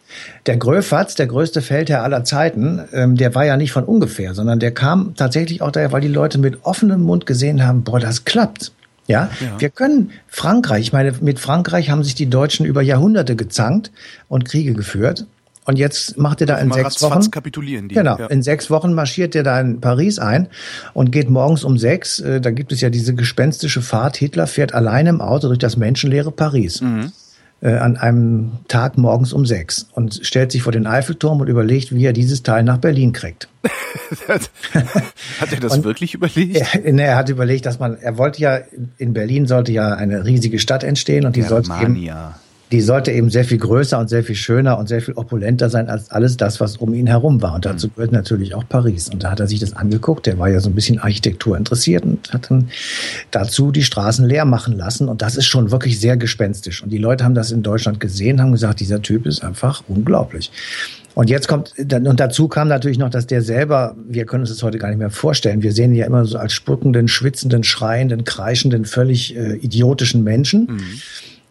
Der 0.45 0.57
Gröfatz, 0.57 1.15
der 1.15 1.27
größte 1.27 1.61
Feldherr 1.61 2.03
aller 2.03 2.23
Zeiten, 2.23 2.81
ähm, 2.93 3.15
der 3.15 3.35
war 3.35 3.45
ja 3.45 3.57
nicht 3.57 3.71
von 3.71 3.83
ungefähr, 3.83 4.33
sondern 4.33 4.59
der 4.59 4.71
kam 4.71 5.15
tatsächlich 5.15 5.61
auch 5.61 5.71
daher, 5.71 5.91
weil 5.91 6.01
die 6.01 6.07
Leute 6.07 6.37
mit 6.37 6.63
offenem 6.63 7.01
Mund 7.01 7.25
gesehen 7.25 7.65
haben, 7.65 7.83
boah, 7.83 7.99
das 7.99 8.25
klappt. 8.25 8.71
Ja? 9.07 9.29
ja, 9.41 9.59
wir 9.59 9.69
können 9.69 10.11
Frankreich, 10.27 10.81
ich 10.81 10.93
meine, 10.93 11.13
mit 11.21 11.39
Frankreich 11.39 11.89
haben 11.89 12.03
sich 12.03 12.13
die 12.13 12.27
Deutschen 12.27 12.65
über 12.65 12.83
Jahrhunderte 12.83 13.35
gezankt 13.35 13.91
und 14.27 14.45
Kriege 14.45 14.73
geführt. 14.73 15.25
Und 15.65 15.77
jetzt 15.77 16.17
macht 16.17 16.41
er 16.41 16.47
da 16.47 16.57
in 16.57 16.71
sechs 16.71 16.99
Wochen. 17.01 17.29
kapitulieren 17.29 17.89
die. 17.89 17.95
Genau. 17.95 18.17
Ja. 18.17 18.25
In 18.27 18.41
sechs 18.41 18.71
Wochen 18.71 18.93
marschiert 18.93 19.35
er 19.35 19.43
da 19.43 19.59
in 19.59 19.81
Paris 19.81 20.17
ein 20.17 20.47
und 20.93 21.11
geht 21.11 21.29
morgens 21.29 21.63
um 21.63 21.77
sechs. 21.77 22.19
Äh, 22.19 22.41
da 22.41 22.49
gibt 22.49 22.71
es 22.71 22.81
ja 22.81 22.89
diese 22.89 23.13
gespenstische 23.13 23.83
Fahrt. 23.83 24.17
Hitler 24.17 24.47
fährt 24.47 24.73
alleine 24.73 25.09
im 25.09 25.21
Auto 25.21 25.47
durch 25.47 25.59
das 25.59 25.77
menschenleere 25.77 26.31
Paris. 26.31 26.81
Mhm 26.81 27.11
äh, 27.61 27.73
an 27.73 27.97
einem 27.97 28.51
Tag 28.67 28.97
morgens 28.97 29.33
um 29.33 29.45
sechs 29.45 29.87
und 29.93 30.19
stellt 30.23 30.51
sich 30.51 30.63
vor 30.63 30.71
den 30.71 30.87
Eiffelturm 30.87 31.41
und 31.41 31.47
überlegt, 31.47 31.93
wie 31.93 32.05
er 32.05 32.13
dieses 32.13 32.43
Teil 32.43 32.63
nach 32.63 32.77
Berlin 32.77 33.11
kriegt. 33.11 33.49
hat 34.27 35.51
er 35.51 35.59
das 35.59 35.73
und 35.77 35.83
wirklich 35.83 36.13
überlegt? 36.13 36.55
Er, 36.55 36.93
ne, 36.93 37.03
er 37.03 37.15
hat 37.17 37.29
überlegt, 37.29 37.65
dass 37.65 37.79
man, 37.79 37.97
er 37.97 38.17
wollte 38.17 38.41
ja, 38.41 38.59
in 38.97 39.13
Berlin 39.13 39.45
sollte 39.45 39.71
ja 39.71 39.93
eine 39.93 40.25
riesige 40.25 40.59
Stadt 40.59 40.83
entstehen 40.83 41.25
und 41.25 41.35
die 41.35 41.41
Germania. 41.41 41.63
sollte 41.67 41.85
eben 41.85 42.07
die 42.71 42.81
sollte 42.81 43.11
eben 43.11 43.29
sehr 43.29 43.45
viel 43.45 43.57
größer 43.57 43.97
und 43.97 44.09
sehr 44.09 44.23
viel 44.23 44.35
schöner 44.35 44.77
und 44.77 44.87
sehr 44.87 45.01
viel 45.01 45.15
opulenter 45.15 45.69
sein 45.69 45.89
als 45.89 46.11
alles 46.11 46.37
das, 46.37 46.59
was 46.59 46.77
um 46.77 46.93
ihn 46.93 47.07
herum 47.07 47.41
war. 47.41 47.55
Und 47.55 47.65
dazu 47.65 47.87
mhm. 47.87 47.91
gehört 47.95 48.11
natürlich 48.11 48.53
auch 48.53 48.63
Paris. 48.67 49.09
Und 49.09 49.23
da 49.23 49.31
hat 49.31 49.39
er 49.39 49.47
sich 49.47 49.59
das 49.59 49.73
angeguckt. 49.73 50.27
Der 50.27 50.37
war 50.37 50.49
ja 50.49 50.59
so 50.59 50.69
ein 50.69 50.75
bisschen 50.75 50.99
Architektur 50.99 51.57
interessiert 51.57 52.03
und 52.03 52.31
hat 52.31 52.51
dann 52.51 52.69
dazu 53.31 53.71
die 53.71 53.83
Straßen 53.83 54.25
leer 54.25 54.45
machen 54.45 54.77
lassen. 54.77 55.09
Und 55.09 55.21
das 55.23 55.35
ist 55.35 55.47
schon 55.47 55.71
wirklich 55.71 55.99
sehr 55.99 56.15
gespenstisch. 56.15 56.83
Und 56.83 56.91
die 56.91 56.99
Leute 56.99 57.23
haben 57.23 57.35
das 57.35 57.51
in 57.51 57.63
Deutschland 57.63 57.99
gesehen, 57.99 58.39
haben 58.39 58.51
gesagt, 58.51 58.79
dieser 58.79 59.01
Typ 59.01 59.25
ist 59.25 59.43
einfach 59.43 59.83
unglaublich. 59.87 60.51
Und 61.15 61.29
jetzt 61.29 61.47
kommt, 61.47 61.73
und 61.77 62.19
dazu 62.19 62.47
kam 62.47 62.67
natürlich 62.67 62.99
noch, 62.99 63.09
dass 63.09 63.25
der 63.25 63.41
selber, 63.41 63.95
wir 64.07 64.25
können 64.25 64.41
uns 64.41 64.51
das 64.51 64.61
heute 64.61 64.77
gar 64.77 64.89
nicht 64.89 64.99
mehr 64.99 65.09
vorstellen, 65.09 65.63
wir 65.63 65.73
sehen 65.73 65.91
ihn 65.91 65.97
ja 65.97 66.05
immer 66.05 66.23
so 66.25 66.37
als 66.37 66.53
spuckenden, 66.53 67.07
schwitzenden, 67.07 67.63
schreienden, 67.63 68.23
kreischenden, 68.23 68.85
völlig 68.85 69.35
äh, 69.35 69.55
idiotischen 69.55 70.23
Menschen. 70.23 70.67
Mhm. 70.69 71.01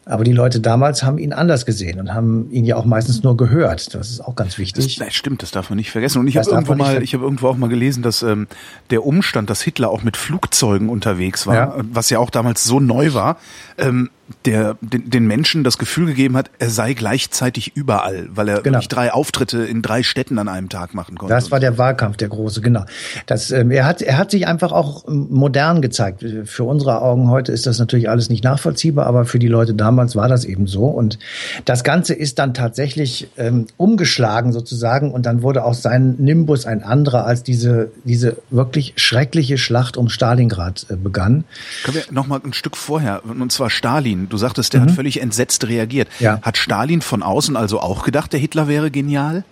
Aber 0.09 0.25
die 0.25 0.33
Leute 0.33 0.61
damals 0.61 1.03
haben 1.03 1.19
ihn 1.19 1.35
anders 1.35 1.67
gesehen 1.67 2.01
und 2.01 2.15
haben 2.15 2.51
ihn 2.51 2.65
ja 2.65 2.77
auch 2.77 2.87
meistens 2.87 3.23
nur 3.23 3.37
gehört. 3.37 3.95
Das 3.95 4.09
ist 4.09 4.21
auch 4.21 4.35
ganz 4.35 4.57
wichtig. 4.57 4.97
Das, 4.97 5.07
das 5.07 5.15
stimmt, 5.15 5.43
das 5.43 5.51
darf 5.51 5.69
man 5.69 5.77
nicht 5.77 5.91
vergessen. 5.91 6.19
Und 6.21 6.29
ich 6.29 6.39
habe 6.39 6.49
irgendwo 6.49 6.75
mal, 6.75 7.03
ich 7.03 7.13
habe 7.13 7.25
irgendwo 7.25 7.49
auch 7.49 7.59
mal 7.59 7.69
gelesen, 7.69 8.03
dass 8.03 8.23
ähm, 8.23 8.47
der 8.89 9.05
Umstand, 9.05 9.51
dass 9.51 9.61
Hitler 9.61 9.91
auch 9.91 10.03
mit 10.03 10.17
Flugzeugen 10.17 10.89
unterwegs 10.89 11.47
war, 11.47 11.55
ja. 11.55 11.75
was 11.93 12.09
ja 12.09 12.21
auch 12.21 12.31
damals 12.31 12.65
so 12.65 12.81
neu 12.81 13.13
war, 13.13 13.37
ähm, 13.77 14.09
der 14.45 14.77
den, 14.81 15.11
den 15.11 15.27
Menschen 15.27 15.65
das 15.65 15.79
Gefühl 15.79 16.07
gegeben 16.07 16.37
hat, 16.37 16.51
er 16.59 16.71
sei 16.71 16.93
gleichzeitig 16.93 17.77
überall, 17.77 18.29
weil 18.31 18.49
er 18.49 18.61
genau. 18.61 18.81
drei 18.87 19.13
Auftritte 19.13 19.65
in 19.65 19.83
drei 19.83 20.03
Städten 20.03 20.39
an 20.39 20.49
einem 20.49 20.69
Tag 20.69 20.95
machen 20.95 21.17
konnte. 21.17 21.35
Das 21.35 21.51
war 21.51 21.61
der 21.61 21.79
Wahlkampf, 21.79 22.17
der 22.17 22.29
große, 22.29 22.61
genau. 22.61 22.85
Das, 23.27 23.51
ähm, 23.51 23.71
er 23.71 23.87
hat 23.87 24.03
er 24.03 24.19
hat 24.19 24.31
sich 24.31 24.47
einfach 24.47 24.73
auch 24.73 25.07
modern 25.09 25.83
gezeigt. 25.83 26.25
Für 26.45 26.65
unsere 26.65 27.01
Augen 27.03 27.31
heute 27.31 27.53
ist 27.53 27.67
das 27.67 27.79
natürlich 27.79 28.11
alles 28.11 28.29
nicht 28.29 28.45
nachvollziehbar, 28.45 29.07
aber 29.07 29.25
für 29.25 29.39
die 29.39 29.49
Leute 29.49 29.75
damals 29.75 29.98
war 30.17 30.29
das 30.29 30.45
eben 30.45 30.67
so. 30.67 30.87
Und 30.87 31.19
das 31.65 31.85
Ganze 31.85 32.15
ist 32.15 32.39
dann 32.39 32.55
tatsächlich 32.55 33.29
ähm, 33.37 33.67
umgeschlagen 33.77 34.53
sozusagen 34.53 35.13
und 35.13 35.27
dann 35.27 35.43
wurde 35.43 35.65
auch 35.65 35.75
sein 35.75 36.17
Nimbus 36.19 36.67
ein 36.67 36.83
anderer, 36.83 37.27
als 37.27 37.43
diese 37.43 37.91
diese 38.05 38.37
wirklich 38.51 38.95
schreckliche 38.97 39.59
Schlacht 39.59 39.97
um 39.97 40.09
Stalingrad 40.09 40.87
äh, 40.89 40.97
begann. 40.97 41.45
Können 41.85 41.97
wir 41.97 42.05
noch 42.11 42.27
mal 42.27 42.41
ein 42.45 42.53
Stück 42.53 42.77
vorher 42.77 43.23
und 43.25 43.53
zwar 43.53 43.71
Stalin 43.71 43.99
Stalin. 43.99 44.29
Du 44.29 44.37
sagtest, 44.37 44.73
der 44.73 44.81
mhm. 44.81 44.85
hat 44.85 44.91
völlig 44.93 45.21
entsetzt 45.21 45.67
reagiert. 45.67 46.09
Ja. 46.21 46.41
Hat 46.43 46.57
Stalin 46.57 47.01
von 47.01 47.23
außen 47.23 47.57
also 47.57 47.81
auch 47.81 48.05
gedacht, 48.05 48.33
der 48.33 48.41
Hitler 48.41 48.69
wäre 48.69 48.91
genial? 48.91 49.45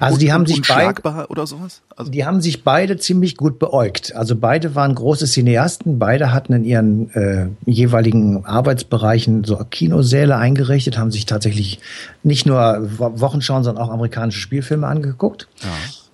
Also 0.00 0.18
die 0.18 0.32
haben 0.32 0.46
sich 0.46 0.62
beide 0.66 1.28
oder 1.28 1.46
sowas. 1.46 1.82
Also 1.96 2.10
die 2.10 2.24
haben 2.24 2.40
sich 2.40 2.64
beide 2.64 2.96
ziemlich 2.96 3.36
gut 3.36 3.58
beäugt. 3.58 4.14
Also 4.14 4.36
beide 4.36 4.74
waren 4.74 4.94
große 4.94 5.26
Cineasten. 5.26 5.98
Beide 5.98 6.32
hatten 6.32 6.52
in 6.52 6.64
ihren 6.64 7.10
äh, 7.14 7.46
jeweiligen 7.66 8.44
Arbeitsbereichen 8.44 9.44
so 9.44 9.56
Kinosäle 9.70 10.36
eingerichtet, 10.36 10.98
haben 10.98 11.10
sich 11.10 11.26
tatsächlich 11.26 11.80
nicht 12.22 12.46
nur 12.46 12.88
Wochenschauen, 12.98 13.64
sondern 13.64 13.84
auch 13.84 13.90
amerikanische 13.90 14.40
Spielfilme 14.40 14.86
angeguckt. 14.86 15.48
Ja. 15.62 15.68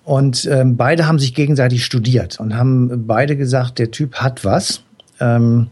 Und 0.05 0.45
ähm, 0.45 0.75
beide 0.75 1.07
haben 1.07 1.19
sich 1.19 1.35
gegenseitig 1.35 1.85
studiert 1.85 2.39
und 2.39 2.55
haben 2.55 3.05
beide 3.05 3.37
gesagt, 3.37 3.77
der 3.77 3.91
Typ 3.91 4.15
hat 4.15 4.43
was. 4.43 4.81
Ähm, 5.19 5.67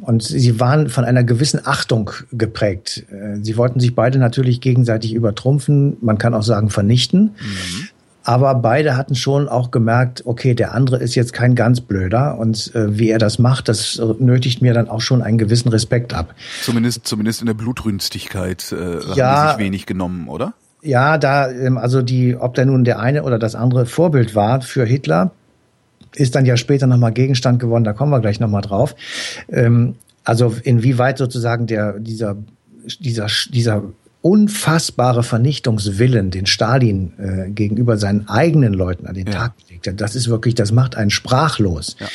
und 0.00 0.22
sie 0.22 0.60
waren 0.60 0.88
von 0.88 1.04
einer 1.04 1.24
gewissen 1.24 1.60
Achtung 1.64 2.10
geprägt. 2.32 3.04
Äh, 3.10 3.38
sie 3.42 3.56
wollten 3.56 3.80
sich 3.80 3.94
beide 3.94 4.18
natürlich 4.18 4.60
gegenseitig 4.60 5.12
übertrumpfen, 5.12 5.96
man 6.00 6.18
kann 6.18 6.34
auch 6.34 6.42
sagen 6.42 6.70
vernichten. 6.70 7.34
Mhm. 7.40 7.88
Aber 8.28 8.54
beide 8.56 8.94
hatten 8.94 9.14
schon 9.14 9.48
auch 9.48 9.70
gemerkt, 9.70 10.26
okay, 10.26 10.54
der 10.54 10.74
andere 10.74 10.98
ist 10.98 11.14
jetzt 11.14 11.32
kein 11.32 11.54
ganz 11.54 11.80
blöder 11.80 12.36
und 12.36 12.74
äh, 12.74 12.98
wie 12.98 13.08
er 13.08 13.18
das 13.18 13.38
macht, 13.38 13.68
das 13.68 13.98
nötigt 14.18 14.60
mir 14.60 14.74
dann 14.74 14.86
auch 14.86 15.00
schon 15.00 15.22
einen 15.22 15.38
gewissen 15.38 15.70
Respekt 15.70 16.12
ab. 16.12 16.34
Zumindest, 16.62 17.06
zumindest 17.06 17.40
in 17.40 17.46
der 17.46 17.54
Blutrünstigkeit 17.54 18.70
äh, 18.72 18.98
ja, 19.14 19.26
haben 19.30 19.48
sich 19.56 19.64
wenig 19.64 19.86
genommen, 19.86 20.28
oder? 20.28 20.52
Ja, 20.82 21.16
da, 21.16 21.50
ähm, 21.50 21.78
also 21.78 22.02
die, 22.02 22.36
ob 22.36 22.54
der 22.54 22.66
nun 22.66 22.84
der 22.84 23.00
eine 23.00 23.22
oder 23.22 23.38
das 23.38 23.54
andere 23.54 23.86
Vorbild 23.86 24.34
war 24.34 24.60
für 24.60 24.84
Hitler, 24.84 25.30
ist 26.18 26.34
dann 26.34 26.44
ja 26.44 26.56
später 26.56 26.86
nochmal 26.86 27.12
Gegenstand 27.12 27.60
geworden, 27.60 27.84
da 27.84 27.92
kommen 27.92 28.10
wir 28.10 28.20
gleich 28.20 28.40
nochmal 28.40 28.62
drauf. 28.62 28.94
Ähm, 29.50 29.94
also 30.24 30.54
inwieweit 30.62 31.18
sozusagen 31.18 31.66
der, 31.66 31.98
dieser, 31.98 32.36
dieser, 33.00 33.28
dieser 33.50 33.82
unfassbare 34.20 35.22
Vernichtungswillen, 35.22 36.30
den 36.30 36.46
Stalin 36.46 37.12
äh, 37.18 37.50
gegenüber 37.50 37.96
seinen 37.96 38.28
eigenen 38.28 38.74
Leuten 38.74 39.06
an 39.06 39.14
den 39.14 39.26
ja. 39.26 39.32
Tag 39.32 39.52
gelegt 39.58 39.86
hat, 39.86 40.00
das 40.00 40.16
ist 40.16 40.28
wirklich, 40.28 40.54
das 40.54 40.72
macht 40.72 40.96
einen 40.96 41.10
sprachlos. 41.10 41.96
Ja. 42.00 42.08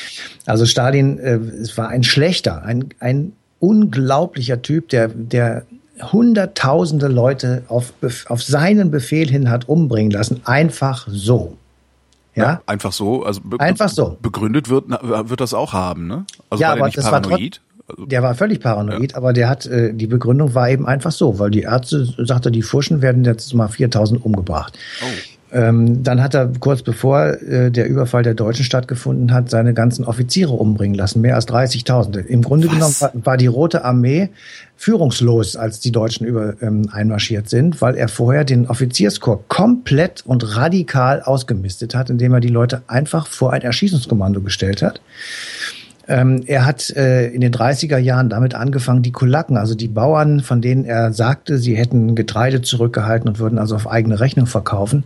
Also 0.45 0.65
Stalin, 0.65 1.17
äh, 1.17 1.35
es 1.35 1.77
war 1.77 1.87
ein 1.89 2.03
schlechter, 2.03 2.63
ein, 2.63 2.89
ein 2.99 3.31
unglaublicher 3.59 4.61
Typ, 4.61 4.89
der, 4.89 5.07
der 5.07 5.63
hunderttausende 6.11 7.07
Leute 7.07 7.63
auf, 7.67 7.93
auf 8.27 8.43
seinen 8.43 8.91
Befehl 8.91 9.29
hin 9.29 9.49
hat 9.49 9.69
umbringen 9.69 10.11
lassen, 10.11 10.41
einfach 10.43 11.07
so. 11.09 11.57
Ja? 12.35 12.43
ja 12.43 12.61
einfach 12.65 12.91
so, 12.91 13.23
also 13.23 13.41
einfach 13.59 13.89
so. 13.89 14.17
begründet 14.21 14.69
wird, 14.69 14.85
wird 14.89 15.39
das 15.41 15.53
auch 15.53 15.73
haben, 15.73 16.07
ne? 16.07 16.25
Also 16.49 16.61
ja, 16.61 16.71
aber 16.71 16.89
das 16.89 17.05
paranoid? 17.05 17.61
war 17.61 17.73
also, 17.87 18.05
der 18.05 18.23
war 18.23 18.33
völlig 18.35 18.61
paranoid, 18.61 19.11
ja. 19.11 19.17
aber 19.17 19.33
der 19.33 19.49
hat 19.49 19.65
äh, 19.65 19.93
die 19.93 20.07
Begründung 20.07 20.55
war 20.55 20.69
eben 20.69 20.87
einfach 20.87 21.11
so, 21.11 21.37
weil 21.39 21.51
die 21.51 21.63
Ärzte 21.63 22.07
sagte, 22.17 22.49
die 22.49 22.61
Furschen 22.61 23.01
werden 23.01 23.23
jetzt 23.25 23.53
mal 23.53 23.67
4000 23.67 24.23
umgebracht. 24.23 24.77
Oh. 25.01 25.05
Ähm, 25.53 26.01
dann 26.01 26.21
hat 26.21 26.33
er 26.33 26.51
kurz 26.59 26.81
bevor 26.81 27.41
äh, 27.41 27.69
der 27.69 27.87
Überfall 27.87 28.23
der 28.23 28.33
Deutschen 28.33 28.65
stattgefunden 28.65 29.31
hat, 29.31 29.51
seine 29.51 29.75
ganzen 29.75 30.03
Offiziere 30.03 30.53
umbringen 30.53 30.95
lassen, 30.95 31.21
mehr 31.21 31.35
als 31.35 31.47
30.000. 31.47 32.25
Im 32.25 32.41
Grunde 32.41 32.67
Was? 32.67 32.73
genommen 32.73 32.95
war, 32.99 33.25
war, 33.25 33.37
die 33.37 33.47
Rote 33.47 33.85
Armee 33.85 34.29
führungslos, 34.75 35.55
als 35.55 35.79
die 35.79 35.91
Deutschen 35.91 36.25
über 36.25 36.55
ähm, 36.61 36.89
einmarschiert 36.91 37.49
sind, 37.49 37.81
weil 37.81 37.95
er 37.95 38.07
vorher 38.07 38.45
den 38.45 38.67
Offizierskorps 38.67 39.45
komplett 39.47 40.23
und 40.25 40.57
radikal 40.57 41.21
ausgemistet 41.21 41.93
hat, 41.93 42.09
indem 42.09 42.33
er 42.33 42.39
die 42.39 42.47
Leute 42.47 42.81
einfach 42.87 43.27
vor 43.27 43.53
ein 43.53 43.61
Erschießungskommando 43.61 44.41
gestellt 44.41 44.81
hat. 44.81 45.01
Ähm, 46.07 46.43
er 46.45 46.65
hat 46.65 46.89
äh, 46.91 47.27
in 47.27 47.41
den 47.41 47.53
30er 47.53 47.97
Jahren 47.97 48.29
damit 48.29 48.55
angefangen, 48.55 49.03
die 49.03 49.11
Kulaken, 49.11 49.57
also 49.57 49.73
die 49.75 49.87
Bauern, 49.87 50.41
von 50.41 50.61
denen 50.61 50.83
er 50.85 51.13
sagte, 51.13 51.57
sie 51.57 51.75
hätten 51.75 52.15
Getreide 52.15 52.61
zurückgehalten 52.61 53.29
und 53.29 53.39
würden 53.39 53.57
also 53.57 53.75
auf 53.75 53.89
eigene 53.89 54.19
Rechnung 54.19 54.45
verkaufen, 54.45 55.05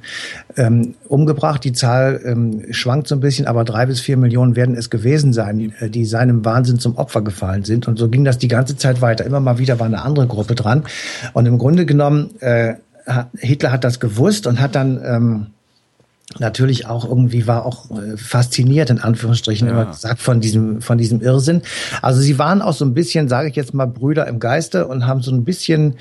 ähm, 0.55 0.95
umgebracht. 1.07 1.63
Die 1.63 1.73
Zahl 1.73 2.19
ähm, 2.25 2.65
schwankt 2.71 3.07
so 3.07 3.15
ein 3.15 3.21
bisschen, 3.21 3.45
aber 3.45 3.63
drei 3.63 3.85
bis 3.85 3.99
vier 3.99 4.17
Millionen 4.17 4.55
werden 4.55 4.75
es 4.75 4.89
gewesen 4.89 5.33
sein, 5.33 5.73
äh, 5.79 5.89
die 5.89 6.05
seinem 6.05 6.43
Wahnsinn 6.45 6.79
zum 6.79 6.97
Opfer 6.97 7.21
gefallen 7.21 7.63
sind. 7.63 7.87
Und 7.87 7.99
so 7.99 8.09
ging 8.09 8.23
das 8.23 8.37
die 8.37 8.47
ganze 8.47 8.75
Zeit 8.75 9.01
weiter. 9.01 9.25
Immer 9.25 9.39
mal 9.39 9.59
wieder 9.59 9.79
war 9.79 9.85
eine 9.85 10.01
andere 10.01 10.27
Gruppe 10.27 10.55
dran. 10.55 10.83
Und 11.33 11.45
im 11.45 11.57
Grunde 11.59 11.85
genommen, 11.85 12.31
äh, 12.39 12.75
Hitler 13.37 13.71
hat 13.71 13.83
das 13.83 13.99
gewusst 13.99 14.47
und 14.47 14.59
hat 14.59 14.75
dann 14.75 14.99
ähm, 15.05 15.47
natürlich 16.39 16.85
auch 16.85 17.07
irgendwie 17.07 17.47
war 17.47 17.65
auch 17.65 17.89
äh, 17.91 18.17
fasziniert 18.17 18.89
in 18.89 18.99
Anführungsstrichen 18.99 19.67
ja. 19.67 19.73
immer 19.73 19.85
gesagt 19.85 20.19
von 20.19 20.41
diesem 20.41 20.81
von 20.81 20.97
diesem 20.97 21.21
Irrsinn. 21.21 21.61
Also 22.01 22.19
sie 22.19 22.37
waren 22.37 22.61
auch 22.61 22.73
so 22.73 22.83
ein 22.83 22.93
bisschen, 22.93 23.29
sage 23.29 23.49
ich 23.49 23.55
jetzt 23.55 23.73
mal, 23.73 23.85
Brüder 23.85 24.27
im 24.27 24.39
Geiste 24.39 24.87
und 24.87 25.07
haben 25.07 25.21
so 25.21 25.31
ein 25.31 25.45
bisschen 25.45 25.95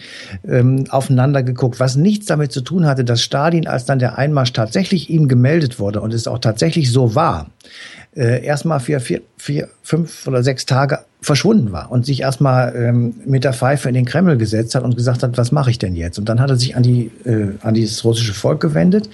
ähm, 0.46 0.84
aufeinander 0.90 1.42
geguckt, 1.42 1.78
was 1.78 1.96
nichts 1.96 2.26
damit 2.26 2.52
zu 2.52 2.60
tun 2.60 2.86
hatte, 2.86 3.04
dass 3.04 3.22
Stalin, 3.22 3.66
als 3.68 3.84
dann 3.84 3.98
der 3.98 4.18
Einmarsch 4.18 4.52
tatsächlich 4.52 5.10
ihm 5.10 5.28
gemeldet 5.28 5.78
wurde 5.78 6.00
und 6.00 6.12
es 6.12 6.26
auch 6.26 6.38
tatsächlich 6.38 6.90
so 6.90 7.14
war, 7.14 7.46
äh, 8.16 8.44
erstmal 8.44 8.81
vier, 8.81 9.00
vier, 9.00 9.22
vier, 9.37 9.68
fünf 9.83 10.26
oder 10.26 10.42
sechs 10.42 10.64
Tage 10.66 11.00
verschwunden 11.20 11.72
war 11.72 11.90
und 11.90 12.07
sich 12.07 12.20
erstmal 12.20 12.74
ähm, 12.74 13.14
mit 13.26 13.44
der 13.44 13.52
Pfeife 13.52 13.88
in 13.88 13.94
den 13.94 14.05
Kreml 14.05 14.37
gesetzt 14.38 14.74
hat 14.74 14.85
und 14.85 14.96
gesagt 14.96 15.22
hat, 15.22 15.37
was 15.37 15.52
mache 15.52 15.70
ich 15.70 15.79
denn 15.79 15.94
jetzt? 15.94 16.18
Und 16.18 16.29
dann 16.29 16.40
hat 16.40 16.50
er 16.50 16.57
sich 16.57 16.76
an 16.76 16.83
die 16.83 17.11
äh, 17.24 17.48
an 17.61 17.74
dieses 17.74 18.05
russische 18.05 18.35
Volk 18.35 18.61
gewendet 18.61 19.11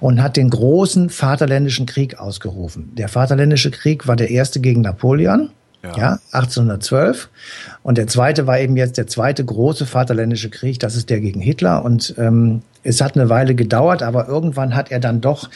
und 0.00 0.22
hat 0.22 0.36
den 0.36 0.50
großen 0.50 1.10
Vaterländischen 1.10 1.86
Krieg 1.86 2.18
ausgerufen. 2.18 2.92
Der 2.96 3.08
Vaterländische 3.08 3.70
Krieg 3.70 4.06
war 4.06 4.16
der 4.16 4.30
erste 4.30 4.60
gegen 4.60 4.82
Napoleon. 4.82 5.50
Ja. 5.82 5.96
ja, 5.96 6.18
1812. 6.32 7.28
Und 7.82 7.98
der 7.98 8.06
zweite 8.06 8.46
war 8.46 8.58
eben 8.58 8.76
jetzt 8.76 8.98
der 8.98 9.06
zweite 9.06 9.44
große 9.44 9.86
Vaterländische 9.86 10.50
Krieg, 10.50 10.80
das 10.80 10.96
ist 10.96 11.10
der 11.10 11.20
gegen 11.20 11.40
Hitler. 11.40 11.84
Und 11.84 12.14
ähm, 12.18 12.62
es 12.82 13.00
hat 13.00 13.16
eine 13.16 13.28
Weile 13.28 13.54
gedauert, 13.54 14.02
aber 14.02 14.28
irgendwann 14.28 14.74
hat 14.74 14.90
er 14.90 15.00
dann 15.00 15.20
doch 15.20 15.50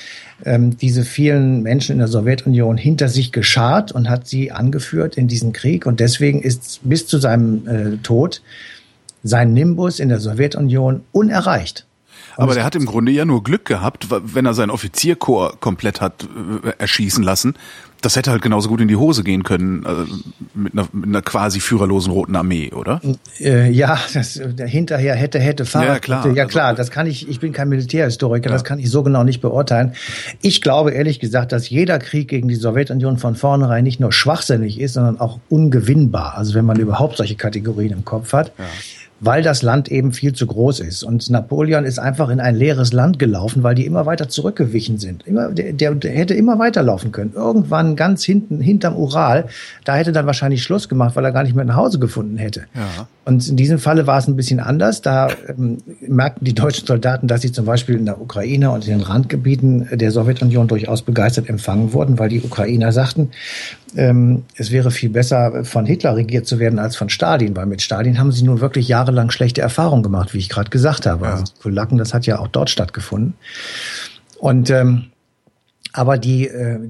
ähm, 0.44 0.76
diese 0.76 1.04
vielen 1.04 1.62
Menschen 1.62 1.92
in 1.92 1.98
der 1.98 2.09
Sowjetunion 2.09 2.76
hinter 2.76 3.09
sich 3.09 3.33
geschart 3.33 3.92
und 3.92 4.09
hat 4.09 4.26
sie 4.26 4.52
angeführt 4.52 5.16
in 5.16 5.28
diesen 5.28 5.52
Krieg. 5.52 5.87
Und 5.87 6.00
deswegen 6.00 6.42
ist 6.42 6.80
bis 6.83 7.06
zu 7.06 7.18
seinem 7.18 7.66
äh, 7.66 7.96
Tod 7.98 8.42
sein 9.22 9.52
Nimbus 9.52 10.00
in 10.00 10.09
der 10.09 10.20
Sowjetunion 10.20 11.02
unerreicht. 11.12 11.87
Aber 12.40 12.55
der 12.55 12.64
hat 12.64 12.74
im 12.74 12.87
Grunde 12.87 13.12
ja 13.12 13.24
nur 13.24 13.42
Glück 13.42 13.64
gehabt, 13.64 14.09
wenn 14.11 14.46
er 14.46 14.55
sein 14.55 14.70
Offizierkorps 14.70 15.61
komplett 15.61 16.00
hat 16.00 16.26
äh, 16.64 16.72
erschießen 16.79 17.22
lassen. 17.22 17.55
Das 18.03 18.16
hätte 18.16 18.31
halt 18.31 18.40
genauso 18.40 18.70
gut 18.70 18.81
in 18.81 18.88
die 18.88 18.96
Hose 18.96 19.22
gehen 19.24 19.42
können 19.42 19.85
also 19.85 20.07
mit, 20.55 20.72
einer, 20.72 20.88
mit 20.92 21.09
einer 21.09 21.20
quasi 21.20 21.61
führerlosen 21.61 22.11
roten 22.12 22.35
Armee, 22.35 22.72
oder? 22.72 23.00
Äh, 23.38 23.70
ja, 23.70 23.98
das, 24.14 24.40
hinterher 24.64 25.14
hätte, 25.14 25.38
hätte, 25.38 25.66
Fahrrad. 25.66 25.88
Ja, 25.88 25.98
klar. 25.98 26.26
Ja, 26.35 26.46
klar, 26.46 26.68
also, 26.68 26.79
das 26.79 26.90
kann 26.90 27.07
ich, 27.07 27.29
ich 27.29 27.40
bin 27.40 27.53
kein 27.53 27.68
Militärhistoriker, 27.68 28.48
ja. 28.48 28.55
das 28.55 28.64
kann 28.64 28.79
ich 28.79 28.90
so 28.90 29.03
genau 29.03 29.22
nicht 29.22 29.42
beurteilen. 29.42 29.92
Ich 30.40 30.62
glaube 30.62 30.92
ehrlich 30.92 31.20
gesagt, 31.20 31.53
dass 31.53 31.68
jeder 31.68 31.98
Krieg 31.98 32.29
gegen 32.29 32.48
die 32.48 32.55
Sowjetunion 32.55 33.18
von 33.18 33.35
vornherein 33.35 33.85
nicht 33.85 34.00
nur 34.00 34.12
schwachsinnig 34.12 34.81
ist, 34.81 34.94
sondern 34.94 35.20
auch 35.20 35.38
ungewinnbar. 35.50 36.38
Also 36.38 36.55
wenn 36.55 36.64
man 36.64 36.79
überhaupt 36.79 37.18
solche 37.18 37.35
Kategorien 37.35 37.92
im 37.92 38.05
Kopf 38.07 38.33
hat. 38.33 38.53
Ja 38.59 38.64
weil 39.20 39.42
das 39.42 39.62
Land 39.62 39.90
eben 39.90 40.12
viel 40.12 40.33
zu 40.33 40.46
groß 40.46 40.80
ist. 40.80 41.02
Und 41.02 41.28
Napoleon 41.30 41.85
ist 41.85 41.98
einfach 41.98 42.30
in 42.30 42.40
ein 42.40 42.56
leeres 42.56 42.92
Land 42.92 43.18
gelaufen, 43.18 43.62
weil 43.62 43.74
die 43.74 43.87
immer 43.87 44.06
weiter 44.06 44.28
zurückgewichen 44.28 44.98
sind. 44.98 45.26
Immer, 45.26 45.50
der, 45.50 45.94
der 45.94 46.11
hätte 46.11 46.35
immer 46.35 46.59
weiterlaufen 46.59 47.12
können. 47.12 47.33
Irgendwann 47.35 47.96
ganz 47.96 48.24
hinten, 48.24 48.61
hinterm 48.61 48.96
Ural, 48.96 49.46
da 49.85 49.94
hätte 49.94 50.12
dann 50.12 50.26
wahrscheinlich 50.26 50.62
Schluss 50.62 50.88
gemacht, 50.88 51.16
weil 51.16 51.24
er 51.24 51.33
gar 51.33 51.42
nicht 51.42 51.54
mehr 51.54 51.64
nach 51.64 51.76
Hause 51.76 51.98
gefunden 51.98 52.38
hätte. 52.38 52.62
Ja. 52.74 53.06
Und 53.31 53.49
in 53.49 53.57
diesem 53.57 53.79
Falle 53.79 54.09
war 54.09 54.19
es 54.19 54.27
ein 54.27 54.35
bisschen 54.35 54.59
anders. 54.59 55.03
Da 55.03 55.29
ähm, 55.49 55.79
merkten 56.01 56.45
die 56.45 56.53
deutschen 56.53 56.85
Soldaten, 56.85 57.29
dass 57.29 57.43
sie 57.43 57.53
zum 57.53 57.64
Beispiel 57.64 57.95
in 57.95 58.05
der 58.05 58.21
Ukraine 58.21 58.73
und 58.73 58.88
in 58.88 58.99
den 58.99 59.03
Randgebieten 59.03 59.88
der 59.93 60.11
Sowjetunion 60.11 60.66
durchaus 60.66 61.03
begeistert 61.03 61.49
empfangen 61.49 61.93
wurden, 61.93 62.19
weil 62.19 62.29
die 62.29 62.40
Ukrainer 62.40 62.90
sagten, 62.90 63.31
ähm, 63.95 64.43
es 64.57 64.73
wäre 64.73 64.90
viel 64.90 65.11
besser, 65.11 65.64
von 65.64 65.87
Hitler 65.87 66.16
regiert 66.16 66.49
zu 66.49 66.59
werden 66.59 66.81
als 66.81 66.97
von 66.97 67.09
Stalin, 67.09 67.55
weil 67.55 67.66
mit 67.66 67.83
Stalin 67.83 68.19
haben 68.19 68.33
sie 68.33 68.43
nun 68.43 68.61
wirklich 68.61 68.88
jahrelang 68.88 69.31
schlechte 69.31 69.61
Erfahrungen 69.61 70.03
gemacht, 70.03 70.35
wie 70.35 70.38
ich 70.38 70.49
gerade 70.49 70.71
gesagt 70.71 71.07
habe. 71.07 71.27
Ja. 71.27 71.33
Also 71.35 71.45
die 71.45 71.62
Kulaken, 71.62 71.99
das 71.99 72.12
hat 72.12 72.27
ja 72.27 72.40
auch 72.40 72.49
dort 72.49 72.69
stattgefunden. 72.69 73.35
Und 74.40 74.71
ähm, 74.71 75.05
aber 75.93 76.19
die, 76.19 76.49
äh, 76.49 76.81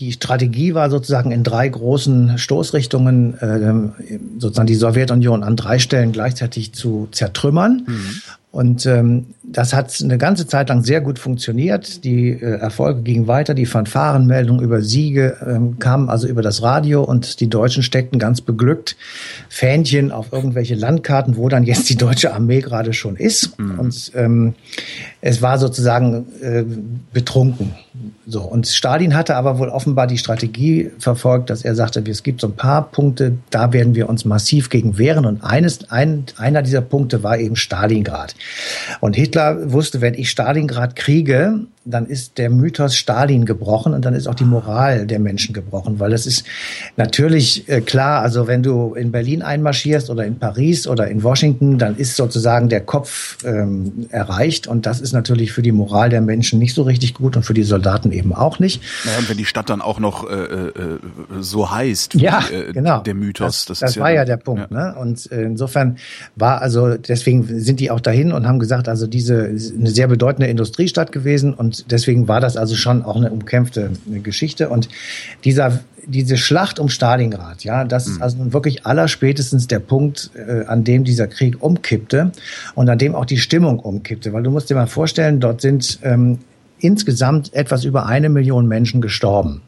die 0.00 0.12
Strategie 0.12 0.74
war 0.74 0.88
sozusagen 0.88 1.30
in 1.30 1.44
drei 1.44 1.68
großen 1.68 2.38
Stoßrichtungen, 2.38 3.38
äh, 3.38 4.18
sozusagen 4.38 4.66
die 4.66 4.74
Sowjetunion 4.74 5.42
an 5.42 5.56
drei 5.56 5.78
Stellen 5.78 6.12
gleichzeitig 6.12 6.72
zu 6.72 7.08
zertrümmern. 7.12 7.84
Mhm. 7.86 8.22
Und 8.52 8.84
ähm, 8.86 9.26
das 9.44 9.74
hat 9.74 9.96
eine 10.02 10.18
ganze 10.18 10.46
Zeit 10.46 10.70
lang 10.70 10.82
sehr 10.82 11.00
gut 11.00 11.20
funktioniert. 11.20 12.02
Die 12.02 12.30
äh, 12.30 12.58
Erfolge 12.58 13.02
gingen 13.02 13.28
weiter, 13.28 13.54
die 13.54 13.66
Fanfarenmeldungen 13.66 14.64
über 14.64 14.80
Siege 14.80 15.36
ähm, 15.46 15.78
kamen 15.78 16.08
also 16.08 16.26
über 16.26 16.42
das 16.42 16.60
Radio 16.62 17.04
und 17.04 17.40
die 17.40 17.48
Deutschen 17.48 17.84
steckten 17.84 18.18
ganz 18.18 18.40
beglückt 18.40 18.96
Fähnchen 19.48 20.10
auf 20.10 20.32
irgendwelche 20.32 20.74
Landkarten, 20.74 21.36
wo 21.36 21.48
dann 21.48 21.62
jetzt 21.62 21.90
die 21.90 21.96
deutsche 21.96 22.34
Armee 22.34 22.60
gerade 22.60 22.92
schon 22.92 23.16
ist. 23.16 23.56
Mhm. 23.58 23.78
Und 23.78 24.12
ähm, 24.16 24.54
es 25.20 25.42
war 25.42 25.58
sozusagen 25.58 26.26
äh, 26.42 26.64
betrunken. 27.12 27.74
So 28.30 28.42
und 28.42 28.68
Stalin 28.68 29.16
hatte 29.16 29.34
aber 29.34 29.58
wohl 29.58 29.68
offenbar 29.68 30.06
die 30.06 30.16
Strategie 30.16 30.92
verfolgt, 30.98 31.50
dass 31.50 31.64
er 31.64 31.74
sagte, 31.74 32.00
es 32.08 32.22
gibt 32.22 32.40
so 32.40 32.46
ein 32.46 32.54
paar 32.54 32.90
Punkte, 32.90 33.38
da 33.50 33.72
werden 33.72 33.96
wir 33.96 34.08
uns 34.08 34.24
massiv 34.24 34.70
gegen 34.70 34.98
wehren 34.98 35.26
und 35.26 35.42
eines 35.42 35.90
ein, 35.90 36.26
einer 36.36 36.62
dieser 36.62 36.80
Punkte 36.80 37.24
war 37.24 37.38
eben 37.38 37.56
Stalingrad. 37.56 38.36
Und 39.00 39.16
Hitler 39.16 39.72
wusste, 39.72 40.00
wenn 40.00 40.14
ich 40.14 40.30
Stalingrad 40.30 40.94
kriege, 40.94 41.60
dann 41.84 42.06
ist 42.06 42.36
der 42.36 42.50
Mythos 42.50 42.94
Stalin 42.94 43.46
gebrochen 43.46 43.94
und 43.94 44.04
dann 44.04 44.14
ist 44.14 44.26
auch 44.26 44.34
die 44.34 44.44
Moral 44.44 45.06
der 45.06 45.18
Menschen 45.18 45.54
gebrochen, 45.54 45.98
weil 45.98 46.10
das 46.10 46.26
ist 46.26 46.44
natürlich 46.96 47.68
äh, 47.68 47.80
klar, 47.80 48.20
also 48.20 48.46
wenn 48.46 48.62
du 48.62 48.94
in 48.94 49.10
Berlin 49.10 49.42
einmarschierst 49.42 50.10
oder 50.10 50.26
in 50.26 50.38
Paris 50.38 50.86
oder 50.86 51.08
in 51.08 51.22
Washington, 51.22 51.78
dann 51.78 51.96
ist 51.96 52.16
sozusagen 52.16 52.68
der 52.68 52.82
Kopf 52.82 53.38
ähm, 53.44 54.06
erreicht 54.10 54.66
und 54.66 54.84
das 54.84 55.00
ist 55.00 55.12
natürlich 55.12 55.52
für 55.52 55.62
die 55.62 55.72
Moral 55.72 56.10
der 56.10 56.20
Menschen 56.20 56.58
nicht 56.58 56.74
so 56.74 56.82
richtig 56.82 57.14
gut 57.14 57.36
und 57.36 57.44
für 57.44 57.54
die 57.54 57.62
Soldaten 57.62 58.12
eben 58.12 58.34
auch 58.34 58.58
nicht. 58.58 58.82
Naja, 59.06 59.18
und 59.18 59.30
wenn 59.30 59.38
die 59.38 59.46
Stadt 59.46 59.70
dann 59.70 59.80
auch 59.80 60.00
noch 60.00 60.28
äh, 60.28 60.34
äh, 60.34 60.98
so 61.40 61.70
heißt, 61.70 62.14
ja, 62.14 62.44
wie, 62.50 62.54
äh, 62.54 62.72
genau. 62.72 63.00
der 63.00 63.14
Mythos. 63.14 63.64
Das, 63.64 63.80
das, 63.80 63.94
das 63.94 64.00
war 64.00 64.10
ja, 64.10 64.24
der 64.24 64.36
Punkt. 64.36 64.70
Ja. 64.70 64.92
Ne? 64.92 65.00
Und 65.00 65.30
äh, 65.32 65.42
insofern 65.42 65.96
war 66.36 66.60
also, 66.60 66.96
deswegen 66.96 67.44
sind 67.60 67.80
die 67.80 67.90
auch 67.90 68.00
dahin 68.00 68.32
und 68.32 68.46
haben 68.46 68.58
gesagt, 68.58 68.88
also 68.88 69.06
diese 69.06 69.44
eine 69.44 69.90
sehr 69.90 70.08
bedeutende 70.08 70.48
Industriestadt 70.48 71.10
gewesen 71.12 71.54
und 71.54 71.69
deswegen 71.90 72.28
war 72.28 72.40
das 72.40 72.56
also 72.56 72.74
schon 72.74 73.02
auch 73.02 73.16
eine 73.16 73.30
umkämpfte 73.30 73.92
Geschichte. 74.22 74.68
Und 74.68 74.88
dieser 75.44 75.80
diese 76.06 76.36
Schlacht 76.36 76.78
um 76.78 76.88
Stalingrad, 76.88 77.64
ja, 77.64 77.84
das 77.84 78.06
ist 78.06 78.16
mhm. 78.16 78.22
also 78.22 78.52
wirklich 78.52 78.86
allerspätestens 78.86 79.66
der 79.66 79.78
Punkt, 79.78 80.30
äh, 80.34 80.64
an 80.66 80.84
dem 80.84 81.04
dieser 81.04 81.26
Krieg 81.26 81.62
umkippte 81.62 82.32
und 82.74 82.88
an 82.88 82.98
dem 82.98 83.14
auch 83.14 83.24
die 83.24 83.38
Stimmung 83.38 83.78
umkippte. 83.78 84.32
Weil 84.32 84.42
du 84.42 84.50
musst 84.50 84.70
dir 84.70 84.74
mal 84.74 84.86
vorstellen, 84.86 85.40
dort 85.40 85.60
sind 85.60 85.98
ähm, 86.02 86.38
insgesamt 86.78 87.52
etwas 87.54 87.84
über 87.84 88.06
eine 88.06 88.28
Million 88.28 88.66
Menschen 88.66 89.00
gestorben. 89.00 89.62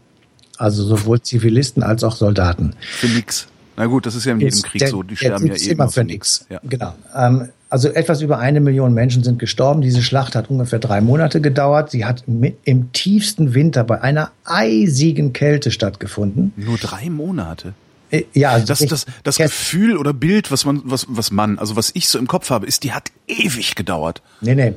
Also 0.59 0.85
sowohl 0.85 1.21
Zivilisten 1.21 1.83
als 1.83 2.05
auch 2.05 2.17
Soldaten. 2.17 2.75
Für 2.81 3.09
nix. 3.09 3.49
Na 3.77 3.87
gut, 3.87 4.07
das 4.07 4.15
ist 4.15 4.27
ja 4.27 4.33
in 4.33 4.41
jedem 4.41 4.63
Krieg 4.63 4.87
so. 4.89 5.03
Die 5.03 5.17
sterben 5.17 5.47
ja 5.47 5.55
eben 5.55 5.71
immer 5.71 5.89
für 5.89 6.05
nix. 6.05 6.47
Ja. 6.51 6.61
Genau. 6.63 6.95
Ähm, 7.17 7.49
also 7.73 7.89
etwas 7.89 8.21
über 8.21 8.39
eine 8.39 8.61
Million 8.61 8.93
Menschen 8.93 9.25
sind 9.25 9.39
gestorben. 9.39 9.81
Diese 9.81 10.03
Schlacht 10.03 10.37
hat 10.37 10.51
ungefähr 10.51 10.79
drei 10.79 11.01
Monate 11.01 11.41
gedauert. 11.41 11.91
Sie 11.91 12.05
hat 12.05 12.23
im 12.27 12.93
tiefsten 12.93 13.55
Winter 13.55 13.83
bei 13.83 14.03
einer 14.03 14.31
eisigen 14.45 15.33
Kälte 15.33 15.71
stattgefunden. 15.71 16.53
Nur 16.57 16.77
drei 16.77 17.09
Monate? 17.09 17.73
Äh, 18.11 18.25
ja, 18.35 18.51
also 18.51 18.67
das, 18.67 18.81
das, 18.81 19.07
das 19.25 19.39
Gefühl 19.39 19.97
oder 19.97 20.13
Bild, 20.13 20.53
was 20.53 20.67
man, 20.67 20.83
was, 20.85 21.07
was 21.09 21.31
man, 21.31 21.59
also 21.59 21.75
was 21.75 21.91
ich 21.95 22.09
so 22.09 22.19
im 22.19 22.27
Kopf 22.27 22.51
habe, 22.51 22.67
ist, 22.67 22.85
die 22.85 22.93
hat 22.93 23.11
ewig 23.27 23.75
gedauert. 23.75 24.21
Nee, 24.43 24.55
nee. 24.55 24.75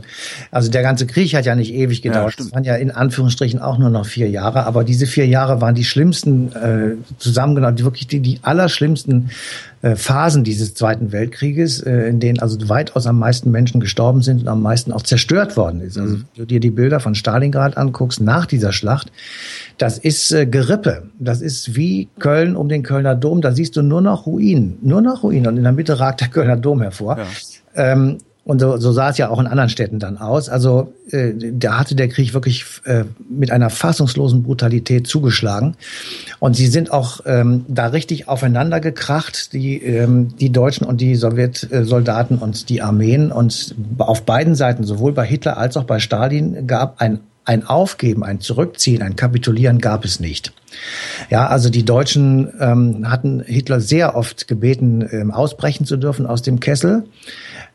Also 0.51 0.71
der 0.71 0.81
ganze 0.81 1.05
Krieg 1.05 1.34
hat 1.36 1.45
ja 1.45 1.53
nicht 1.53 1.73
ewig 1.73 2.01
gedauert. 2.01 2.36
Ja, 2.38 2.45
das 2.45 2.53
waren 2.53 2.63
ja 2.63 2.75
in 2.75 2.91
Anführungsstrichen 2.91 3.60
auch 3.60 3.77
nur 3.77 3.89
noch 3.89 4.05
vier 4.05 4.29
Jahre. 4.29 4.65
Aber 4.65 4.86
diese 4.86 5.05
vier 5.05 5.27
Jahre 5.27 5.60
waren 5.60 5.75
die 5.75 5.84
schlimmsten, 5.84 6.53
äh, 6.53 6.95
zusammengenommen, 7.17 7.75
die 7.75 7.84
wirklich 7.84 8.08
die, 8.08 8.21
die 8.21 8.39
allerschlimmsten 8.41 9.31
äh, 9.86 9.95
Phasen 9.95 10.43
dieses 10.43 10.74
Zweiten 10.74 11.12
Weltkrieges, 11.12 11.80
äh, 11.80 12.08
in 12.10 12.19
denen 12.19 12.39
also 12.39 12.58
weitaus 12.69 13.06
am 13.06 13.19
meisten 13.19 13.52
Menschen 13.52 13.80
gestorben 13.80 14.24
sind 14.24 14.41
und 14.41 14.48
am 14.48 14.63
meisten 14.63 14.91
auch 14.91 15.04
zerstört 15.04 15.58
worden 15.58 15.80
ist. 15.80 15.95
Also 16.00 16.15
mhm. 16.15 16.26
wenn 16.34 16.41
du 16.41 16.45
dir 16.48 16.60
die 16.60 16.71
Bilder 16.71 17.00
von 17.00 17.13
Stalingrad 17.13 17.78
anguckst 17.78 18.19
nach 18.19 18.48
dieser 18.48 18.71
Schlacht, 18.71 19.12
das 19.78 20.00
ist 20.00 20.32
äh, 20.32 20.48
Gerippe. 20.48 21.04
Das 21.19 21.39
ist 21.39 21.76
wie 21.76 22.10
Köln 22.17 22.56
um 22.56 22.67
den 22.67 22.82
Kölner 22.82 23.13
Dom. 23.13 23.41
Da 23.41 23.52
siehst 23.52 23.76
du 23.76 23.84
nur 23.84 24.02
noch 24.02 24.26
Ruinen, 24.26 24.80
nur 24.82 25.02
noch 25.02 25.21
Ruinen. 25.21 25.45
Und 25.45 25.58
in 25.58 25.63
der 25.63 25.71
Mitte 25.71 26.00
ragt 26.00 26.21
der 26.21 26.30
Kölner 26.30 26.58
Dom 26.58 26.82
hervor. 26.82 27.19
Ja. 27.19 27.28
Ähm, 27.76 28.17
und 28.45 28.60
so, 28.60 28.77
so 28.77 28.91
sah 28.91 29.10
es 29.10 29.17
ja 29.17 29.29
auch 29.29 29.39
in 29.39 29.47
anderen 29.47 29.69
Städten 29.69 29.97
dann 29.97 30.19
aus. 30.19 30.49
Also 30.49 30.93
äh, 31.10 31.34
da 31.36 31.79
hatte 31.79 31.95
der 31.95 32.08
Krieg 32.10 32.36
wirklich 32.36 32.63
äh, 32.86 33.05
mit 33.27 33.49
einer 33.49 33.71
fassungslosen 33.71 34.43
Brutalität 34.43 35.08
zugeschlagen. 35.08 35.75
Und 36.38 36.55
sie 36.55 36.67
sind 36.67 36.91
auch 36.91 37.21
ähm, 37.25 37.65
da 37.67 37.88
richtig 37.88 38.27
aufeinander 38.27 38.79
gekracht, 38.79 39.51
die, 39.53 39.81
ähm, 39.81 40.38
die 40.38 40.51
Deutschen 40.51 40.86
und 40.86 41.01
die 41.01 41.15
Sowjetsoldaten 41.15 42.38
und 42.38 42.69
die 42.69 42.84
Armeen. 42.84 43.31
Und 43.31 43.73
auf 43.97 44.27
beiden 44.27 44.53
Seiten, 44.53 44.84
sowohl 44.84 45.13
bei 45.13 45.25
Hitler 45.25 45.58
als 45.58 45.75
auch 45.75 45.86
bei 45.86 45.97
Stalin, 45.97 46.67
gab 46.67 47.01
ein 47.01 47.21
ein 47.45 47.65
Aufgeben, 47.67 48.23
ein 48.23 48.41
Zurückziehen, 48.41 49.03
ein 49.03 49.15
Kapitulieren 49.15 49.77
gab 49.77 50.03
es 50.03 50.19
nicht. 50.19 50.51
Ja, 51.29 51.47
also 51.47 51.69
die 51.69 51.86
Deutschen 51.86 52.51
ähm, 52.60 53.10
hatten 53.10 53.39
Hitler 53.39 53.79
sehr 53.79 54.15
oft 54.15 54.47
gebeten, 54.47 55.08
ähm, 55.12 55.31
ausbrechen 55.31 55.86
zu 55.86 55.97
dürfen 55.97 56.25
aus 56.25 56.41
dem 56.41 56.60
Kessel 56.60 57.03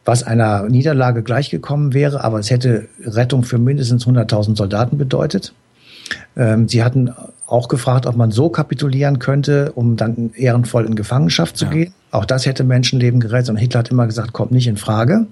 was 0.04 0.22
einer 0.22 0.68
Niederlage 0.68 1.22
gleichgekommen 1.22 1.92
wäre, 1.92 2.24
aber 2.24 2.38
es 2.38 2.50
hätte 2.50 2.88
Rettung 3.04 3.42
für 3.42 3.58
mindestens 3.58 4.06
100.000 4.06 4.56
Soldaten 4.56 4.98
bedeutet. 4.98 5.52
Ähm, 6.36 6.68
sie 6.68 6.82
hatten 6.82 7.12
auch 7.46 7.68
gefragt, 7.68 8.06
ob 8.06 8.16
man 8.16 8.30
so 8.30 8.48
kapitulieren 8.48 9.18
könnte, 9.18 9.72
um 9.72 9.96
dann 9.96 10.32
ehrenvoll 10.34 10.86
in 10.86 10.94
Gefangenschaft 10.94 11.56
zu 11.56 11.66
ja. 11.66 11.70
gehen. 11.70 11.94
Auch 12.12 12.24
das 12.24 12.46
hätte 12.46 12.64
Menschenleben 12.64 13.20
gerettet. 13.20 13.50
Und 13.50 13.56
Hitler 13.56 13.80
hat 13.80 13.90
immer 13.90 14.06
gesagt, 14.06 14.32
kommt 14.32 14.52
nicht 14.52 14.66
in 14.66 14.76
Frage. 14.76 15.26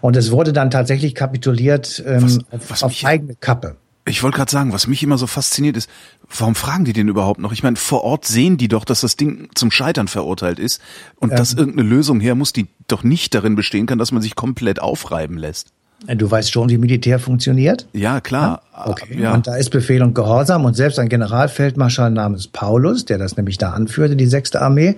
Und 0.00 0.16
es 0.16 0.30
wurde 0.30 0.52
dann 0.52 0.70
tatsächlich 0.70 1.14
kapituliert 1.14 2.02
ähm, 2.06 2.22
was, 2.22 2.38
was 2.68 2.82
auf, 2.82 2.92
auf 2.92 3.04
eigene 3.04 3.34
Kappe. 3.34 3.76
Ich 4.06 4.22
wollte 4.22 4.36
gerade 4.36 4.50
sagen, 4.50 4.72
was 4.72 4.86
mich 4.86 5.02
immer 5.02 5.18
so 5.18 5.26
fasziniert 5.26 5.76
ist, 5.76 5.88
warum 6.36 6.54
fragen 6.54 6.84
die 6.84 6.92
den 6.92 7.08
überhaupt 7.08 7.40
noch? 7.40 7.52
Ich 7.52 7.62
meine, 7.62 7.76
vor 7.76 8.02
Ort 8.02 8.24
sehen 8.24 8.56
die 8.56 8.68
doch, 8.68 8.84
dass 8.84 9.02
das 9.02 9.16
Ding 9.16 9.48
zum 9.54 9.70
Scheitern 9.70 10.08
verurteilt 10.08 10.58
ist 10.58 10.80
und 11.16 11.30
ähm, 11.30 11.36
dass 11.36 11.52
irgendeine 11.52 11.88
Lösung 11.88 12.18
her 12.20 12.34
muss, 12.34 12.52
die 12.52 12.68
doch 12.88 13.04
nicht 13.04 13.34
darin 13.34 13.56
bestehen 13.56 13.86
kann, 13.86 13.98
dass 13.98 14.12
man 14.12 14.22
sich 14.22 14.34
komplett 14.34 14.80
aufreiben 14.80 15.36
lässt. 15.36 15.72
Du 16.06 16.30
weißt 16.30 16.50
schon, 16.50 16.70
wie 16.70 16.78
Militär 16.78 17.18
funktioniert? 17.18 17.86
Ja, 17.92 18.22
klar. 18.22 18.62
Ja? 18.72 18.86
Okay. 18.86 19.20
Ja. 19.20 19.34
Und 19.34 19.46
da 19.46 19.56
ist 19.56 19.68
Befehl 19.68 20.02
und 20.02 20.14
Gehorsam 20.14 20.64
und 20.64 20.74
selbst 20.74 20.98
ein 20.98 21.10
Generalfeldmarschall 21.10 22.10
namens 22.10 22.48
Paulus, 22.48 23.04
der 23.04 23.18
das 23.18 23.36
nämlich 23.36 23.58
da 23.58 23.72
anführte, 23.72 24.16
die 24.16 24.26
sechste 24.26 24.62
Armee, 24.62 24.96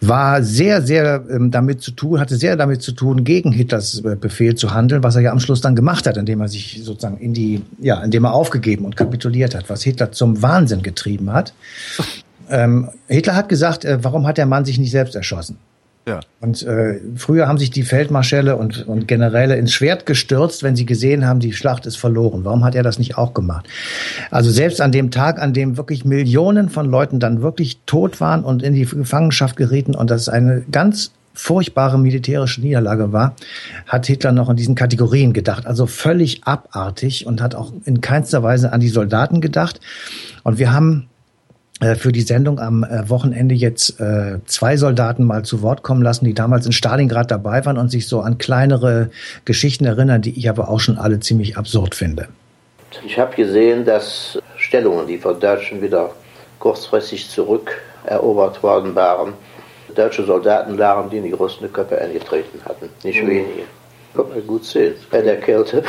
war 0.00 0.42
sehr, 0.42 0.82
sehr 0.82 1.24
ähm, 1.30 1.50
damit 1.50 1.82
zu 1.82 1.90
tun, 1.90 2.20
hatte 2.20 2.36
sehr 2.36 2.56
damit 2.56 2.82
zu 2.82 2.92
tun, 2.92 3.24
gegen 3.24 3.50
Hitlers 3.50 4.02
äh, 4.04 4.16
Befehl 4.16 4.54
zu 4.54 4.72
handeln, 4.72 5.02
was 5.02 5.16
er 5.16 5.22
ja 5.22 5.32
am 5.32 5.40
Schluss 5.40 5.60
dann 5.60 5.74
gemacht 5.74 6.06
hat, 6.06 6.16
indem 6.16 6.40
er 6.40 6.48
sich 6.48 6.80
sozusagen 6.82 7.18
in 7.18 7.34
die, 7.34 7.62
ja, 7.78 8.02
indem 8.02 8.24
er 8.24 8.32
aufgegeben 8.32 8.84
und 8.84 8.96
kapituliert 8.96 9.54
hat, 9.54 9.68
was 9.68 9.82
Hitler 9.82 10.12
zum 10.12 10.40
Wahnsinn 10.42 10.82
getrieben 10.82 11.32
hat. 11.32 11.52
Ähm, 12.50 12.88
Hitler 13.08 13.36
hat 13.36 13.50
gesagt, 13.50 13.84
äh, 13.84 14.02
warum 14.02 14.26
hat 14.26 14.38
der 14.38 14.46
Mann 14.46 14.64
sich 14.64 14.78
nicht 14.78 14.90
selbst 14.90 15.14
erschossen? 15.14 15.58
Ja. 16.08 16.20
Und 16.40 16.62
äh, 16.62 17.00
früher 17.16 17.48
haben 17.48 17.58
sich 17.58 17.70
die 17.70 17.82
Feldmarschälle 17.82 18.56
und, 18.56 18.88
und 18.88 19.06
Generäle 19.06 19.56
ins 19.56 19.74
Schwert 19.74 20.06
gestürzt, 20.06 20.62
wenn 20.62 20.74
sie 20.74 20.86
gesehen 20.86 21.26
haben, 21.26 21.38
die 21.38 21.52
Schlacht 21.52 21.84
ist 21.84 21.96
verloren. 21.96 22.46
Warum 22.46 22.64
hat 22.64 22.74
er 22.74 22.82
das 22.82 22.98
nicht 22.98 23.18
auch 23.18 23.34
gemacht? 23.34 23.68
Also 24.30 24.50
selbst 24.50 24.80
an 24.80 24.90
dem 24.90 25.10
Tag, 25.10 25.38
an 25.38 25.52
dem 25.52 25.76
wirklich 25.76 26.06
Millionen 26.06 26.70
von 26.70 26.90
Leuten 26.90 27.20
dann 27.20 27.42
wirklich 27.42 27.80
tot 27.84 28.22
waren 28.22 28.42
und 28.42 28.62
in 28.62 28.72
die 28.72 28.86
Gefangenschaft 28.86 29.56
gerieten 29.56 29.94
und 29.94 30.10
das 30.10 30.30
eine 30.30 30.64
ganz 30.70 31.12
furchtbare 31.34 31.98
militärische 31.98 32.62
Niederlage 32.62 33.12
war, 33.12 33.36
hat 33.86 34.06
Hitler 34.06 34.32
noch 34.32 34.48
in 34.48 34.56
diesen 34.56 34.74
Kategorien 34.74 35.34
gedacht. 35.34 35.66
Also 35.66 35.86
völlig 35.86 36.44
abartig 36.44 37.26
und 37.26 37.42
hat 37.42 37.54
auch 37.54 37.72
in 37.84 38.00
keinster 38.00 38.42
Weise 38.42 38.72
an 38.72 38.80
die 38.80 38.88
Soldaten 38.88 39.42
gedacht. 39.42 39.78
Und 40.42 40.58
wir 40.58 40.72
haben 40.72 41.07
für 41.94 42.12
die 42.12 42.22
Sendung 42.22 42.58
am 42.58 42.82
äh, 42.82 43.08
Wochenende 43.08 43.54
jetzt 43.54 44.00
äh, 44.00 44.38
zwei 44.46 44.76
Soldaten 44.76 45.24
mal 45.24 45.44
zu 45.44 45.62
Wort 45.62 45.82
kommen 45.82 46.02
lassen, 46.02 46.24
die 46.24 46.34
damals 46.34 46.66
in 46.66 46.72
Stalingrad 46.72 47.30
dabei 47.30 47.64
waren 47.64 47.78
und 47.78 47.90
sich 47.90 48.08
so 48.08 48.20
an 48.20 48.38
kleinere 48.38 49.10
Geschichten 49.44 49.84
erinnern, 49.84 50.22
die 50.22 50.36
ich 50.36 50.48
aber 50.48 50.68
auch 50.68 50.80
schon 50.80 50.98
alle 50.98 51.20
ziemlich 51.20 51.56
absurd 51.56 51.94
finde. 51.94 52.28
Ich 53.04 53.18
habe 53.18 53.34
gesehen, 53.36 53.84
dass 53.84 54.38
Stellungen, 54.56 55.06
die 55.06 55.18
von 55.18 55.38
Deutschen 55.38 55.80
wieder 55.80 56.10
kurzfristig 56.58 57.28
zurückerobert 57.28 58.62
worden 58.62 58.94
waren, 58.94 59.34
deutsche 59.94 60.24
Soldaten 60.24 60.78
waren, 60.78 61.08
die 61.10 61.18
in 61.18 61.24
die 61.24 61.32
Russen 61.32 61.72
Köpfe 61.72 61.98
eingetreten 61.98 62.60
hatten. 62.64 62.88
Nicht 63.04 63.22
mhm. 63.22 63.28
wenige. 63.28 63.62
Kommt 64.14 64.30
man 64.30 64.46
gut 64.46 64.64
sehen. 64.64 64.94
Bei 65.10 65.20
der 65.20 65.38
Kälte 65.38 65.82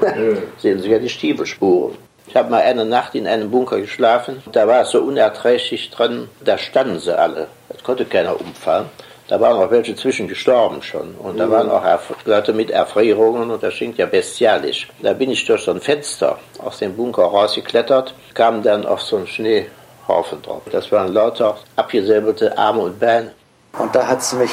sehen 0.58 0.80
Sie 0.80 0.90
ja 0.90 0.98
die 0.98 1.08
Stiefelspuren. 1.08 1.96
Ich 2.26 2.36
habe 2.36 2.50
mal 2.50 2.62
eine 2.62 2.84
Nacht 2.84 3.14
in 3.14 3.26
einem 3.26 3.50
Bunker 3.50 3.80
geschlafen. 3.80 4.42
Da 4.50 4.66
war 4.66 4.82
es 4.82 4.90
so 4.90 5.00
unerträglich 5.02 5.90
drin. 5.90 6.28
Da 6.42 6.58
standen 6.58 6.98
sie 6.98 7.16
alle. 7.16 7.48
Es 7.68 7.82
konnte 7.82 8.04
keiner 8.04 8.40
umfallen. 8.40 8.86
Da 9.28 9.40
waren 9.40 9.56
auch 9.56 9.70
welche 9.70 9.96
zwischen 9.96 10.28
gestorben 10.28 10.82
schon. 10.82 11.14
Und 11.14 11.38
da 11.38 11.50
waren 11.50 11.70
auch 11.70 11.82
Leute 12.26 12.52
mit 12.52 12.70
Erfrierungen 12.70 13.50
und 13.50 13.62
das 13.62 13.72
stinkt 13.74 13.98
ja 13.98 14.06
bestialisch. 14.06 14.88
Da 15.00 15.14
bin 15.14 15.30
ich 15.30 15.44
durch 15.46 15.62
so 15.62 15.70
ein 15.70 15.80
Fenster 15.80 16.38
aus 16.58 16.78
dem 16.78 16.94
Bunker 16.94 17.24
rausgeklettert, 17.24 18.14
kam 18.34 18.62
dann 18.62 18.84
auf 18.84 19.00
so 19.00 19.16
einen 19.16 19.26
Schneehaufen 19.26 20.42
drauf. 20.42 20.62
Das 20.70 20.92
waren 20.92 21.14
lauter 21.14 21.56
abgesäbelte 21.76 22.56
Arme 22.58 22.80
und 22.80 23.00
Beine. 23.00 23.32
Und 23.78 23.94
da 23.94 24.06
hat 24.06 24.20
es 24.20 24.34
mich 24.34 24.52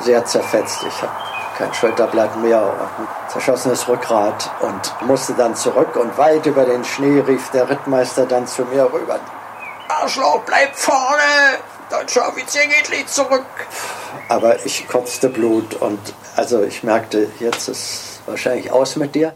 sehr 0.00 0.24
zerfetzt. 0.24 0.84
Ich 0.86 1.02
habe 1.02 1.27
kein 1.58 1.74
Schulterblatt 1.74 2.40
mehr, 2.40 2.62
ein 2.62 3.30
zerschossenes 3.30 3.88
Rückgrat 3.88 4.50
und 4.60 5.08
musste 5.08 5.34
dann 5.34 5.56
zurück 5.56 5.96
und 5.96 6.16
weit 6.16 6.46
über 6.46 6.64
den 6.64 6.84
Schnee 6.84 7.20
rief 7.20 7.50
der 7.50 7.68
Rittmeister 7.68 8.26
dann 8.26 8.46
zu 8.46 8.64
mir 8.64 8.84
rüber. 8.92 9.18
Arschloch, 9.88 10.42
bleib 10.46 10.76
vorne! 10.76 11.58
Deutscher 11.90 12.28
Offizier 12.28 12.66
geht 12.66 12.90
nicht 12.90 13.08
zurück! 13.08 13.44
Aber 14.28 14.64
ich 14.64 14.86
kotzte 14.88 15.28
Blut 15.28 15.74
und 15.74 15.98
also 16.36 16.62
ich 16.62 16.84
merkte, 16.84 17.28
jetzt 17.40 17.68
ist 17.68 18.20
wahrscheinlich 18.26 18.70
aus 18.70 18.96
mit 18.96 19.14
dir. 19.14 19.34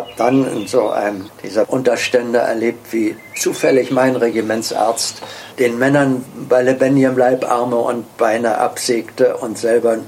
Habe 0.00 0.10
dann 0.16 0.46
in 0.46 0.66
so 0.66 0.88
einem 0.88 1.26
dieser 1.44 1.68
Unterstände 1.68 2.38
erlebt, 2.38 2.92
wie 2.92 3.16
zufällig 3.36 3.90
mein 3.90 4.16
Regimentsarzt 4.16 5.22
den 5.58 5.78
Männern 5.78 6.24
bei 6.48 6.62
lebendigem 6.62 7.18
Leib 7.18 7.44
Arme 7.44 7.76
und 7.76 8.16
Beine 8.16 8.58
absägte 8.58 9.36
und 9.36 9.58
selber 9.58 9.98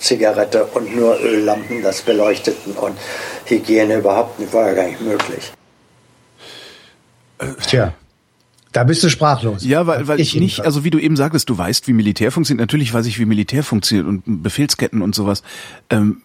Zigarette 0.00 0.64
und 0.64 0.96
nur 0.96 1.20
Öllampen 1.20 1.82
das 1.82 2.02
beleuchteten 2.02 2.72
und 2.72 2.96
Hygiene 3.44 3.98
überhaupt 3.98 4.40
nicht, 4.40 4.52
war 4.52 4.68
ja 4.68 4.74
gar 4.74 4.88
nicht 4.88 5.00
möglich. 5.00 5.52
Tja. 7.68 7.92
Da 8.72 8.84
bist 8.84 9.02
du 9.02 9.08
sprachlos. 9.08 9.64
Ja, 9.64 9.86
weil, 9.86 10.06
weil 10.06 10.20
ich, 10.20 10.34
ich 10.34 10.40
nicht, 10.40 10.60
also 10.60 10.84
wie 10.84 10.90
du 10.90 10.98
eben 10.98 11.16
sagtest, 11.16 11.48
du 11.48 11.56
weißt, 11.56 11.88
wie 11.88 11.94
Militär 11.94 12.30
funktioniert. 12.30 12.60
Natürlich 12.60 12.92
weiß 12.92 13.06
ich, 13.06 13.18
wie 13.18 13.24
Militär 13.24 13.62
funktioniert 13.62 14.06
und 14.06 14.42
Befehlsketten 14.42 15.00
und 15.00 15.14
sowas. 15.14 15.42
Ähm, 15.88 16.20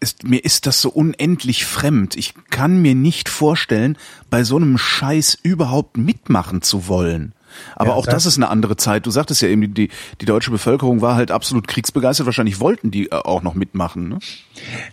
ist, 0.00 0.24
mir 0.24 0.44
ist 0.44 0.66
das 0.66 0.80
so 0.80 0.90
unendlich 0.90 1.64
fremd. 1.64 2.16
Ich 2.16 2.34
kann 2.50 2.82
mir 2.82 2.94
nicht 2.94 3.28
vorstellen, 3.28 3.96
bei 4.28 4.44
so 4.44 4.56
einem 4.56 4.78
Scheiß 4.78 5.38
überhaupt 5.42 5.96
mitmachen 5.96 6.62
zu 6.62 6.88
wollen. 6.88 7.32
Aber 7.76 7.90
ja, 7.90 7.96
auch 7.96 8.04
das, 8.04 8.14
das, 8.14 8.26
ist 8.26 8.36
eine 8.36 8.48
andere 8.48 8.76
Zeit. 8.76 9.06
Du 9.06 9.10
sagtest 9.10 9.42
ja 9.42 9.48
eben, 9.48 9.74
die, 9.74 9.90
die 10.20 10.24
deutsche 10.24 10.50
Bevölkerung 10.50 11.00
war 11.00 11.16
halt 11.16 11.30
absolut 11.30 11.68
kriegsbegeistert. 11.68 12.26
Wahrscheinlich 12.26 12.60
wollten 12.60 12.90
die 12.90 13.10
äh, 13.10 13.14
auch 13.14 13.42
noch 13.42 13.54
mitmachen. 13.54 14.08
Ne? 14.08 14.18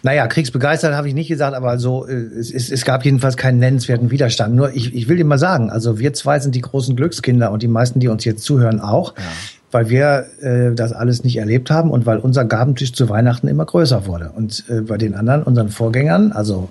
Naja, 0.04 0.28
kriegsbegeistert 0.28 0.94
habe 0.96 1.08
ich 1.08 1.14
nicht 1.14 1.28
gesagt, 1.28 1.56
aber 1.56 1.78
so 1.78 2.08
äh, 2.08 2.14
es, 2.14 2.52
es, 2.52 2.72
es 2.72 2.86
gab 2.86 3.06
jedenfalls 3.06 3.38
keinen 3.38 3.60
nennenswerten 3.60 4.12
Widerstand. 4.12 4.56
Nur 4.56 4.74
ich, 4.76 4.94
ich 4.96 5.08
will 5.08 5.18
dir 5.18 5.26
mal 5.26 5.38
sagen, 5.38 5.70
also 5.70 6.00
wir 6.00 6.14
zwei 6.14 6.40
sind 6.40 6.56
die 6.56 6.62
großen 6.62 6.96
Glückskinder 6.96 7.52
und 7.52 7.62
die 7.64 7.68
meisten, 7.68 8.00
die 8.00 8.08
uns 8.08 8.26
jetzt 8.26 8.44
zuhören, 8.44 8.80
auch. 8.80 9.16
Ja. 9.18 9.24
Weil 9.78 9.90
wir 9.90 10.26
äh, 10.42 10.74
das 10.74 10.92
alles 10.92 11.24
nicht 11.24 11.38
erlebt 11.38 11.70
haben 11.70 11.92
und 11.92 12.08
weil 12.08 12.18
unser 12.18 12.46
Gabentisch 12.46 12.94
zu 12.94 13.10
Weihnachten 13.10 13.48
immer 13.48 13.64
größer 13.64 14.08
wurde. 14.08 14.32
Und 14.36 14.64
äh, 14.70 14.82
bei 14.82 14.98
den 14.98 15.14
anderen, 15.14 15.44
unseren 15.44 15.70
Vorgängern, 15.70 16.32
also 16.32 16.70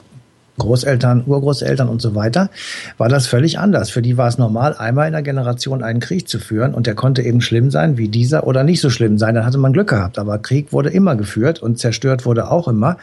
Großeltern, 0.58 1.22
Urgroßeltern 1.24 1.88
und 1.88 2.02
so 2.02 2.16
weiter, 2.16 2.50
war 2.98 3.08
das 3.08 3.28
völlig 3.28 3.60
anders. 3.60 3.90
Für 3.90 4.02
die 4.02 4.16
war 4.16 4.26
es 4.26 4.38
normal, 4.38 4.74
einmal 4.76 5.06
in 5.06 5.12
der 5.12 5.22
Generation 5.22 5.84
einen 5.84 6.00
Krieg 6.00 6.28
zu 6.28 6.40
führen 6.40 6.74
und 6.74 6.88
der 6.88 6.96
konnte 6.96 7.22
eben 7.22 7.40
schlimm 7.40 7.70
sein 7.70 7.96
wie 7.96 8.08
dieser 8.08 8.44
oder 8.44 8.64
nicht 8.64 8.80
so 8.80 8.90
schlimm 8.90 9.18
sein. 9.18 9.36
Dann 9.36 9.46
hatte 9.46 9.58
man 9.58 9.72
Glück 9.72 9.90
gehabt. 9.90 10.18
Aber 10.18 10.38
Krieg 10.38 10.72
wurde 10.72 10.90
immer 10.90 11.14
geführt 11.14 11.62
und 11.62 11.78
zerstört 11.78 12.26
wurde 12.26 12.50
auch 12.50 12.66
immer. 12.66 12.96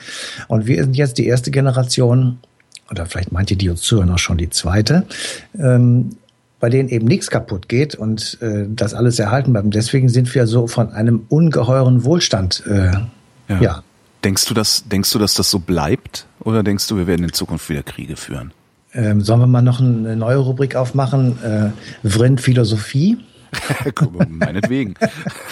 Und 0.50 0.68
wir 0.68 0.84
sind 0.84 0.98
jetzt 0.98 1.18
die 1.18 1.28
erste 1.28 1.50
Generation, 1.50 2.40
oder 2.92 3.06
vielleicht 3.06 3.32
meint 3.32 3.52
ihr 3.52 3.58
die 3.58 3.70
uns 3.70 3.84
zuhören 3.84 4.10
auch 4.10 4.20
schon 4.20 4.38
die 4.38 4.50
zweite, 4.50 5.04
ähm, 5.58 6.18
bei 6.64 6.70
denen 6.70 6.88
eben 6.88 7.06
nichts 7.08 7.30
kaputt 7.30 7.68
geht 7.68 7.94
und 7.94 8.38
äh, 8.40 8.64
das 8.70 8.94
alles 8.94 9.20
erhalten 9.20 9.52
bleibt. 9.52 9.76
deswegen 9.76 10.08
sind 10.08 10.34
wir 10.34 10.48
so 10.48 10.68
von 10.68 10.94
einem 10.94 11.26
ungeheuren 11.28 12.06
Wohlstand 12.06 12.64
äh, 12.66 12.86
ja. 13.50 13.60
ja 13.60 13.84
Denkst 14.24 14.46
du, 14.46 14.54
dass, 14.54 14.86
denkst 14.88 15.12
du, 15.12 15.20
dass 15.20 15.34
das 15.34 15.50
so 15.52 15.60
bleibt? 15.60 16.26
Oder 16.40 16.64
denkst 16.64 16.88
du, 16.88 16.96
wir 16.96 17.06
werden 17.06 17.26
in 17.26 17.34
Zukunft 17.34 17.70
wieder 17.70 17.84
Kriege 17.84 18.16
führen? 18.16 18.54
Ähm, 18.94 19.20
sollen 19.20 19.42
wir 19.42 19.48
mal 19.48 19.62
noch 19.62 19.82
eine 19.82 20.16
neue 20.16 20.38
Rubrik 20.38 20.78
aufmachen? 20.78 21.38
Äh, 21.44 22.08
Vrind 22.08 22.40
Philosophie? 22.40 23.18
Meinetwegen. 24.30 24.94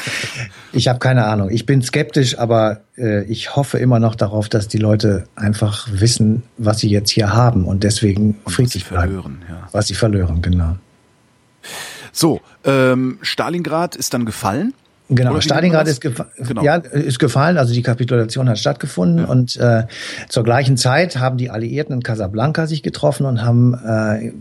ich 0.71 0.87
habe 0.87 0.99
keine 0.99 1.25
Ahnung. 1.25 1.49
Ich 1.49 1.65
bin 1.65 1.81
skeptisch, 1.81 2.39
aber 2.39 2.83
äh, 2.97 3.25
ich 3.25 3.57
hoffe 3.57 3.79
immer 3.79 3.99
noch 3.99 4.15
darauf, 4.15 4.47
dass 4.47 4.69
die 4.69 4.77
Leute 4.77 5.25
einfach 5.35 5.89
wissen, 5.91 6.43
was 6.57 6.79
sie 6.79 6.89
jetzt 6.89 7.09
hier 7.09 7.33
haben 7.33 7.65
und 7.65 7.83
deswegen 7.83 8.37
und 8.45 8.53
friedlich 8.53 8.83
was 8.83 8.87
sie 8.87 8.95
bleiben. 8.95 9.11
verlören. 9.11 9.41
Ja. 9.49 9.67
Was 9.73 9.87
sie 9.87 9.95
verlören, 9.95 10.41
genau. 10.41 10.77
So, 12.11 12.41
ähm, 12.63 13.19
Stalingrad 13.21 13.95
ist 13.95 14.13
dann 14.13 14.25
gefallen. 14.25 14.73
Genau, 15.13 15.41
Stalingrad 15.41 15.89
ist, 15.89 15.99
gefa 15.99 16.27
genau. 16.37 16.63
ja, 16.63 16.75
ist 16.75 17.19
gefallen, 17.19 17.57
also 17.57 17.73
die 17.73 17.81
Kapitulation 17.81 18.47
hat 18.47 18.57
stattgefunden 18.57 19.25
ja. 19.25 19.25
und 19.25 19.57
äh, 19.57 19.83
zur 20.29 20.43
gleichen 20.43 20.77
Zeit 20.77 21.17
haben 21.17 21.37
die 21.37 21.49
Alliierten 21.49 21.95
in 21.95 22.03
Casablanca 22.03 22.65
sich 22.65 22.81
getroffen 22.81 23.25
und 23.25 23.43
haben, 23.43 23.73
äh, 23.73 24.31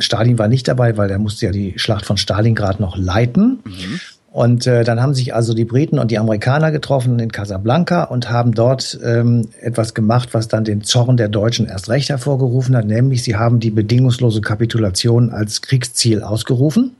Stalin 0.00 0.38
war 0.38 0.48
nicht 0.48 0.68
dabei, 0.68 0.98
weil 0.98 1.10
er 1.10 1.18
musste 1.18 1.46
ja 1.46 1.52
die 1.52 1.78
Schlacht 1.78 2.04
von 2.04 2.18
Stalingrad 2.18 2.80
noch 2.80 2.98
leiten. 2.98 3.60
Mhm. 3.64 4.00
Und 4.34 4.66
äh, 4.66 4.82
dann 4.82 5.00
haben 5.00 5.14
sich 5.14 5.32
also 5.32 5.54
die 5.54 5.64
Briten 5.64 6.00
und 6.00 6.10
die 6.10 6.18
Amerikaner 6.18 6.72
getroffen 6.72 7.20
in 7.20 7.30
Casablanca 7.30 8.02
und 8.02 8.30
haben 8.30 8.50
dort 8.50 8.98
ähm, 9.04 9.50
etwas 9.60 9.94
gemacht, 9.94 10.30
was 10.32 10.48
dann 10.48 10.64
den 10.64 10.82
Zorn 10.82 11.16
der 11.16 11.28
Deutschen 11.28 11.66
erst 11.66 11.88
recht 11.88 12.08
hervorgerufen 12.08 12.76
hat, 12.76 12.84
nämlich 12.84 13.22
sie 13.22 13.36
haben 13.36 13.60
die 13.60 13.70
bedingungslose 13.70 14.40
Kapitulation 14.40 15.30
als 15.30 15.62
Kriegsziel 15.62 16.24
ausgerufen. 16.24 16.96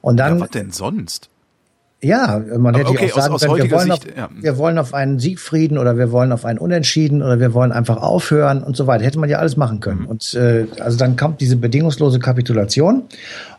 Und 0.00 0.16
dann. 0.16 0.36
Ja, 0.36 0.40
was 0.40 0.50
denn 0.50 0.70
sonst? 0.70 1.28
Ja, 2.00 2.42
man 2.56 2.74
hätte 2.74 2.88
okay, 2.92 3.12
auch 3.12 3.16
sagen 3.16 3.34
aus, 3.34 3.42
aus 3.44 3.54
können, 3.54 3.70
wir 3.70 3.76
wollen, 3.76 3.90
Sicht, 3.90 4.08
auf, 4.08 4.16
ja. 4.16 4.30
wir 4.40 4.56
wollen 4.56 4.78
auf 4.78 4.94
einen 4.94 5.18
Siegfrieden 5.18 5.76
oder 5.76 5.98
wir 5.98 6.12
wollen 6.12 6.32
auf 6.32 6.46
einen 6.46 6.58
Unentschieden 6.58 7.22
oder 7.22 7.40
wir 7.40 7.52
wollen 7.52 7.72
einfach 7.72 7.98
aufhören 7.98 8.62
und 8.62 8.74
so 8.74 8.86
weiter. 8.86 9.04
Hätte 9.04 9.18
man 9.18 9.28
ja 9.28 9.38
alles 9.38 9.58
machen 9.58 9.80
können. 9.80 10.02
Mhm. 10.02 10.06
Und 10.06 10.32
äh, 10.32 10.66
also 10.80 10.96
dann 10.96 11.16
kommt 11.16 11.42
diese 11.42 11.56
bedingungslose 11.56 12.20
Kapitulation 12.20 13.02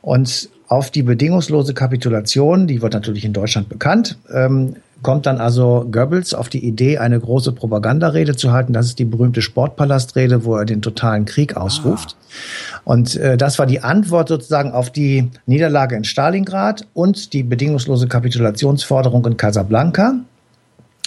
und 0.02 0.50
auf 0.70 0.92
die 0.92 1.04
bedingungslose 1.04 1.74
Kapitulation, 1.74 2.68
die 2.68 2.82
wird 2.82 2.94
natürlich 2.94 3.26
in 3.26 3.34
Deutschland 3.34 3.70
bekannt, 3.70 4.18
ähm, 4.32 4.76
kommt 5.02 5.26
dann 5.26 5.40
also 5.40 5.88
Goebbels 5.90 6.34
auf 6.34 6.50
die 6.50 6.64
Idee, 6.64 7.00
eine 7.00 7.20
große 7.20 7.54
Propagandarede 7.54 8.36
zu 8.36 8.52
halten. 8.52 8.74
Das 8.74 8.86
ist 8.86 9.00
die 9.00 9.06
berühmte 9.06 9.42
Sportpalastrede, 9.42 10.46
wo 10.46 10.56
er 10.56 10.66
den 10.66 10.82
totalen 10.82 11.26
Krieg 11.26 11.58
ausruft. 11.58 12.16
Ah. 12.16 12.82
Und 12.84 13.16
äh, 13.16 13.36
das 13.36 13.58
war 13.58 13.66
die 13.66 13.82
Antwort 13.82 14.28
sozusagen 14.30 14.72
auf 14.72 14.92
die 14.92 15.32
Niederlage 15.46 15.96
in 15.96 16.04
Stalingrad 16.04 16.86
und 16.94 17.34
die 17.34 17.44
bedingungslose 17.44 18.08
Kapitulationsforderung 18.08 19.26
in 19.26 19.38
Casablanca. 19.38 20.16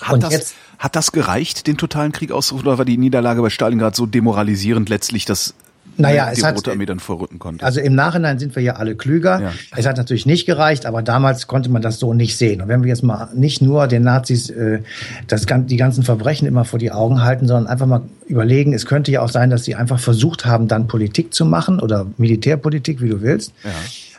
Hat 0.03 0.15
und 0.15 0.23
das, 0.25 0.33
jetzt, 0.33 0.55
hat 0.79 0.97
das 0.97 1.13
gereicht, 1.13 1.69
den 1.69 1.77
totalen 1.77 2.11
Krieg 2.11 2.33
auszurufen, 2.33 2.67
oder 2.67 2.79
war 2.79 2.85
die 2.85 2.97
Niederlage 2.97 3.43
bei 3.43 3.51
Stalingrad 3.51 3.95
so 3.95 4.07
demoralisierend 4.07 4.89
letztlich, 4.89 5.25
dass 5.25 5.55
naja, 5.97 6.31
die 6.31 6.41
es 6.41 6.45
hat, 6.45 6.57
Rote 6.57 6.71
Armee 6.71 6.87
dann 6.87 7.01
vorrücken 7.01 7.39
konnte. 7.39 7.65
Also 7.65 7.81
im 7.81 7.95
Nachhinein 7.95 8.39
sind 8.39 8.57
wir 8.57 8.63
ja 8.63 8.77
alle 8.77 8.95
klüger. 8.95 9.41
Ja. 9.41 9.53
Es 9.77 9.87
hat 9.87 9.97
natürlich 9.97 10.27
nicht 10.27 10.47
gereicht, 10.47 10.87
aber 10.87 11.03
damals 11.03 11.47
konnte 11.47 11.71
man 11.71 11.83
das 11.83 11.99
so 11.99 12.15
nicht 12.15 12.37
sehen. 12.37 12.63
Und 12.63 12.69
wenn 12.69 12.83
wir 12.83 12.89
jetzt 12.89 13.03
mal 13.03 13.29
nicht 13.35 13.63
nur 13.63 13.87
den 13.87 14.03
Nazis 14.03 14.51
äh, 14.51 14.81
das, 15.27 15.47
die 15.47 15.77
ganzen 15.77 16.03
Verbrechen 16.03 16.47
immer 16.47 16.65
vor 16.65 16.79
die 16.79 16.93
Augen 16.93 17.23
halten, 17.23 17.47
sondern 17.47 17.67
einfach 17.67 17.87
mal 17.87 18.03
überlegen, 18.27 18.73
es 18.73 18.87
könnte 18.87 19.11
ja 19.11 19.23
auch 19.23 19.29
sein, 19.29 19.51
dass 19.51 19.65
sie 19.65 19.75
einfach 19.75 20.01
versucht 20.01 20.47
haben, 20.47 20.69
dann 20.69 20.89
Politik 20.89 21.35
zu 21.35 21.45
machen 21.45 21.81
oder 21.81 22.07
Militärpolitik, 22.17 23.01
wie 23.03 23.09
du 23.09 23.23
willst. 23.23 23.53
Ja. 23.65 23.71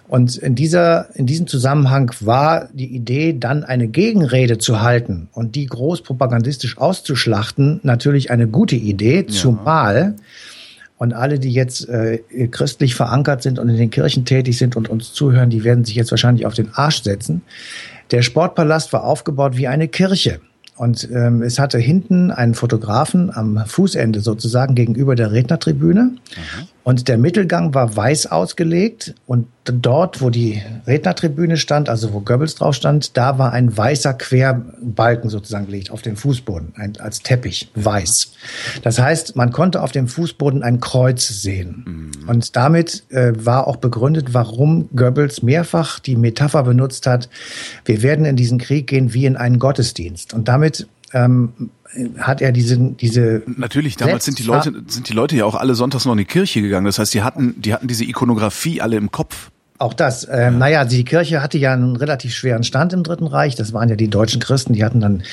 Und 0.08 0.36
in 0.36 0.54
dieser, 0.54 1.08
in 1.16 1.26
diesem 1.26 1.48
Zusammenhang 1.48 2.12
war 2.20 2.70
die 2.74 2.94
Idee, 2.94 3.36
dann 3.38 3.64
eine 3.64 3.88
Gegenrede 3.88 4.58
zu 4.58 4.82
halten 4.82 5.30
und 5.32 5.56
die 5.56 5.66
groß 5.66 6.04
propagandistisch 6.04 6.78
auszuschlachten, 6.78 7.80
natürlich 7.84 8.30
eine 8.30 8.48
gute 8.48 8.76
Idee, 8.76 9.22
ja. 9.22 9.28
zumal 9.28 10.16
und 11.04 11.12
alle, 11.12 11.38
die 11.38 11.52
jetzt 11.52 11.90
äh, 11.90 12.20
christlich 12.50 12.96
verankert 12.96 13.44
sind 13.44 13.60
und 13.60 13.68
in 13.68 13.76
den 13.76 13.90
Kirchen 13.90 14.24
tätig 14.24 14.58
sind 14.58 14.78
und 14.78 14.88
uns 14.88 15.12
zuhören, 15.12 15.50
die 15.50 15.66
werden 15.66 15.84
sich 15.84 15.96
jetzt 15.96 16.12
wahrscheinlich 16.12 16.46
auf 16.46 16.54
den 16.54 16.74
Arsch 16.74 17.04
setzen. 17.04 17.42
Der 18.12 18.22
Sportpalast 18.22 18.94
war 18.94 19.04
aufgebaut 19.04 19.58
wie 19.58 19.68
eine 19.68 19.90
Kirche. 19.90 20.40
Und 20.78 21.10
ähm, 21.12 21.42
es 21.42 21.60
hatte 21.60 21.78
hinten 21.78 22.32
einen 22.32 22.54
Fotografen 22.54 23.36
am 23.36 23.66
Fußende 23.66 24.22
sozusagen 24.22 24.76
gegenüber 24.76 25.16
der 25.16 25.34
Rednertribüne. 25.34 26.04
Mhm. 26.04 26.68
Und 26.84 27.08
der 27.08 27.18
Mittelgang 27.18 27.74
war 27.74 27.96
weiß 27.96 28.28
ausgelegt 28.28 29.16
und 29.26 29.48
dort, 29.64 30.22
wo 30.22 30.30
die 30.30 30.62
Rednertribüne 30.86 31.56
stand, 31.56 31.88
also 31.88 32.12
wo 32.12 32.20
Goebbels 32.20 32.56
drauf 32.56 32.76
stand, 32.76 33.16
da 33.16 33.38
war 33.38 33.54
ein 33.54 33.76
weißer 33.76 34.14
Querbalken 34.14 35.30
sozusagen 35.30 35.68
gelegt 35.68 35.92
auf 35.92 36.02
dem 36.02 36.18
Fußboden, 36.18 36.74
ein, 36.76 36.98
als 37.00 37.22
Teppich, 37.22 37.72
weiß. 37.76 38.34
Das 38.82 39.00
heißt, 39.00 39.38
man 39.38 39.54
konnte 39.54 39.82
auf 39.82 39.92
dem 39.94 40.10
Fußboden 40.10 40.62
ein 40.62 40.82
Kreuz 40.82 41.28
sehen. 41.28 41.86
Mhm. 41.86 42.30
Und 42.30 42.56
damit 42.58 43.06
äh, 43.10 43.32
war 43.36 43.68
auch 43.68 43.78
begründet, 43.78 44.34
warum 44.34 44.90
Goebbels 44.94 45.42
mehrfach 45.42 46.00
die 46.00 46.18
Metapher 46.18 46.64
benutzt 46.64 47.08
hat, 47.08 47.30
wir 47.86 48.02
werden 48.02 48.26
in 48.26 48.36
diesen 48.36 48.58
Krieg 48.58 48.88
gehen 48.88 49.14
wie 49.14 49.26
in 49.26 49.38
einen 49.38 49.60
Gottesdienst. 49.60 50.34
Und 50.34 50.50
damit 50.50 50.88
ähm, 51.14 51.54
hat 52.18 52.42
er 52.42 52.52
diese 52.52 52.78
diese 52.78 53.44
natürlich 53.46 53.96
damals 53.98 54.26
sind 54.26 54.40
die 54.40 54.44
Leute 54.44 54.84
sind 54.88 55.10
die 55.10 55.14
Leute 55.14 55.36
ja 55.36 55.46
auch 55.46 55.56
alle 55.56 55.76
sonntags 55.76 56.06
noch 56.06 56.14
in 56.14 56.20
die 56.20 56.26
Kirche 56.26 56.62
gegangen. 56.62 56.86
Das 56.86 57.00
heißt 57.00 57.14
die 57.14 57.22
hatten 57.22 57.62
die 57.62 57.74
hatten 57.74 57.88
diese 57.88 58.04
Ikonografie 58.04 58.82
alle 58.82 58.98
im 58.98 59.12
Kopf 59.12 59.52
auch 59.84 59.94
das. 59.94 60.26
Ähm, 60.26 60.32
ja. 60.32 60.52
Naja, 60.52 60.86
die 60.86 61.04
Kirche 61.04 61.44
hatte 61.44 61.58
ja 61.58 61.74
einen 61.74 61.96
relativ 61.96 62.34
schweren 62.34 62.64
Stand 62.64 62.94
im 62.94 63.04
Dritten 63.04 63.28
Reich. 63.28 63.56
Das 63.56 63.74
waren 63.74 63.90
ja 63.90 63.96
die 63.96 64.10
deutschen 64.10 64.42
Christen, 64.42 64.74
die 64.74 64.84
hatten 64.84 65.02
dann 65.02 65.24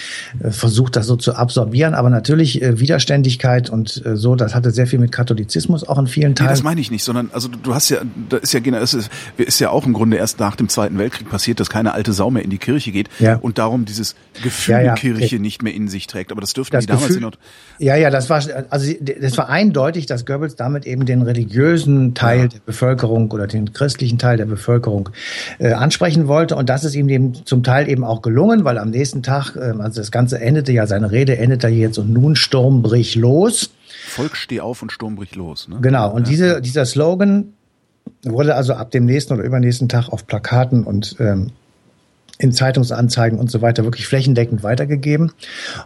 äh, 0.42 0.50
versucht, 0.50 0.96
das 0.96 1.06
so 1.06 1.16
zu 1.16 1.34
absorbieren. 1.34 1.94
Aber 1.94 2.10
natürlich 2.10 2.60
äh, 2.60 2.80
Widerständigkeit 2.80 3.70
und 3.70 4.04
äh, 4.04 4.16
so, 4.16 4.34
das 4.34 4.54
hatte 4.54 4.72
sehr 4.72 4.86
viel 4.86 4.98
mit 4.98 5.12
Katholizismus 5.12 5.88
auch 5.88 5.98
in 5.98 6.08
vielen 6.08 6.34
Teilen. 6.34 6.50
Nee, 6.50 6.52
das 6.52 6.62
meine 6.62 6.80
ich 6.80 6.90
nicht, 6.90 7.04
sondern 7.04 7.30
also 7.32 7.48
du 7.48 7.74
hast 7.74 7.88
ja, 7.88 7.98
da 8.28 8.38
ist 8.38 8.52
ja 8.52 8.60
genau, 8.60 8.78
es 8.78 8.92
ist, 8.92 9.10
ist 9.38 9.60
ja 9.60 9.70
auch 9.70 9.86
im 9.86 9.92
Grunde 9.92 10.16
erst 10.16 10.40
nach 10.40 10.56
dem 10.56 10.68
Zweiten 10.68 10.98
Weltkrieg 10.98 11.30
passiert, 11.30 11.60
dass 11.60 11.70
keine 11.70 11.92
alte 11.92 12.12
Sau 12.12 12.30
mehr 12.30 12.42
in 12.42 12.50
die 12.50 12.58
Kirche 12.58 12.90
geht 12.90 13.08
ja. 13.20 13.36
und 13.36 13.58
darum 13.58 13.84
dieses 13.84 14.16
Gefühl 14.42 14.74
ja, 14.74 14.80
ja. 14.80 14.94
Kirche 14.94 15.38
nicht 15.38 15.62
mehr 15.62 15.74
in 15.74 15.88
sich 15.88 16.08
trägt. 16.08 16.32
Aber 16.32 16.40
das 16.40 16.52
dürften 16.52 16.74
das 16.74 16.86
die 16.86 16.92
damals 16.92 17.08
Gefühl, 17.08 17.30
Ja, 17.78 17.94
ja, 17.94 18.10
das 18.10 18.28
war 18.28 18.42
also 18.70 18.92
das 19.20 19.38
war 19.38 19.48
eindeutig, 19.48 20.06
dass 20.06 20.26
Goebbels 20.26 20.56
damit 20.56 20.86
eben 20.86 21.06
den 21.06 21.22
religiösen 21.22 22.14
Teil 22.14 22.48
der 22.48 22.58
Bevölkerung 22.66 23.30
oder 23.30 23.46
den 23.46 23.72
christlichen 23.72 24.18
Teil 24.18 24.39
der 24.40 24.46
Bevölkerung 24.46 25.10
äh, 25.58 25.72
ansprechen 25.72 26.26
wollte. 26.26 26.56
Und 26.56 26.68
das 26.68 26.84
ist 26.84 26.94
ihm 26.94 27.08
eben 27.08 27.34
zum 27.46 27.62
Teil 27.62 27.88
eben 27.88 28.04
auch 28.04 28.22
gelungen, 28.22 28.64
weil 28.64 28.78
am 28.78 28.90
nächsten 28.90 29.22
Tag, 29.22 29.54
äh, 29.56 29.74
also 29.78 30.00
das 30.00 30.10
Ganze 30.10 30.40
endete 30.40 30.72
ja, 30.72 30.86
seine 30.86 31.10
Rede 31.10 31.36
endete 31.38 31.68
jetzt 31.68 31.98
und 31.98 32.12
nun 32.12 32.36
Sturm 32.36 32.82
brich 32.82 33.14
los. 33.14 33.70
Volk 34.08 34.36
steh 34.36 34.60
auf 34.60 34.82
und 34.82 34.92
Sturm 34.92 35.16
bricht 35.16 35.36
los. 35.36 35.68
Ne? 35.68 35.78
Genau. 35.80 36.10
Und 36.10 36.26
ja. 36.26 36.30
diese, 36.30 36.60
dieser 36.60 36.86
Slogan 36.86 37.52
wurde 38.24 38.54
also 38.54 38.74
ab 38.74 38.90
dem 38.90 39.04
nächsten 39.04 39.34
oder 39.34 39.44
übernächsten 39.44 39.88
Tag 39.88 40.08
auf 40.08 40.26
Plakaten 40.26 40.84
und 40.84 41.16
ähm, 41.20 41.52
in 42.40 42.52
Zeitungsanzeigen 42.52 43.38
und 43.38 43.50
so 43.50 43.60
weiter 43.60 43.84
wirklich 43.84 44.06
flächendeckend 44.06 44.62
weitergegeben. 44.62 45.32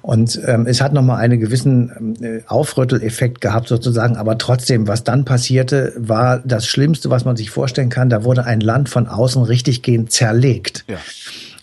Und 0.03 0.41
ähm, 0.47 0.67
es 0.67 0.81
hat 0.81 0.93
nochmal 0.93 1.19
einen 1.19 1.41
gewissen 1.41 2.17
äh, 2.23 2.43
Aufrütteleffekt 2.47 3.41
gehabt 3.41 3.69
sozusagen. 3.69 4.17
Aber 4.17 4.39
trotzdem, 4.39 4.87
was 4.87 5.03
dann 5.03 5.25
passierte, 5.25 5.93
war 5.97 6.39
das 6.45 6.67
Schlimmste, 6.67 7.11
was 7.11 7.25
man 7.25 7.37
sich 7.37 7.51
vorstellen 7.51 7.89
kann. 7.89 8.09
Da 8.09 8.25
wurde 8.25 8.45
ein 8.45 8.61
Land 8.61 8.89
von 8.89 9.09
außen 9.09 9.43
richtiggehend 9.43 10.13
zerlegt. 10.13 10.85
Ja. 10.89 10.99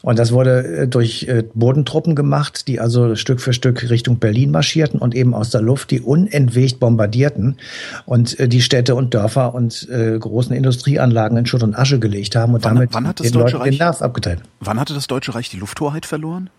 Und 0.01 0.17
das 0.17 0.31
wurde 0.31 0.63
äh, 0.63 0.87
durch 0.87 1.23
äh, 1.27 1.43
Bodentruppen 1.53 2.15
gemacht, 2.15 2.67
die 2.67 2.79
also 2.79 3.15
Stück 3.15 3.41
für 3.41 3.53
Stück 3.53 3.89
Richtung 3.89 4.17
Berlin 4.17 4.51
marschierten 4.51 4.99
und 4.99 5.15
eben 5.15 5.33
aus 5.33 5.49
der 5.49 5.61
Luft 5.61 5.91
die 5.91 6.01
unentwegt 6.01 6.79
bombardierten 6.79 7.57
und 8.05 8.39
äh, 8.39 8.47
die 8.47 8.61
Städte 8.61 8.95
und 8.95 9.13
Dörfer 9.13 9.53
und 9.53 9.87
großen 9.91 10.55
Industrieanlagen 10.55 11.37
in 11.37 11.45
Schutt 11.45 11.63
und 11.63 11.77
Asche 11.77 11.99
gelegt 11.99 12.35
haben 12.35 12.53
und 12.53 12.63
wann, 12.63 12.75
damit 12.75 12.93
wann 12.93 13.13
den 13.15 13.33
Leuten 13.33 13.57
Reich, 13.57 13.69
den 13.71 13.77
Nerv 13.77 14.01
abgeteilt. 14.01 14.41
Wann 14.59 14.79
hatte 14.79 14.93
das 14.93 15.07
Deutsche 15.07 15.35
Reich 15.35 15.49
die 15.49 15.57
Lufthoheit 15.57 16.05
verloren? 16.05 16.49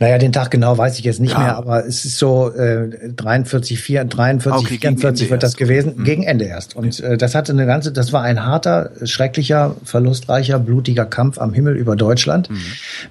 Naja, 0.00 0.18
den 0.18 0.32
Tag 0.32 0.50
genau 0.50 0.76
weiß 0.76 0.98
ich 0.98 1.04
jetzt 1.04 1.20
nicht 1.20 1.32
ja. 1.32 1.38
mehr, 1.38 1.56
aber 1.56 1.86
es 1.86 2.04
ist 2.04 2.18
so 2.18 2.52
äh, 2.52 2.88
43, 3.14 3.80
4, 3.80 4.04
43, 4.04 4.66
okay, 4.66 4.78
44 4.78 5.30
wird 5.30 5.42
das 5.42 5.56
gewesen, 5.56 5.94
mhm. 5.96 6.04
gegen 6.04 6.22
Ende 6.24 6.44
erst. 6.44 6.76
Und 6.76 7.00
äh, 7.00 7.16
das 7.16 7.34
hatte 7.34 7.52
eine 7.52 7.66
ganze, 7.66 7.92
das 7.92 8.12
war 8.12 8.22
ein 8.22 8.44
harter, 8.44 8.90
schrecklicher, 9.04 9.76
verlustreicher, 9.84 10.58
blutiger 10.58 11.06
Kampf 11.06 11.38
am 11.38 11.52
Himmel 11.52 11.76
über 11.76 11.96
Deutschland, 11.96 12.50
mhm. 12.50 12.56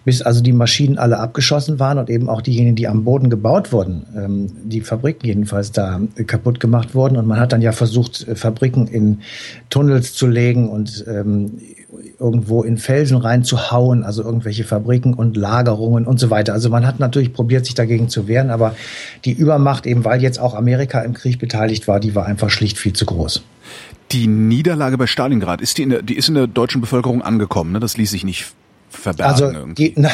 bis 0.06 0.22
also 0.22 0.42
die 0.42 0.54
Maschinen 0.54 0.98
alle 0.98 1.20
abgeschossen 1.20 1.80
waren 1.80 1.98
und 1.98 2.10
eben 2.10 2.30
auch 2.30 2.42
diejenigen, 2.42 2.76
die 2.76 2.88
am 2.88 3.04
Boden 3.04 3.30
gebaut 3.30 3.72
wurden, 3.72 4.06
ähm, 4.16 4.52
die 4.64 4.82
Fabriken 4.82 5.26
jedenfalls 5.26 5.72
da 5.72 6.02
äh, 6.16 6.24
kaputt 6.24 6.60
gemacht 6.60 6.96
wurden. 6.96 7.18
Und 7.18 7.28
man 7.28 7.40
hat 7.40 7.54
dann 7.54 7.62
ja 7.62 7.72
versucht, 7.72 8.28
äh, 8.28 8.36
Fabriken 8.36 8.88
in 8.88 9.22
Tunnels 9.70 10.14
zu 10.14 10.28
legen 10.28 10.70
und 10.70 11.06
ähm, 11.08 11.60
irgendwo 12.20 12.64
in 12.64 12.78
Felsen 12.78 13.18
reinzuhauen, 13.18 14.04
also 14.04 14.24
irgendwelche 14.24 14.64
Fabriken 14.64 15.14
und 15.14 15.38
Lagerungen 15.38 16.06
und 16.06 16.20
so 16.20 16.30
weiter. 16.30 16.54
Also 16.54 16.70
man 16.70 16.86
hat 16.86 17.00
natürlich 17.00 17.34
probiert, 17.34 17.66
sich 17.66 17.76
dagegen 17.76 18.10
zu 18.10 18.28
wehren, 18.28 18.50
aber 18.50 18.76
die 19.26 19.32
Übermacht, 19.32 19.86
eben 19.86 20.06
weil 20.06 20.22
jetzt 20.22 20.39
auch 20.39 20.54
Amerika 20.54 21.02
im 21.02 21.14
Krieg 21.14 21.39
beteiligt 21.39 21.88
war, 21.88 22.00
die 22.00 22.16
war 22.16 22.26
einfach 22.26 22.50
schlicht 22.50 22.78
viel 22.78 22.94
zu 22.94 23.06
groß. 23.06 23.44
Die 24.12 24.28
Niederlage 24.28 24.98
bei 24.98 25.08
Stalingrad, 25.08 25.62
ist 25.62 25.78
die, 25.78 25.84
in 25.84 25.89
der, 25.89 26.02
die 26.02 26.16
ist 26.16 26.30
in 26.30 26.36
der 26.36 26.48
deutschen 26.48 26.82
Bevölkerung 26.82 27.22
angekommen, 27.22 27.72
ne? 27.72 27.80
Das 27.80 27.98
ließ 27.98 28.12
sich 28.12 28.24
nicht 28.24 28.54
verbergen. 28.96 29.32
Also 29.32 29.74
die, 29.74 29.94
na, 29.98 30.10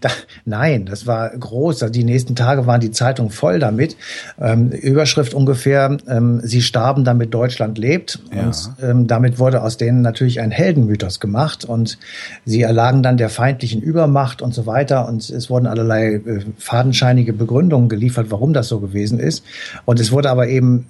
da, 0.00 0.10
nein, 0.44 0.86
das 0.86 1.06
war 1.06 1.30
groß. 1.30 1.82
Also 1.82 1.92
die 1.92 2.04
nächsten 2.04 2.36
Tage 2.36 2.66
waren 2.66 2.80
die 2.80 2.90
Zeitungen 2.90 3.30
voll 3.30 3.58
damit. 3.58 3.96
Ähm, 4.40 4.70
Überschrift 4.70 5.34
ungefähr: 5.34 5.96
ähm, 6.08 6.40
Sie 6.42 6.62
starben, 6.62 7.04
damit 7.04 7.34
Deutschland 7.34 7.78
lebt. 7.78 8.20
Ja. 8.34 8.44
Und 8.44 8.70
ähm, 8.82 9.06
damit 9.06 9.38
wurde 9.38 9.62
aus 9.62 9.76
denen 9.76 10.02
natürlich 10.02 10.40
ein 10.40 10.50
Heldenmythos 10.50 11.20
gemacht 11.20 11.64
und 11.64 11.98
sie 12.44 12.62
erlagen 12.62 13.02
dann 13.02 13.16
der 13.16 13.28
feindlichen 13.28 13.80
Übermacht 13.80 14.42
und 14.42 14.54
so 14.54 14.66
weiter. 14.66 15.08
Und 15.08 15.28
es 15.28 15.50
wurden 15.50 15.66
allerlei 15.66 16.14
äh, 16.14 16.40
fadenscheinige 16.56 17.32
Begründungen 17.32 17.88
geliefert, 17.88 18.26
warum 18.30 18.52
das 18.52 18.68
so 18.68 18.80
gewesen 18.80 19.18
ist. 19.18 19.44
Und 19.84 20.00
es 20.00 20.12
wurde 20.12 20.30
aber 20.30 20.48
eben 20.48 20.86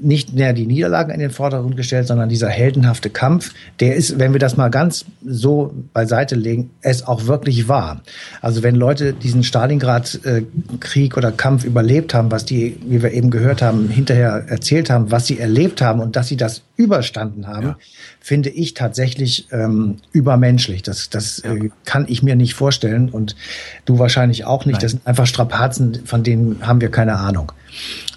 nicht 0.00 0.34
mehr 0.34 0.52
die 0.52 0.66
Niederlagen 0.66 1.10
in 1.10 1.20
den 1.20 1.30
Vordergrund 1.30 1.76
gestellt, 1.76 2.06
sondern 2.06 2.28
dieser 2.28 2.48
heldenhafte 2.48 3.10
Kampf, 3.10 3.52
der 3.80 3.96
ist, 3.96 4.18
wenn 4.18 4.32
wir 4.32 4.40
das 4.40 4.56
mal 4.56 4.68
ganz 4.68 5.04
so 5.24 5.74
beiseite 5.92 6.34
legen, 6.34 6.70
es 6.80 7.06
auch 7.06 7.26
wirklich 7.26 7.68
wahr. 7.68 8.02
Also 8.40 8.62
wenn 8.62 8.74
Leute 8.74 9.12
diesen 9.12 9.42
Stalingrad-Krieg 9.42 11.16
oder 11.16 11.32
Kampf 11.32 11.64
überlebt 11.64 12.14
haben, 12.14 12.30
was 12.30 12.44
die, 12.44 12.78
wie 12.86 13.02
wir 13.02 13.12
eben 13.12 13.30
gehört 13.30 13.62
haben, 13.62 13.88
hinterher 13.88 14.44
erzählt 14.48 14.90
haben, 14.90 15.10
was 15.10 15.26
sie 15.26 15.38
erlebt 15.38 15.80
haben 15.80 16.00
und 16.00 16.16
dass 16.16 16.28
sie 16.28 16.36
das 16.36 16.62
überstanden 16.76 17.46
haben, 17.46 17.66
ja. 17.66 17.78
finde 18.20 18.50
ich 18.50 18.74
tatsächlich 18.74 19.48
ähm, 19.50 19.96
übermenschlich. 20.12 20.82
Das, 20.82 21.10
das 21.10 21.42
ja. 21.44 21.54
äh, 21.54 21.70
kann 21.84 22.06
ich 22.08 22.22
mir 22.22 22.36
nicht 22.36 22.54
vorstellen 22.54 23.08
und 23.08 23.36
du 23.84 23.98
wahrscheinlich 23.98 24.44
auch 24.44 24.66
nicht. 24.66 24.74
Nein. 24.74 24.82
Das 24.82 24.90
sind 24.92 25.06
einfach 25.06 25.26
Strapazen, 25.26 26.00
von 26.04 26.22
denen 26.22 26.66
haben 26.66 26.80
wir 26.80 26.90
keine 26.90 27.16
Ahnung. 27.16 27.52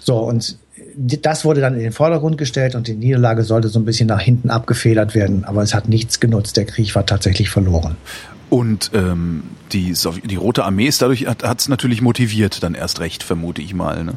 So, 0.02 0.18
und 0.18 0.58
das 0.96 1.44
wurde 1.44 1.60
dann 1.60 1.74
in 1.74 1.80
den 1.80 1.92
Vordergrund 1.92 2.38
gestellt 2.38 2.74
und 2.74 2.86
die 2.86 2.94
Niederlage 2.94 3.42
sollte 3.42 3.68
so 3.68 3.78
ein 3.78 3.84
bisschen 3.84 4.08
nach 4.08 4.20
hinten 4.20 4.50
abgefedert 4.50 5.14
werden. 5.14 5.44
Aber 5.44 5.62
es 5.62 5.74
hat 5.74 5.88
nichts 5.88 6.20
genutzt. 6.20 6.56
Der 6.56 6.64
Krieg 6.64 6.94
war 6.94 7.06
tatsächlich 7.06 7.50
verloren. 7.50 7.96
Und 8.50 8.90
ähm, 8.94 9.44
die, 9.72 9.94
die 10.24 10.34
Rote 10.34 10.64
Armee 10.64 10.86
ist 10.86 11.00
dadurch 11.00 11.26
hat 11.26 11.60
es 11.60 11.68
natürlich 11.68 12.02
motiviert, 12.02 12.64
dann 12.64 12.74
erst 12.74 12.98
recht, 12.98 13.22
vermute 13.22 13.62
ich 13.62 13.74
mal. 13.74 14.02
Ne? 14.02 14.14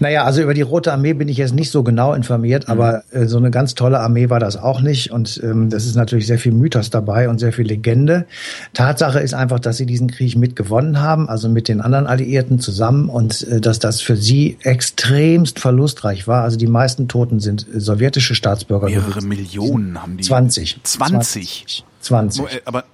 Naja, 0.00 0.24
also 0.24 0.40
über 0.40 0.54
die 0.54 0.62
Rote 0.62 0.90
Armee 0.90 1.12
bin 1.12 1.28
ich 1.28 1.36
jetzt 1.36 1.54
nicht 1.54 1.70
so 1.70 1.82
genau 1.82 2.14
informiert, 2.14 2.66
mhm. 2.66 2.72
aber 2.72 3.02
äh, 3.10 3.26
so 3.26 3.36
eine 3.36 3.50
ganz 3.50 3.74
tolle 3.74 4.00
Armee 4.00 4.30
war 4.30 4.40
das 4.40 4.56
auch 4.56 4.80
nicht. 4.80 5.10
Und 5.10 5.38
ähm, 5.44 5.68
das 5.68 5.84
ist 5.84 5.96
natürlich 5.96 6.26
sehr 6.26 6.38
viel 6.38 6.52
Mythos 6.52 6.88
dabei 6.88 7.28
und 7.28 7.38
sehr 7.38 7.52
viel 7.52 7.66
Legende. 7.66 8.24
Tatsache 8.72 9.20
ist 9.20 9.34
einfach, 9.34 9.60
dass 9.60 9.76
sie 9.76 9.84
diesen 9.84 10.10
Krieg 10.10 10.36
mitgewonnen 10.36 11.00
haben, 11.00 11.28
also 11.28 11.50
mit 11.50 11.68
den 11.68 11.82
anderen 11.82 12.06
Alliierten 12.06 12.60
zusammen 12.60 13.10
und 13.10 13.46
äh, 13.48 13.60
dass 13.60 13.78
das 13.78 14.00
für 14.00 14.16
sie 14.16 14.56
extremst 14.62 15.58
verlustreich 15.58 16.26
war. 16.26 16.42
Also 16.42 16.56
die 16.56 16.66
meisten 16.66 17.06
Toten 17.06 17.40
sind 17.40 17.66
äh, 17.68 17.80
sowjetische 17.80 18.34
Staatsbürger. 18.34 18.86
Mehrere 18.86 19.20
Millionen 19.20 20.00
haben 20.00 20.16
die. 20.16 20.24
20. 20.24 20.80
20. 20.82 21.84
20. 22.00 22.40
20. 22.40 22.66
Aber 22.66 22.84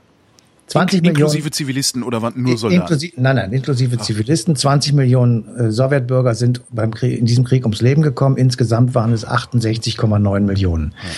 20 0.67 0.99
In, 0.99 1.05
inklusive 1.05 1.37
Millionen, 1.37 1.53
Zivilisten 1.53 2.03
oder 2.03 2.23
waren 2.23 2.43
nur 2.43 2.57
Soldaten? 2.57 2.83
Inklusive, 2.83 3.13
nein, 3.21 3.37
nein, 3.37 3.53
inklusive 3.53 3.97
Ach. 3.99 4.05
Zivilisten. 4.05 4.57
20 4.57 4.93
Millionen 4.95 5.57
äh, 5.57 5.71
Sowjetbürger 5.71 6.35
sind 6.35 6.63
beim 6.71 6.95
Krieg, 6.95 7.19
in 7.19 7.27
diesem 7.27 7.45
Krieg 7.45 7.65
ums 7.65 7.83
Leben 7.83 8.03
gekommen. 8.03 8.37
Insgesamt 8.37 8.95
waren 8.95 9.13
es 9.13 9.27
68,9 9.27 10.41
Millionen. 10.41 10.95
Ja. 11.03 11.11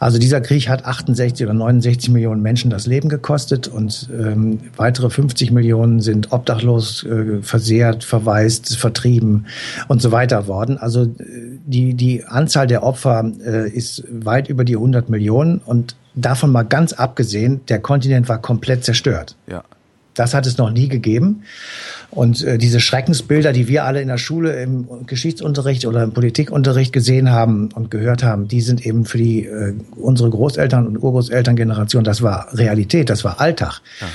Also 0.00 0.18
dieser 0.18 0.40
Krieg 0.40 0.66
hat 0.70 0.86
68 0.86 1.44
oder 1.44 1.52
69 1.52 2.08
Millionen 2.08 2.40
Menschen 2.40 2.70
das 2.70 2.86
Leben 2.86 3.10
gekostet 3.10 3.68
und 3.68 4.08
ähm, 4.18 4.58
weitere 4.76 5.10
50 5.10 5.50
Millionen 5.50 6.00
sind 6.00 6.32
obdachlos, 6.32 7.04
äh, 7.04 7.42
versehrt, 7.42 8.02
verwaist, 8.02 8.78
vertrieben 8.78 9.44
und 9.88 10.00
so 10.00 10.10
weiter 10.10 10.46
worden. 10.46 10.78
Also 10.78 11.02
äh, 11.02 11.08
die, 11.66 11.92
die 11.92 12.24
Anzahl 12.24 12.66
der 12.66 12.82
Opfer 12.82 13.30
äh, 13.44 13.68
ist 13.68 14.04
weit 14.10 14.48
über 14.48 14.64
die 14.64 14.74
100 14.74 15.10
Millionen 15.10 15.58
und 15.58 15.96
davon 16.14 16.50
mal 16.50 16.62
ganz 16.62 16.92
abgesehen, 16.92 17.60
der 17.68 17.78
Kontinent 17.80 18.28
war 18.28 18.40
komplett 18.40 18.84
zerstört. 18.84 19.36
Ja. 19.46 19.64
Das 20.14 20.34
hat 20.34 20.44
es 20.46 20.58
noch 20.58 20.70
nie 20.70 20.88
gegeben. 20.88 21.44
Und 22.10 22.42
äh, 22.42 22.58
diese 22.58 22.80
Schreckensbilder, 22.80 23.52
die 23.52 23.68
wir 23.68 23.84
alle 23.84 24.02
in 24.02 24.08
der 24.08 24.18
Schule 24.18 24.60
im 24.60 25.06
Geschichtsunterricht 25.06 25.86
oder 25.86 26.02
im 26.02 26.12
Politikunterricht 26.12 26.92
gesehen 26.92 27.30
haben 27.30 27.70
und 27.72 27.90
gehört 27.90 28.24
haben, 28.24 28.48
die 28.48 28.60
sind 28.60 28.84
eben 28.84 29.04
für 29.04 29.18
die 29.18 29.46
äh, 29.46 29.74
unsere 29.94 30.28
Großeltern 30.28 30.86
und 30.86 31.02
Urgroßelterngeneration, 31.02 32.02
das 32.02 32.22
war 32.22 32.48
Realität, 32.52 33.08
das 33.08 33.24
war 33.24 33.40
Alltag. 33.40 33.80
Ja. 34.00 34.06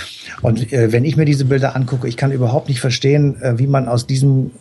Und 0.41 0.73
äh, 0.73 0.91
wenn 0.91 1.05
ich 1.05 1.15
mir 1.15 1.25
diese 1.25 1.45
Bilder 1.45 1.75
angucke, 1.75 2.07
ich 2.07 2.17
kann 2.17 2.33
überhaupt 2.33 2.67
nicht 2.67 2.81
verstehen, 2.81 3.41
äh, 3.41 3.57
wie 3.57 3.67
man 3.67 3.87
aus 3.87 4.05
diesem 4.05 4.51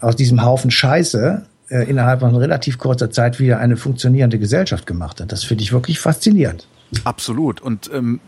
aus 0.00 0.14
diesem 0.14 0.44
Haufen 0.44 0.70
Scheiße 0.70 1.42
äh, 1.68 1.90
innerhalb 1.90 2.20
von 2.20 2.36
relativ 2.36 2.78
kurzer 2.78 3.10
Zeit 3.10 3.40
wieder 3.40 3.58
eine 3.58 3.76
funktionierende 3.76 4.38
Gesellschaft 4.38 4.86
gemacht 4.86 5.20
hat. 5.20 5.32
Das 5.32 5.42
finde 5.42 5.64
ich 5.64 5.72
wirklich 5.72 5.98
faszinierend. 5.98 6.68
Absolut. 7.04 7.60
Und 7.60 7.90
ähm, 7.92 8.20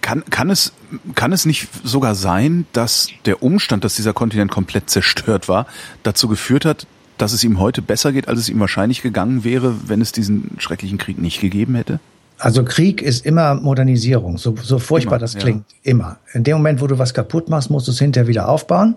kann, 0.00 0.24
kann, 0.30 0.50
es, 0.50 0.72
kann 1.14 1.32
es 1.32 1.46
nicht 1.46 1.68
sogar 1.84 2.14
sein, 2.14 2.66
dass 2.72 3.08
der 3.24 3.42
Umstand, 3.42 3.84
dass 3.84 3.96
dieser 3.96 4.12
Kontinent 4.12 4.50
komplett 4.50 4.90
zerstört 4.90 5.48
war, 5.48 5.66
dazu 6.02 6.28
geführt 6.28 6.64
hat, 6.64 6.86
dass 7.18 7.32
es 7.32 7.44
ihm 7.44 7.58
heute 7.58 7.82
besser 7.82 8.12
geht, 8.12 8.28
als 8.28 8.38
es 8.38 8.48
ihm 8.48 8.60
wahrscheinlich 8.60 9.02
gegangen 9.02 9.44
wäre, 9.44 9.74
wenn 9.88 10.00
es 10.00 10.12
diesen 10.12 10.56
schrecklichen 10.58 10.98
Krieg 10.98 11.18
nicht 11.18 11.40
gegeben 11.40 11.74
hätte? 11.74 12.00
Also 12.38 12.64
Krieg 12.64 13.00
ist 13.00 13.24
immer 13.24 13.54
Modernisierung, 13.54 14.36
so, 14.36 14.54
so 14.62 14.78
furchtbar 14.78 15.14
immer, 15.14 15.20
das 15.20 15.36
klingt, 15.36 15.64
ja. 15.82 15.90
immer. 15.90 16.18
In 16.34 16.44
dem 16.44 16.58
Moment, 16.58 16.82
wo 16.82 16.86
du 16.86 16.98
was 16.98 17.14
kaputt 17.14 17.48
machst, 17.48 17.70
musst 17.70 17.88
du 17.88 17.92
es 17.92 17.98
hinterher 17.98 18.28
wieder 18.28 18.48
aufbauen. 18.50 18.96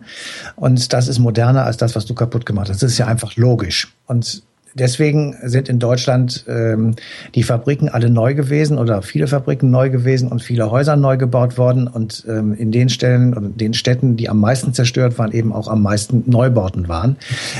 Und 0.57 0.91
das 0.91 1.07
ist 1.07 1.19
moderner 1.19 1.63
als 1.63 1.77
das, 1.77 1.95
was 1.95 2.05
du 2.05 2.13
kaputt 2.13 2.45
gemacht 2.45 2.69
hast. 2.69 2.83
Das 2.83 2.91
ist 2.91 2.97
ja 2.97 3.07
einfach 3.07 3.37
logisch. 3.37 3.95
Und 4.07 4.43
Deswegen 4.73 5.35
sind 5.43 5.69
in 5.69 5.79
Deutschland 5.79 6.45
ähm, 6.47 6.95
die 7.35 7.43
Fabriken 7.43 7.89
alle 7.89 8.09
neu 8.09 8.35
gewesen 8.35 8.77
oder 8.77 9.01
viele 9.01 9.27
Fabriken 9.27 9.71
neu 9.71 9.89
gewesen 9.89 10.29
und 10.29 10.41
viele 10.41 10.69
Häuser 10.69 10.95
neu 10.95 11.17
gebaut 11.17 11.57
worden. 11.57 11.87
Und 11.87 12.25
ähm, 12.27 12.53
in 12.53 12.71
den 12.71 12.89
Stellen 12.89 13.35
oder 13.35 13.47
den 13.47 13.73
Städten, 13.73 14.15
die 14.15 14.29
am 14.29 14.39
meisten 14.39 14.73
zerstört 14.73 15.17
waren, 15.17 15.31
eben 15.31 15.53
auch 15.53 15.67
am 15.67 15.81
meisten 15.81 16.23
Neubauten 16.27 16.87
waren. 16.87 17.17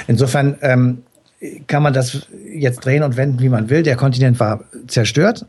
Insofern 0.07 0.55
ähm, 0.62 0.99
kann 1.68 1.84
man 1.84 1.93
das 1.93 2.28
jetzt 2.53 2.86
drehen 2.86 3.03
und 3.03 3.18
wenden, 3.18 3.39
wie 3.39 3.49
man 3.49 3.70
will. 3.70 3.84
Der 3.84 3.95
Kontinent 3.95 4.39
war 4.39 4.62
zerstört, 4.88 5.45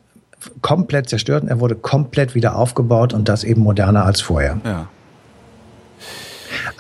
komplett 0.63 1.09
zerstört 1.09 1.43
und 1.43 1.49
er 1.49 1.61
wurde 1.61 1.75
komplett 1.75 2.35
wieder 2.35 2.57
aufgebaut 2.57 3.13
und 3.13 3.29
das 3.29 3.45
eben 3.45 3.61
moderner 3.61 4.05
als 4.05 4.21
vorher. 4.21 4.59
Ja. 4.65 4.89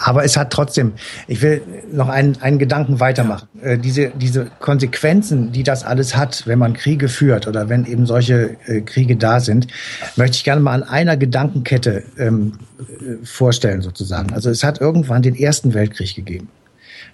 Aber 0.03 0.24
es 0.24 0.36
hat 0.36 0.51
trotzdem, 0.51 0.92
ich 1.28 1.42
will 1.42 1.62
noch 1.92 2.09
einen, 2.09 2.40
einen 2.40 2.59
Gedanken 2.59 3.01
weitermachen. 3.01 3.48
Ja. 3.62 3.70
Äh, 3.70 3.78
diese, 3.78 4.11
diese 4.16 4.46
Konsequenzen, 4.59 5.53
die 5.53 5.62
das 5.62 5.84
alles 5.84 6.16
hat, 6.16 6.46
wenn 6.46 6.59
man 6.59 6.72
Kriege 6.72 7.09
führt 7.09 7.46
oder 7.46 7.68
wenn 7.68 7.84
eben 7.84 8.07
solche 8.07 8.57
äh, 8.66 8.80
Kriege 8.80 9.16
da 9.16 9.40
sind, 9.40 9.66
möchte 10.16 10.36
ich 10.36 10.44
gerne 10.44 10.62
mal 10.62 10.72
an 10.72 10.82
einer 10.82 11.16
Gedankenkette 11.18 12.05
ähm, 12.18 12.55
äh, 12.78 13.24
vorstellen 13.24 13.82
sozusagen. 13.82 14.32
Also 14.32 14.48
es 14.48 14.64
hat 14.64 14.80
irgendwann 14.80 15.20
den 15.20 15.34
Ersten 15.34 15.74
Weltkrieg 15.74 16.14
gegeben. 16.14 16.48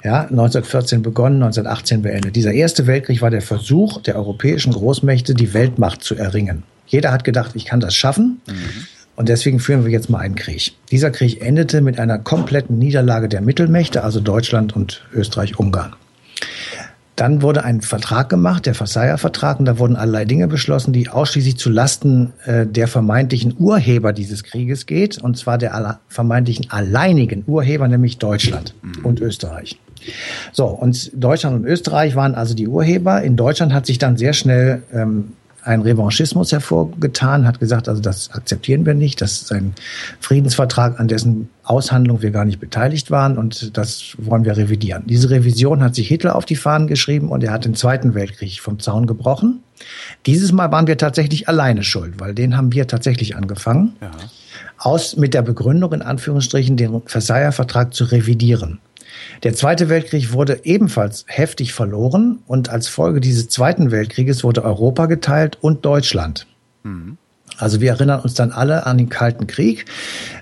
Ja, 0.05 0.23
1914 0.23 1.03
begonnen, 1.03 1.43
1918 1.43 2.03
beendet. 2.03 2.37
Dieser 2.37 2.53
erste 2.53 2.87
Weltkrieg 2.87 3.21
war 3.23 3.31
der 3.31 3.43
Versuch 3.43 4.01
der 4.03 4.15
europäischen 4.15 4.73
Großmächte, 4.73 5.35
die 5.35 5.53
Weltmacht 5.55 6.05
zu 6.05 6.15
erringen. 6.15 6.63
Jeder 6.87 7.11
hat 7.11 7.25
gedacht, 7.25 7.53
ich 7.55 7.65
kann 7.65 7.81
das 7.81 7.97
schaffen. 7.97 8.41
Mhm. 8.47 8.87
Und 9.17 9.29
deswegen 9.29 9.59
führen 9.59 9.85
wir 9.85 9.91
jetzt 9.91 10.11
mal 10.11 10.19
einen 10.19 10.35
Krieg. 10.35 10.75
Dieser 10.91 11.11
Krieg 11.11 11.43
endete 11.43 11.81
mit 11.81 11.99
einer 11.99 12.19
kompletten 12.19 12.79
Niederlage 12.79 13.29
der 13.29 13.41
Mittelmächte, 13.41 14.05
also 14.05 14.21
Deutschland 14.21 14.77
und 14.77 15.03
Österreich-Ungarn. 15.15 15.95
Dann 17.17 17.41
wurde 17.41 17.65
ein 17.65 17.81
Vertrag 17.81 18.29
gemacht, 18.29 18.67
der 18.67 18.75
Versailler 18.75 19.17
Vertrag, 19.17 19.59
und 19.59 19.65
da 19.65 19.79
wurden 19.79 19.97
allerlei 19.97 20.27
Dinge 20.27 20.49
beschlossen, 20.49 20.93
die 20.93 21.09
ausschließlich 21.09 21.57
zu 21.57 21.71
Lasten 21.71 22.35
äh, 22.45 22.67
der 22.67 22.89
vermeintlichen 22.89 23.55
Urheber 23.59 24.13
dieses 24.13 24.45
Krieges 24.45 24.85
geht, 24.85 25.17
und 25.23 25.39
zwar 25.39 25.57
der 25.57 25.75
aller, 25.75 26.01
vermeintlichen 26.09 26.71
alleinigen 26.71 27.43
Urheber, 27.47 27.89
nämlich 27.89 28.19
Deutschland 28.19 28.75
mhm. 28.83 29.03
und 29.03 29.21
Österreich. 29.21 29.79
So, 30.53 30.67
und 30.67 31.11
Deutschland 31.15 31.57
und 31.57 31.65
Österreich 31.65 32.17
waren 32.17 32.35
also 32.35 32.55
die 32.55 32.69
Urheber. 32.69 33.23
In 33.23 33.37
Deutschland 33.37 33.73
hat 33.73 33.87
sich 33.87 33.97
dann 33.97 34.19
sehr 34.19 34.35
schnell 34.35 34.83
ähm, 34.93 35.33
einen 35.67 35.83
Revanchismus 35.83 36.53
hervorgetan, 36.53 37.47
hat 37.47 37.59
gesagt, 37.59 37.89
also 37.89 38.01
das 38.01 38.31
akzeptieren 38.31 38.87
wir 38.87 38.95
nicht, 38.95 39.21
das 39.21 39.43
ist 39.43 39.53
ein 39.53 39.75
Friedensvertrag, 40.21 41.01
an 41.01 41.09
dessen 41.09 41.49
Aushandlung 41.65 42.23
wir 42.23 42.31
gar 42.31 42.45
nicht 42.45 42.61
beteiligt 42.61 43.11
waren 43.11 43.37
und 43.37 43.77
das 43.77 44.15
wollen 44.19 44.45
wir 44.45 44.57
revidieren. 44.57 45.03
Diese 45.07 45.29
Revision 45.31 45.83
hat 45.83 45.97
sich 45.97 46.07
Hitler 46.07 46.37
auf 46.37 46.45
die 46.45 46.55
Fahnen 46.55 46.87
geschrieben 46.87 47.31
und 47.31 47.43
er 47.43 47.53
hat 47.53 47.65
den 47.65 47.75
Zweiten 47.75 48.15
Weltkrieg 48.15 48.61
vom 48.61 48.79
Zaun 48.79 49.07
gebrochen. 49.07 49.61
Dieses 50.25 50.53
Mal 50.53 50.71
waren 50.71 50.87
wir 50.87 50.99
tatsächlich 50.99 51.49
alleine 51.49 51.83
schuld, 51.83 52.21
weil 52.21 52.35
den 52.35 52.57
haben 52.57 52.73
wir 52.73 52.87
tatsächlich 52.87 53.37
angefangen. 53.37 53.97
Ja. 54.01 54.11
Aus 54.79 55.17
mit 55.17 55.35
der 55.35 55.43
Begründung 55.43 55.93
in 55.93 56.03
Anführungsstrichen 56.03 56.77
den 56.77 57.03
Versailler 57.07 57.53
Vertrag 57.53 57.93
zu 57.93 58.05
revidieren. 58.05 58.79
Der 59.43 59.55
Zweite 59.55 59.89
Weltkrieg 59.89 60.33
wurde 60.33 60.61
ebenfalls 60.65 61.25
heftig 61.29 61.73
verloren 61.73 62.41
und 62.47 62.69
als 62.69 62.89
Folge 62.89 63.21
dieses 63.21 63.49
Zweiten 63.49 63.91
Weltkrieges 63.91 64.45
wurde 64.45 64.65
Europa 64.65 65.07
geteilt 65.07 65.59
und 65.61 65.85
Deutschland. 65.85 66.47
Mhm. 66.83 67.19
Also 67.59 67.81
wir 67.81 67.91
erinnern 67.91 68.21
uns 68.21 68.35
dann 68.35 68.53
alle 68.53 68.87
an 68.87 68.99
den 68.99 69.09
Kalten 69.09 69.47
Krieg 69.47 69.87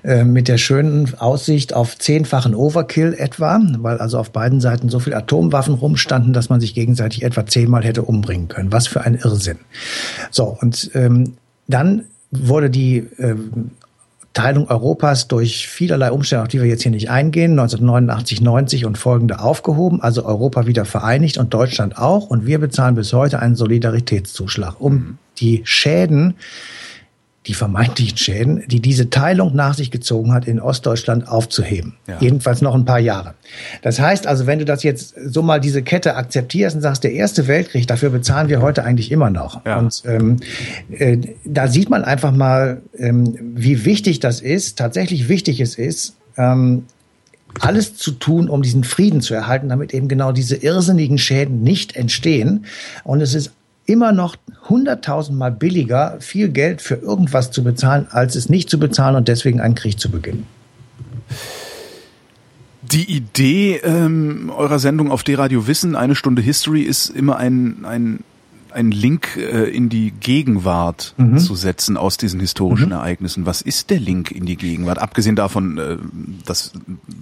äh, 0.03 0.25
mit 0.25 0.49
der 0.49 0.59
schönen 0.59 1.15
Aussicht 1.19 1.73
auf 1.73 1.97
zehnfachen 1.97 2.55
Overkill 2.55 3.15
etwa, 3.17 3.61
weil 3.79 3.99
also 3.99 4.19
auf 4.19 4.33
beiden 4.33 4.61
Seiten 4.61 4.89
so 4.89 4.99
viele 4.99 5.17
Atomwaffen 5.17 5.75
rumstanden, 5.75 6.33
dass 6.33 6.49
man 6.49 6.61
sich 6.61 6.75
gegenseitig 6.75 7.23
etwa 7.23 7.47
zehnmal 7.47 7.85
hätte 7.85 8.03
umbringen 8.03 8.49
können. 8.49 8.73
Was 8.73 8.89
für 8.89 9.03
ein 9.03 9.15
Irrsinn. 9.15 9.59
So, 10.31 10.57
und 10.61 10.91
ähm, 10.95 11.35
dann 11.69 12.05
wurde 12.31 12.69
die 12.69 13.07
ähm, 13.19 13.71
Teilung 14.35 14.69
Europas 14.69 15.29
durch 15.29 15.69
vielerlei 15.69 16.11
Umstände, 16.11 16.43
auf 16.43 16.49
die 16.49 16.61
wir 16.61 16.69
jetzt 16.69 16.83
hier 16.83 16.91
nicht 16.91 17.09
eingehen, 17.09 17.53
1989, 17.53 18.41
90 18.41 18.85
und 18.85 18.99
folgende 18.99 19.39
aufgehoben, 19.39 20.03
also 20.03 20.27
Europa 20.27 20.67
wieder 20.67 20.85
vereinigt 20.85 21.39
und 21.39 21.55
Deutschland 21.55 21.97
auch. 21.97 22.27
Und 22.27 22.45
wir 22.45 22.59
bezahlen 22.59 22.97
bis 22.97 23.13
heute 23.13 23.39
einen 23.39 23.55
Solidaritätszuschlag, 23.55 24.81
um 24.81 24.93
mhm. 24.93 25.19
die 25.39 25.63
Schäden 25.65 26.35
die 27.47 27.55
vermeintlichen 27.55 28.17
Schäden, 28.17 28.63
die 28.69 28.81
diese 28.81 29.11
Teilung 29.11 29.55
nach 29.55 29.75
sich 29.75 29.91
gezogen 29.91 30.33
hat, 30.33 30.47
in 30.47 30.61
Ostdeutschland 30.61 31.29
aufzuheben. 31.29 31.95
Ja. 32.07 32.17
Jedenfalls 32.21 32.63
noch 32.63 32.75
ein 32.75 32.87
paar 32.87 32.99
Jahre. 32.99 33.35
Das 33.83 34.01
heißt 34.01 34.27
also, 34.27 34.47
wenn 34.47 34.59
du 34.59 34.65
das 34.65 34.83
jetzt 34.83 35.15
so 35.27 35.43
mal 35.43 35.61
diese 35.61 35.83
Kette 35.83 36.17
akzeptierst 36.17 36.77
und 36.77 36.83
sagst, 36.83 37.05
der 37.05 37.13
Erste 37.13 37.47
Weltkrieg, 37.47 37.87
dafür 37.87 38.11
bezahlen 38.11 38.49
wir 38.49 38.63
heute 38.63 38.85
eigentlich 38.85 39.13
immer 39.13 39.29
noch. 39.29 39.65
Ja. 39.67 39.79
Und 39.79 40.03
ähm, 40.07 40.39
äh, 40.91 41.19
da 41.45 41.69
sieht 41.69 41.91
man 41.91 42.03
einfach 42.03 42.33
mal, 42.33 42.81
ähm, 42.97 43.37
wie 43.41 43.85
wichtig 43.85 44.21
das 44.21 44.41
ist, 44.41 44.79
tatsächlich 44.79 45.29
wichtig 45.29 45.61
es 45.61 45.75
ist, 45.75 46.17
ähm, 46.39 46.85
alles 47.61 47.95
zu 47.95 48.13
tun, 48.13 48.49
um 48.49 48.63
diesen 48.63 48.85
Frieden 48.85 49.21
zu 49.21 49.35
erhalten, 49.35 49.69
damit 49.69 49.95
eben 49.95 50.09
genau 50.09 50.33
diese 50.33 50.57
irrsinnigen 50.57 51.19
Schäden 51.19 51.63
nicht 51.63 51.95
entstehen. 51.95 52.65
Und 53.05 53.21
es 53.21 53.35
ist 53.35 53.53
immer 53.87 54.13
noch 54.13 54.37
hunderttausendmal 54.69 55.53
billiger, 55.53 56.17
viel 56.21 56.49
Geld 56.49 56.81
für 56.81 56.95
irgendwas 56.97 57.51
zu 57.51 57.63
bezahlen, 57.63 58.07
als 58.11 58.35
es 58.35 58.49
nicht 58.49 58.71
zu 58.71 58.79
bezahlen 58.79 59.17
und 59.17 59.29
deswegen 59.29 59.61
einen 59.61 59.75
Krieg 59.75 59.99
zu 59.99 60.11
beginnen. 60.11 60.47
Die 62.83 63.11
Idee 63.11 63.81
ähm, 63.83 64.53
eurer 64.55 64.79
Sendung 64.79 65.11
auf 65.11 65.23
D-Radio 65.23 65.67
Wissen, 65.67 65.97
eine 65.97 66.15
Stunde 66.15 66.43
History, 66.43 66.83
ist 66.83 67.09
immer 67.09 67.37
ein, 67.37 67.85
ein 67.85 68.21
einen 68.75 68.91
Link 68.91 69.37
äh, 69.37 69.65
in 69.65 69.89
die 69.89 70.11
Gegenwart 70.11 71.15
mhm. 71.17 71.39
zu 71.39 71.55
setzen 71.55 71.97
aus 71.97 72.17
diesen 72.17 72.41
historischen 72.41 72.87
mhm. 72.87 72.93
Ereignissen. 72.93 73.47
Was 73.47 73.63
ist 73.63 73.91
der 73.91 74.01
Link 74.01 74.31
in 74.31 74.47
die 74.47 74.57
Gegenwart? 74.57 74.99
Abgesehen 74.99 75.37
davon, 75.37 75.79
äh, 75.79 75.97
dass 76.45 76.73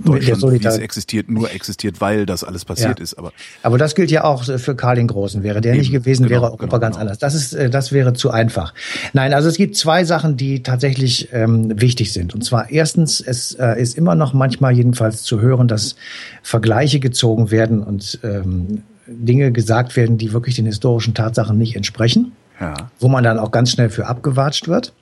Deutschland, 0.04 0.42
wie 0.42 0.66
es 0.66 0.78
existiert, 0.78 1.30
nur 1.30 1.52
existiert, 1.52 2.00
weil 2.00 2.26
das 2.26 2.42
alles 2.44 2.64
passiert 2.64 2.98
ja. 2.98 3.02
ist. 3.02 3.14
Aber, 3.18 3.32
aber 3.62 3.78
das 3.78 3.94
gilt 3.94 4.10
ja 4.10 4.24
auch 4.24 4.44
für 4.44 4.74
Karl 4.74 4.96
den 4.96 5.06
Großen. 5.06 5.42
Wäre 5.42 5.60
der 5.60 5.72
Eben. 5.72 5.80
nicht 5.80 5.92
gewesen, 5.92 6.24
genau, 6.24 6.42
wäre 6.42 6.44
Europa 6.46 6.64
genau, 6.64 6.78
ganz 6.78 6.96
genau. 6.96 7.02
anders. 7.02 7.18
Das 7.18 7.34
ist, 7.34 7.52
äh, 7.52 7.70
das 7.70 7.92
wäre 7.92 8.14
zu 8.14 8.30
einfach. 8.30 8.74
Nein, 9.12 9.34
also 9.34 9.48
es 9.48 9.56
gibt 9.56 9.76
zwei 9.76 10.04
Sachen, 10.04 10.36
die 10.36 10.62
tatsächlich 10.62 11.28
ähm, 11.32 11.80
wichtig 11.80 12.12
sind. 12.12 12.34
Und 12.34 12.42
zwar 12.42 12.70
erstens, 12.70 13.20
es 13.20 13.52
äh, 13.54 13.80
ist 13.80 13.96
immer 13.96 14.14
noch 14.14 14.32
manchmal 14.32 14.72
jedenfalls 14.72 15.22
zu 15.22 15.40
hören, 15.40 15.68
dass 15.68 15.96
Vergleiche 16.42 17.00
gezogen 17.00 17.50
werden 17.50 17.82
und 17.82 18.18
ähm, 18.22 18.82
Dinge 19.06 19.52
gesagt 19.52 19.96
werden, 19.96 20.18
die 20.18 20.32
wirklich 20.32 20.56
den 20.56 20.66
historischen 20.66 21.14
Tatsachen 21.14 21.58
nicht 21.58 21.76
entsprechen. 21.76 22.32
Ja. 22.60 22.74
Wo 23.00 23.08
man 23.08 23.24
dann 23.24 23.40
auch 23.40 23.50
ganz 23.50 23.72
schnell 23.72 23.90
für 23.90 24.06
abgewatscht 24.06 24.68
wird. 24.68 24.92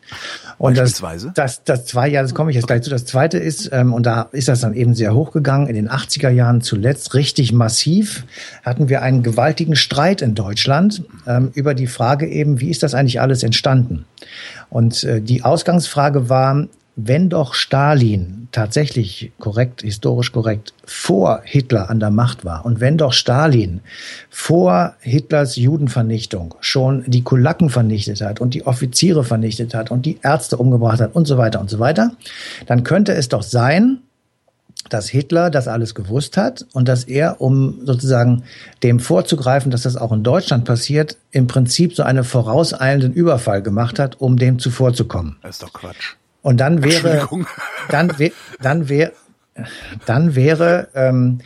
Und 0.56 0.78
das, 0.78 1.02
das, 1.34 1.62
das 1.62 1.84
zwei, 1.84 2.08
ja, 2.08 2.22
das 2.22 2.32
komme 2.32 2.50
ich 2.50 2.54
jetzt 2.54 2.66
gleich 2.66 2.80
zu. 2.80 2.88
Das 2.88 3.04
zweite 3.04 3.36
ist, 3.36 3.68
ähm, 3.72 3.92
und 3.92 4.06
da 4.06 4.28
ist 4.32 4.48
das 4.48 4.60
dann 4.60 4.72
eben 4.72 4.94
sehr 4.94 5.14
hochgegangen, 5.14 5.68
in 5.68 5.74
den 5.74 5.90
80er 5.90 6.30
Jahren 6.30 6.62
zuletzt 6.62 7.12
richtig 7.14 7.52
massiv, 7.52 8.24
hatten 8.62 8.88
wir 8.88 9.02
einen 9.02 9.22
gewaltigen 9.22 9.76
Streit 9.76 10.22
in 10.22 10.34
Deutschland 10.34 11.02
ähm, 11.26 11.50
über 11.52 11.74
die 11.74 11.86
Frage 11.86 12.26
eben, 12.28 12.60
wie 12.60 12.70
ist 12.70 12.82
das 12.82 12.94
eigentlich 12.94 13.20
alles 13.20 13.42
entstanden? 13.42 14.06
Und 14.70 15.04
äh, 15.04 15.20
die 15.20 15.44
Ausgangsfrage 15.44 16.30
war, 16.30 16.66
wenn 16.96 17.28
doch 17.28 17.54
Stalin 17.54 18.48
tatsächlich 18.52 19.32
korrekt, 19.38 19.82
historisch 19.82 20.32
korrekt, 20.32 20.74
vor 20.84 21.40
Hitler 21.44 21.88
an 21.88 22.00
der 22.00 22.10
Macht 22.10 22.44
war 22.44 22.64
und 22.64 22.80
wenn 22.80 22.98
doch 22.98 23.12
Stalin 23.12 23.80
vor 24.28 24.94
Hitlers 25.00 25.56
Judenvernichtung 25.56 26.54
schon 26.60 27.04
die 27.06 27.22
Kulaken 27.22 27.70
vernichtet 27.70 28.20
hat 28.20 28.40
und 28.40 28.54
die 28.54 28.66
Offiziere 28.66 29.24
vernichtet 29.24 29.74
hat 29.74 29.90
und 29.90 30.04
die 30.04 30.18
Ärzte 30.22 30.56
umgebracht 30.56 31.00
hat 31.00 31.14
und 31.14 31.26
so 31.26 31.38
weiter 31.38 31.60
und 31.60 31.70
so 31.70 31.78
weiter, 31.78 32.12
dann 32.66 32.84
könnte 32.84 33.12
es 33.12 33.28
doch 33.28 33.42
sein, 33.42 34.00
dass 34.88 35.08
Hitler 35.08 35.50
das 35.50 35.68
alles 35.68 35.94
gewusst 35.94 36.36
hat 36.36 36.66
und 36.72 36.88
dass 36.88 37.04
er, 37.04 37.40
um 37.40 37.80
sozusagen 37.84 38.44
dem 38.82 38.98
vorzugreifen, 38.98 39.70
dass 39.70 39.82
das 39.82 39.96
auch 39.96 40.12
in 40.12 40.22
Deutschland 40.22 40.64
passiert, 40.64 41.16
im 41.30 41.46
Prinzip 41.46 41.94
so 41.94 42.02
einen 42.02 42.24
vorauseilenden 42.24 43.12
Überfall 43.12 43.62
gemacht 43.62 43.98
hat, 43.98 44.20
um 44.20 44.36
dem 44.36 44.58
zuvorzukommen. 44.58 45.36
Das 45.42 45.56
ist 45.56 45.62
doch 45.62 45.72
Quatsch. 45.72 46.16
Und 46.42 46.58
dann 46.58 46.82
wäre, 46.82 47.28
dann, 47.88 48.18
wär, 48.18 48.30
dann 48.60 48.88
wäre, 48.88 49.12
dann 50.06 50.34
wäre 50.34 50.88
ähm, 50.94 51.40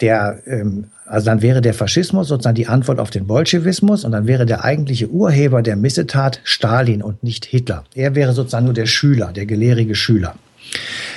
der, 0.00 0.40
ähm, 0.46 0.86
also 1.06 1.26
dann 1.26 1.42
wäre 1.42 1.60
der 1.60 1.74
Faschismus 1.74 2.28
sozusagen 2.28 2.54
die 2.54 2.68
Antwort 2.68 3.00
auf 3.00 3.10
den 3.10 3.26
Bolschewismus 3.26 4.04
und 4.04 4.12
dann 4.12 4.26
wäre 4.26 4.46
der 4.46 4.64
eigentliche 4.64 5.08
Urheber 5.08 5.60
der 5.60 5.76
Missetat 5.76 6.40
Stalin 6.44 7.02
und 7.02 7.22
nicht 7.22 7.44
Hitler. 7.44 7.84
Er 7.94 8.14
wäre 8.14 8.32
sozusagen 8.32 8.64
nur 8.64 8.74
der 8.74 8.86
Schüler, 8.86 9.32
der 9.32 9.46
gelehrige 9.46 9.94
Schüler. 9.94 10.36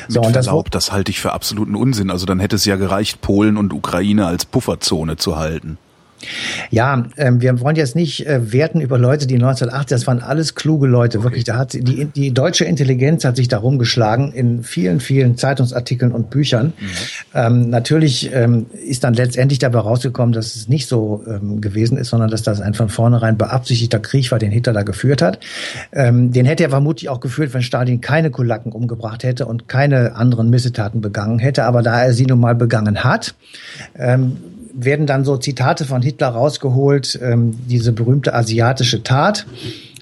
So, 0.07 0.21
Mit 0.21 0.27
und 0.27 0.35
das, 0.35 0.47
Verlaub, 0.47 0.71
das 0.71 0.91
halte 0.91 1.11
ich 1.11 1.19
für 1.19 1.31
absoluten 1.31 1.75
Unsinn. 1.75 2.09
Also 2.09 2.25
dann 2.25 2.39
hätte 2.39 2.55
es 2.55 2.65
ja 2.65 2.75
gereicht, 2.75 3.21
Polen 3.21 3.55
und 3.55 3.71
Ukraine 3.71 4.25
als 4.25 4.45
Pufferzone 4.45 5.17
zu 5.17 5.37
halten. 5.37 5.77
Ja, 6.71 7.05
ähm, 7.17 7.41
wir 7.41 7.59
wollen 7.59 7.75
jetzt 7.75 7.95
nicht 7.95 8.25
äh, 8.27 8.51
werten 8.51 8.81
über 8.81 8.97
Leute, 8.97 9.27
die 9.27 9.35
1980, 9.35 9.89
das 9.89 10.07
waren 10.07 10.19
alles 10.19 10.55
kluge 10.55 10.87
Leute, 10.87 11.19
okay. 11.19 11.25
wirklich. 11.25 11.43
Da 11.43 11.57
hat 11.57 11.73
die, 11.73 12.05
die 12.05 12.33
deutsche 12.33 12.65
Intelligenz 12.65 13.25
hat 13.25 13.35
sich 13.35 13.47
darum 13.47 13.79
geschlagen 13.79 14.31
in 14.33 14.63
vielen, 14.63 14.99
vielen 14.99 15.37
Zeitungsartikeln 15.37 16.11
und 16.11 16.29
Büchern. 16.29 16.67
Mhm. 16.67 16.89
Ähm, 17.33 17.69
natürlich 17.69 18.31
ähm, 18.33 18.67
ist 18.85 19.03
dann 19.03 19.13
letztendlich 19.13 19.59
dabei 19.59 19.79
rausgekommen, 19.79 20.33
dass 20.33 20.55
es 20.55 20.67
nicht 20.67 20.87
so 20.87 21.23
ähm, 21.27 21.61
gewesen 21.61 21.97
ist, 21.97 22.09
sondern 22.09 22.29
dass 22.29 22.43
das 22.43 22.61
ein 22.61 22.73
von 22.73 22.89
vornherein 22.89 23.37
beabsichtigter 23.37 23.99
Krieg 23.99 24.31
war, 24.31 24.39
den 24.39 24.51
Hitler 24.51 24.73
da 24.73 24.83
geführt 24.83 25.21
hat. 25.21 25.39
Ähm, 25.91 26.31
den 26.31 26.45
hätte 26.45 26.63
er 26.63 26.69
vermutlich 26.69 27.09
auch 27.09 27.19
geführt, 27.19 27.53
wenn 27.53 27.61
Stalin 27.61 28.01
keine 28.01 28.31
Kulaken 28.31 28.71
umgebracht 28.71 29.23
hätte 29.23 29.45
und 29.45 29.67
keine 29.67 30.15
anderen 30.15 30.49
Missetaten 30.49 31.01
begangen 31.01 31.39
hätte. 31.39 31.65
Aber 31.65 31.81
da 31.81 32.03
er 32.03 32.13
sie 32.13 32.25
nun 32.25 32.39
mal 32.39 32.55
begangen 32.55 33.03
hat, 33.03 33.35
ähm, 33.97 34.37
werden 34.73 35.05
dann 35.05 35.23
so 35.23 35.37
Zitate 35.37 35.85
von 35.85 36.01
Hitler 36.01 36.29
rausgeholt, 36.29 37.19
ähm, 37.21 37.57
diese 37.67 37.91
berühmte 37.91 38.33
asiatische 38.33 39.03
Tat. 39.03 39.45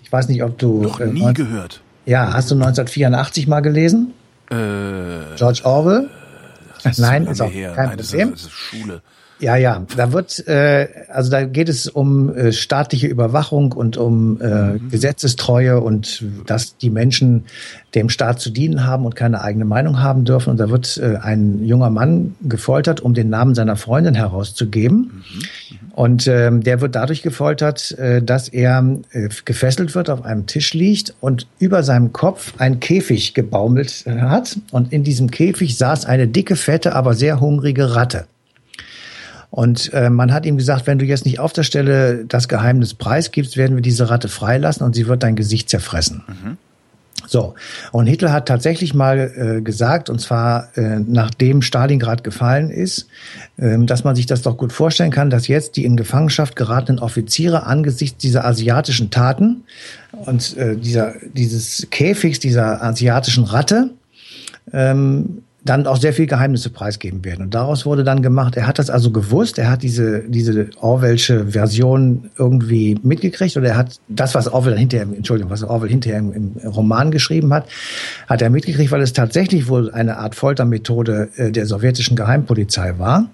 Ich 0.02 0.12
weiß 0.12 0.28
nicht, 0.30 0.44
ob 0.44 0.58
du. 0.58 0.82
Noch 0.82 1.00
nie 1.00 1.30
äh, 1.30 1.34
gehört. 1.34 1.82
Ja, 2.06 2.34
hast 2.34 2.50
du 2.52 2.56
1984 2.56 3.48
mal 3.48 3.62
gelesen? 3.62 4.14
Äh, 4.50 4.56
George 5.38 5.62
Orwell? 5.64 6.10
Nein, 6.98 7.28
ist 7.28 7.42
auch 7.42 7.52
her. 7.52 7.74
kein 7.74 7.90
Nein, 7.90 7.98
Problem. 7.98 8.32
Das 8.32 8.40
ist, 8.42 8.46
das 8.48 8.54
ist 8.54 8.58
Schule. 8.58 9.02
Ja, 9.42 9.56
ja, 9.56 9.86
da 9.98 10.14
wird, 10.14 10.48
äh, 10.48 10.88
also 11.10 11.32
da 11.32 11.44
geht 11.46 11.68
es 11.68 11.88
um 11.88 12.34
äh, 12.36 12.52
staatliche 12.52 13.08
Überwachung 13.08 13.72
und 13.72 13.98
um 13.98 14.40
äh, 14.40 14.74
mhm. 14.74 14.90
Gesetzestreue 14.92 15.82
und 15.82 16.24
dass 16.46 16.78
die 16.78 16.92
Menschen 16.92 17.46
dem 17.96 18.10
Staat 18.10 18.40
zu 18.40 18.52
dienen 18.52 18.86
haben 18.86 19.04
und 19.04 19.16
keine 19.16 19.42
eigene 19.42 19.66
Meinung 19.66 20.00
haben 20.00 20.26
dürfen. 20.26 20.52
Und 20.52 20.60
da 20.60 20.70
wird 20.70 20.96
äh, 20.98 21.18
ein 21.18 21.66
junger 21.66 21.90
Mann 21.90 22.36
gefoltert, 22.44 23.02
um 23.02 23.16
den 23.16 23.30
Namen 23.30 23.56
seiner 23.56 23.78
Freundin 23.78 24.14
herauszugeben. 24.14 25.24
Mhm. 25.26 25.92
Und 25.94 26.28
ähm, 26.28 26.62
der 26.62 26.80
wird 26.80 26.96
dadurch 26.96 27.24
gefoltert, 27.24 27.92
äh, 27.98 28.22
dass 28.22 28.48
er 28.48 28.86
äh, 29.12 29.30
gefesselt 29.44 29.96
wird, 29.96 30.12
auf 30.12 30.24
einem 30.24 30.46
Tisch 30.46 30.76
liegt 30.76 31.16
und 31.20 31.48
über 31.58 31.82
seinem 31.82 32.14
Kopf 32.14 32.54
ein 32.60 32.80
Käfig 32.80 33.34
gebaumelt 33.34 34.04
äh, 34.06 34.20
hat. 34.20 34.58
Und 34.72 34.94
in 34.94 35.04
diesem 35.04 35.32
Käfig 35.32 35.78
saß 35.78 36.06
eine 36.06 36.28
dicke, 36.28 36.56
fette, 36.56 36.94
aber 36.94 37.16
sehr 37.16 37.40
hungrige 37.40 37.96
Ratte. 37.96 38.26
Und 39.52 39.94
äh, 39.94 40.10
man 40.10 40.34
hat 40.34 40.46
ihm 40.46 40.58
gesagt, 40.58 40.88
wenn 40.88 40.98
du 40.98 41.06
jetzt 41.06 41.26
nicht 41.26 41.40
auf 41.40 41.52
der 41.52 41.64
Stelle 41.64 42.26
das 42.26 42.48
Geheimnis 42.48 42.94
preisgibst, 42.94 43.58
werden 43.58 43.76
wir 43.76 43.82
diese 43.82 44.10
Ratte 44.10 44.30
freilassen 44.30 44.86
und 44.86 44.96
sie 44.96 45.08
wird 45.08 45.24
dein 45.24 45.36
Gesicht 45.36 45.70
zerfressen. 45.70 46.24
Mhm. 46.28 46.58
So, 47.28 47.54
und 47.92 48.08
Hitler 48.08 48.32
hat 48.32 48.48
tatsächlich 48.48 48.94
mal 48.94 49.20
äh, 49.20 49.62
gesagt, 49.62 50.10
und 50.10 50.20
zwar 50.20 50.76
äh, 50.78 51.00
nachdem 51.00 51.62
Stalingrad 51.62 52.24
gefallen 52.24 52.70
ist, 52.70 53.08
äh, 53.58 53.78
dass 53.80 54.04
man 54.04 54.16
sich 54.16 54.26
das 54.26 54.42
doch 54.42 54.58
gut 54.58 54.74
vorstellen 54.74 55.12
kann, 55.12 55.30
dass 55.30 55.48
jetzt 55.48 55.76
die 55.78 55.86
in 55.86 55.98
Gefangenschaft 55.98 56.56
geratenen 56.56 57.00
Offiziere 57.00 57.66
angesichts 57.66 58.18
dieser 58.18 58.46
asiatischen 58.46 59.12
Taten 59.12 59.64
und 60.12 60.58
äh, 60.58 60.76
dieser, 60.76 61.14
dieses 61.34 61.88
Käfigs, 61.92 62.40
dieser 62.40 62.82
asiatischen 62.84 63.44
Ratte, 63.44 63.92
ähm, 64.74 65.44
dann 65.64 65.86
auch 65.86 65.98
sehr 65.98 66.14
viel 66.14 66.26
Geheimnisse 66.26 66.72
preisgeben 66.72 67.24
werden. 67.24 67.46
Und 67.46 67.54
daraus 67.54 67.86
wurde 67.86 68.04
dann 68.04 68.24
gemacht, 68.24 68.58
er 68.58 68.66
hat 68.66 68.80
das 68.80 68.90
also 68.90 69.12
gewusst, 69.12 69.60
er 69.60 69.70
hat 69.70 69.84
diese, 69.84 70.24
diese 70.28 70.70
Orwellsche 70.80 71.48
Version 71.48 72.32
irgendwie 72.38 72.98
mitgekriegt 73.04 73.58
oder 73.58 73.70
er 73.70 73.78
hat 73.78 74.00
das, 74.08 74.34
was 74.34 74.48
Orwell 74.48 74.78
hinterher, 74.78 75.06
Entschuldigung, 75.06 75.52
was 75.52 75.64
Orwell 75.64 75.90
hinterher 75.90 76.20
im, 76.20 76.34
im 76.34 76.68
Roman 76.68 77.12
geschrieben 77.12 77.54
hat, 77.54 77.68
hat 78.28 78.42
er 78.42 78.50
mitgekriegt, 78.50 78.92
weil 78.92 79.02
es 79.02 79.14
tatsächlich 79.14 79.68
wohl 79.68 79.92
eine 79.92 80.18
Art 80.18 80.34
Foltermethode 80.34 81.30
äh, 81.36 81.52
der 81.52 81.68
sowjetischen 81.68 82.16
Geheimpolizei 82.16 82.98
war. 82.98 83.30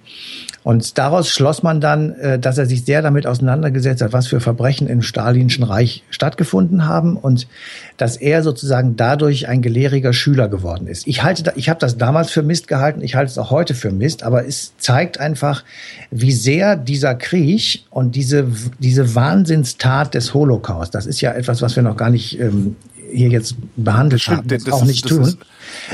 Und 0.68 0.98
daraus 0.98 1.30
schloss 1.30 1.64
man 1.64 1.80
dann, 1.80 2.12
äh, 2.16 2.38
dass 2.38 2.58
er 2.58 2.66
sich 2.66 2.84
sehr 2.84 3.02
damit 3.02 3.26
auseinandergesetzt 3.26 4.02
hat, 4.02 4.12
was 4.12 4.28
für 4.28 4.42
Verbrechen 4.42 4.90
im 4.90 5.02
Stalinschen 5.02 5.64
Reich 5.64 6.04
stattgefunden 6.10 6.86
haben 6.86 7.16
und 7.16 7.48
dass 7.96 8.18
er 8.18 8.44
sozusagen 8.44 8.98
dadurch 8.98 9.48
ein 9.48 9.62
gelehriger 9.62 10.12
Schüler 10.12 10.50
geworden 10.50 10.88
ist. 10.88 11.08
Ich 11.08 11.24
halte, 11.24 11.54
ich 11.56 11.70
habe 11.70 11.80
das 11.80 11.98
damals 11.98 12.32
für 12.32 12.44
Mist 12.44 12.68
gehalten, 12.68 13.00
ich 13.02 13.16
halte 13.16 13.32
es 13.32 13.38
auch 13.38 13.50
heute 13.50 13.76
für 13.76 13.92
Mist, 13.92 14.24
aber 14.24 14.46
es 14.46 14.74
zeigt 14.78 15.22
einfach, 15.22 15.64
wie 16.12 16.34
sehr 16.34 16.76
dieser 16.76 17.16
Krieg 17.16 17.86
und 17.90 18.18
diese 18.18 18.46
diese 18.78 19.16
Wahnsinnstat 19.16 20.16
des 20.16 20.34
Holocaust, 20.34 20.94
das 20.94 21.06
ist 21.06 21.22
ja 21.22 21.32
etwas, 21.32 21.62
was 21.62 21.78
wir 21.78 21.84
noch 21.84 21.96
gar 21.96 22.10
nicht 22.10 22.42
ähm, 22.42 22.76
hier 23.12 23.30
jetzt 23.30 23.56
behandelt 23.76 24.28
haben, 24.28 24.48
das, 24.48 24.64
das 24.64 24.74
auch 24.74 24.82
ist, 24.82 24.88
nicht 24.88 25.08
tun. 25.08 25.22
Ist, 25.22 25.38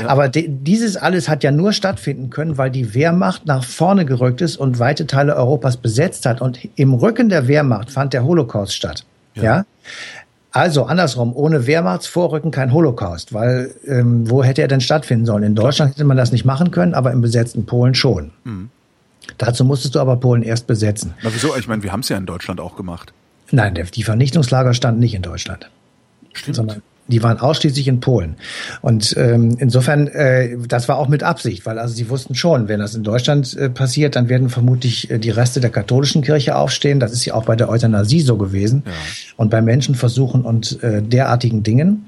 ja. 0.00 0.08
Aber 0.08 0.28
dieses 0.28 0.96
alles 0.96 1.28
hat 1.28 1.42
ja 1.42 1.50
nur 1.50 1.72
stattfinden 1.72 2.30
können, 2.30 2.58
weil 2.58 2.70
die 2.70 2.94
Wehrmacht 2.94 3.46
nach 3.46 3.64
vorne 3.64 4.04
gerückt 4.04 4.40
ist 4.40 4.56
und 4.56 4.78
weite 4.78 5.06
Teile 5.06 5.36
Europas 5.36 5.76
besetzt 5.76 6.26
hat. 6.26 6.40
Und 6.40 6.58
im 6.76 6.94
Rücken 6.94 7.28
der 7.28 7.48
Wehrmacht 7.48 7.90
fand 7.90 8.12
der 8.12 8.24
Holocaust 8.24 8.74
statt. 8.74 9.04
Ja. 9.34 9.42
ja? 9.42 9.64
Also 10.52 10.84
andersrum, 10.84 11.34
ohne 11.34 11.66
Wehrmachtsvorrücken 11.66 12.52
kein 12.52 12.72
Holocaust, 12.72 13.32
weil 13.34 13.74
ähm, 13.88 14.30
wo 14.30 14.44
hätte 14.44 14.62
er 14.62 14.68
denn 14.68 14.80
stattfinden 14.80 15.26
sollen? 15.26 15.42
In 15.42 15.56
Deutschland 15.56 15.94
hätte 15.94 16.04
man 16.04 16.16
das 16.16 16.30
nicht 16.30 16.44
machen 16.44 16.70
können, 16.70 16.94
aber 16.94 17.10
im 17.10 17.20
besetzten 17.20 17.66
Polen 17.66 17.96
schon. 17.96 18.30
Mhm. 18.44 18.70
Dazu 19.38 19.64
musstest 19.64 19.96
du 19.96 20.00
aber 20.00 20.16
Polen 20.16 20.42
erst 20.42 20.68
besetzen. 20.68 21.14
Na 21.22 21.30
wieso? 21.32 21.56
Ich 21.56 21.66
meine, 21.66 21.82
wir 21.82 21.90
haben 21.90 22.00
es 22.00 22.08
ja 22.08 22.16
in 22.16 22.26
Deutschland 22.26 22.60
auch 22.60 22.76
gemacht. 22.76 23.12
Nein, 23.50 23.74
die 23.74 24.02
Vernichtungslager 24.04 24.74
standen 24.74 25.00
nicht 25.00 25.14
in 25.14 25.22
Deutschland. 25.22 25.70
Stimmt. 26.32 26.56
Sondern 26.56 26.82
die 27.06 27.22
waren 27.22 27.38
ausschließlich 27.38 27.86
in 27.86 28.00
Polen. 28.00 28.36
Und 28.80 29.14
ähm, 29.18 29.56
insofern, 29.58 30.08
äh, 30.08 30.56
das 30.66 30.88
war 30.88 30.96
auch 30.96 31.08
mit 31.08 31.22
Absicht, 31.22 31.66
weil 31.66 31.78
also 31.78 31.94
sie 31.94 32.08
wussten 32.08 32.34
schon, 32.34 32.68
wenn 32.68 32.80
das 32.80 32.94
in 32.94 33.02
Deutschland 33.02 33.54
äh, 33.56 33.68
passiert, 33.68 34.16
dann 34.16 34.28
werden 34.28 34.48
vermutlich 34.48 35.10
äh, 35.10 35.18
die 35.18 35.30
Reste 35.30 35.60
der 35.60 35.70
katholischen 35.70 36.22
Kirche 36.22 36.56
aufstehen. 36.56 37.00
Das 37.00 37.12
ist 37.12 37.24
ja 37.24 37.34
auch 37.34 37.44
bei 37.44 37.56
der 37.56 37.68
Euthanasie 37.68 38.20
so 38.20 38.38
gewesen 38.38 38.84
ja. 38.86 38.92
und 39.36 39.50
bei 39.50 39.60
Menschenversuchen 39.60 40.42
und 40.42 40.82
äh, 40.82 41.02
derartigen 41.02 41.62
Dingen. 41.62 42.06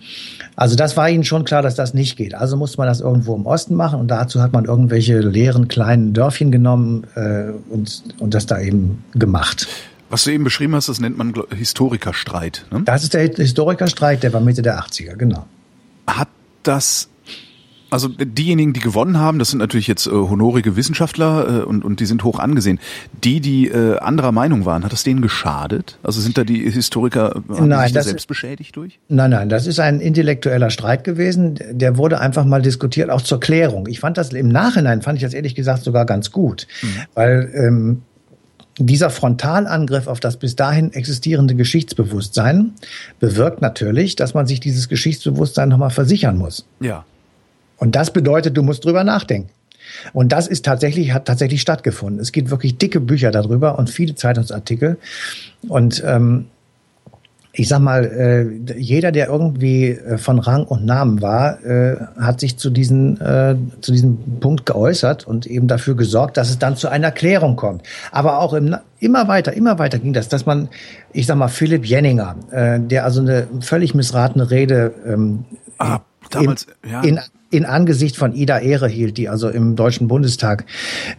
Also 0.56 0.76
das 0.76 0.96
war 0.96 1.10
ihnen 1.10 1.24
schon 1.24 1.44
klar, 1.44 1.60
dass 1.60 1.74
das 1.74 1.92
nicht 1.92 2.16
geht. 2.16 2.34
Also 2.34 2.56
musste 2.56 2.78
man 2.78 2.88
das 2.88 3.00
irgendwo 3.00 3.36
im 3.36 3.44
Osten 3.44 3.74
machen 3.74 4.00
und 4.00 4.08
dazu 4.08 4.40
hat 4.40 4.54
man 4.54 4.64
irgendwelche 4.64 5.20
leeren 5.20 5.68
kleinen 5.68 6.14
Dörfchen 6.14 6.50
genommen 6.50 7.04
äh, 7.14 7.50
und, 7.68 8.02
und 8.18 8.32
das 8.32 8.46
da 8.46 8.58
eben 8.58 9.04
gemacht. 9.14 9.68
Was 10.16 10.24
du 10.24 10.30
eben 10.30 10.44
beschrieben 10.44 10.74
hast, 10.74 10.88
das 10.88 10.98
nennt 10.98 11.18
man 11.18 11.34
Historikerstreit. 11.54 12.64
Ne? 12.70 12.80
Das 12.86 13.02
ist 13.02 13.12
der 13.12 13.20
Historikerstreit, 13.20 14.22
der 14.22 14.32
war 14.32 14.40
Mitte 14.40 14.62
der 14.62 14.80
80er, 14.80 15.14
genau. 15.14 15.44
Hat 16.06 16.28
das, 16.62 17.10
also 17.90 18.08
diejenigen, 18.08 18.72
die 18.72 18.80
gewonnen 18.80 19.18
haben, 19.18 19.38
das 19.38 19.50
sind 19.50 19.58
natürlich 19.58 19.88
jetzt 19.88 20.06
äh, 20.06 20.12
honorige 20.12 20.74
Wissenschaftler 20.74 21.46
äh, 21.46 21.62
und, 21.64 21.84
und 21.84 22.00
die 22.00 22.06
sind 22.06 22.24
hoch 22.24 22.38
angesehen. 22.38 22.80
Die, 23.24 23.40
die 23.40 23.68
äh, 23.68 23.98
anderer 23.98 24.32
Meinung 24.32 24.64
waren, 24.64 24.84
hat 24.84 24.92
das 24.94 25.02
denen 25.02 25.20
geschadet? 25.20 25.98
Also 26.02 26.22
sind 26.22 26.38
da 26.38 26.44
die 26.44 26.70
Historiker 26.70 27.42
nein, 27.48 27.92
das 27.92 28.06
selbst 28.06 28.26
beschädigt 28.26 28.74
durch? 28.74 28.98
Nein, 29.08 29.32
nein, 29.32 29.50
das 29.50 29.66
ist 29.66 29.80
ein 29.80 30.00
intellektueller 30.00 30.70
Streit 30.70 31.04
gewesen. 31.04 31.58
Der 31.72 31.98
wurde 31.98 32.20
einfach 32.22 32.46
mal 32.46 32.62
diskutiert, 32.62 33.10
auch 33.10 33.20
zur 33.20 33.38
Klärung. 33.38 33.86
Ich 33.86 34.00
fand 34.00 34.16
das 34.16 34.32
im 34.32 34.48
Nachhinein, 34.48 35.02
fand 35.02 35.18
ich 35.18 35.24
das 35.24 35.34
ehrlich 35.34 35.54
gesagt 35.54 35.84
sogar 35.84 36.06
ganz 36.06 36.32
gut, 36.32 36.66
mhm. 36.80 36.88
weil 37.12 37.50
ähm, 37.52 38.02
dieser 38.78 39.10
Frontalangriff 39.10 40.06
auf 40.06 40.20
das 40.20 40.36
bis 40.36 40.54
dahin 40.54 40.92
existierende 40.92 41.54
Geschichtsbewusstsein 41.54 42.74
bewirkt 43.20 43.62
natürlich, 43.62 44.16
dass 44.16 44.34
man 44.34 44.46
sich 44.46 44.60
dieses 44.60 44.88
Geschichtsbewusstsein 44.88 45.68
nochmal 45.68 45.90
versichern 45.90 46.36
muss. 46.36 46.66
Ja. 46.80 47.04
Und 47.78 47.94
das 47.96 48.12
bedeutet, 48.12 48.56
du 48.56 48.62
musst 48.62 48.84
drüber 48.84 49.04
nachdenken. 49.04 49.50
Und 50.12 50.32
das 50.32 50.46
ist 50.46 50.64
tatsächlich, 50.64 51.12
hat 51.12 51.26
tatsächlich 51.26 51.60
stattgefunden. 51.60 52.20
Es 52.20 52.32
gibt 52.32 52.50
wirklich 52.50 52.76
dicke 52.76 53.00
Bücher 53.00 53.30
darüber 53.30 53.78
und 53.78 53.88
viele 53.88 54.14
Zeitungsartikel. 54.14 54.98
Und 55.68 56.02
ähm, 56.04 56.46
ich 57.58 57.68
sag 57.68 57.80
mal, 57.80 58.04
äh, 58.04 58.78
jeder, 58.78 59.12
der 59.12 59.28
irgendwie 59.28 59.90
äh, 59.90 60.18
von 60.18 60.38
Rang 60.38 60.64
und 60.64 60.84
Namen 60.84 61.22
war, 61.22 61.64
äh, 61.64 61.96
hat 62.20 62.40
sich 62.40 62.58
zu, 62.58 62.70
diesen, 62.70 63.20
äh, 63.20 63.56
zu 63.80 63.92
diesem 63.92 64.18
Punkt 64.40 64.66
geäußert 64.66 65.26
und 65.26 65.46
eben 65.46 65.66
dafür 65.66 65.96
gesorgt, 65.96 66.36
dass 66.36 66.50
es 66.50 66.58
dann 66.58 66.76
zu 66.76 66.88
einer 66.88 67.10
Klärung 67.10 67.56
kommt. 67.56 67.82
Aber 68.12 68.40
auch 68.40 68.52
im, 68.52 68.76
immer 68.98 69.26
weiter, 69.28 69.54
immer 69.54 69.78
weiter 69.78 69.98
ging 69.98 70.12
das, 70.12 70.28
dass 70.28 70.44
man, 70.44 70.68
ich 71.12 71.26
sag 71.26 71.36
mal, 71.36 71.48
Philipp 71.48 71.86
Jenninger, 71.86 72.36
äh, 72.50 72.78
der 72.78 73.04
also 73.04 73.20
eine 73.20 73.46
völlig 73.60 73.94
missratene 73.94 74.50
Rede 74.50 74.92
ähm, 75.06 75.44
ah, 75.78 76.00
damals, 76.30 76.66
in, 76.82 76.90
ja. 76.90 77.00
in 77.02 77.20
in 77.50 77.64
Angesicht 77.64 78.16
von 78.16 78.34
Ida 78.34 78.58
Ehre 78.58 78.88
hielt, 78.88 79.18
die 79.18 79.28
also 79.28 79.48
im 79.48 79.76
Deutschen 79.76 80.08
Bundestag 80.08 80.64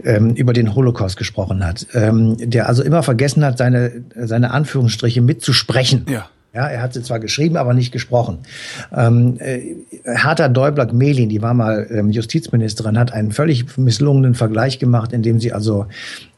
ähm, 0.04 0.32
über 0.32 0.54
den 0.54 0.76
Holocaust 0.76 1.18
gesprochen 1.18 1.66
hat, 1.66 1.88
ähm, 1.94 2.36
der 2.38 2.68
also 2.68 2.84
immer 2.84 3.04
vergessen 3.04 3.46
hat, 3.46 3.58
seine, 3.58 4.04
seine 4.16 4.52
Anführungsstriche 4.52 5.22
mitzusprechen. 5.22 6.06
Ja. 6.10 6.30
Ja, 6.58 6.66
er 6.66 6.82
hat 6.82 6.96
sie 6.96 7.04
zwar 7.04 7.20
geschrieben, 7.20 7.56
aber 7.56 7.76
nicht 7.76 7.92
gesprochen. 7.92 8.40
Ähm, 8.92 9.38
äh, 9.38 9.76
Hertha 10.06 10.48
Däubler-Gmelin, 10.48 11.30
die 11.30 11.44
war 11.44 11.54
mal 11.54 11.86
ähm, 11.92 12.10
Justizministerin, 12.10 12.98
hat 12.98 13.14
einen 13.14 13.32
völlig 13.32 13.78
misslungenen 13.78 14.34
Vergleich 14.34 14.80
gemacht, 14.80 15.14
indem 15.14 15.40
sie 15.40 15.54
also 15.54 15.86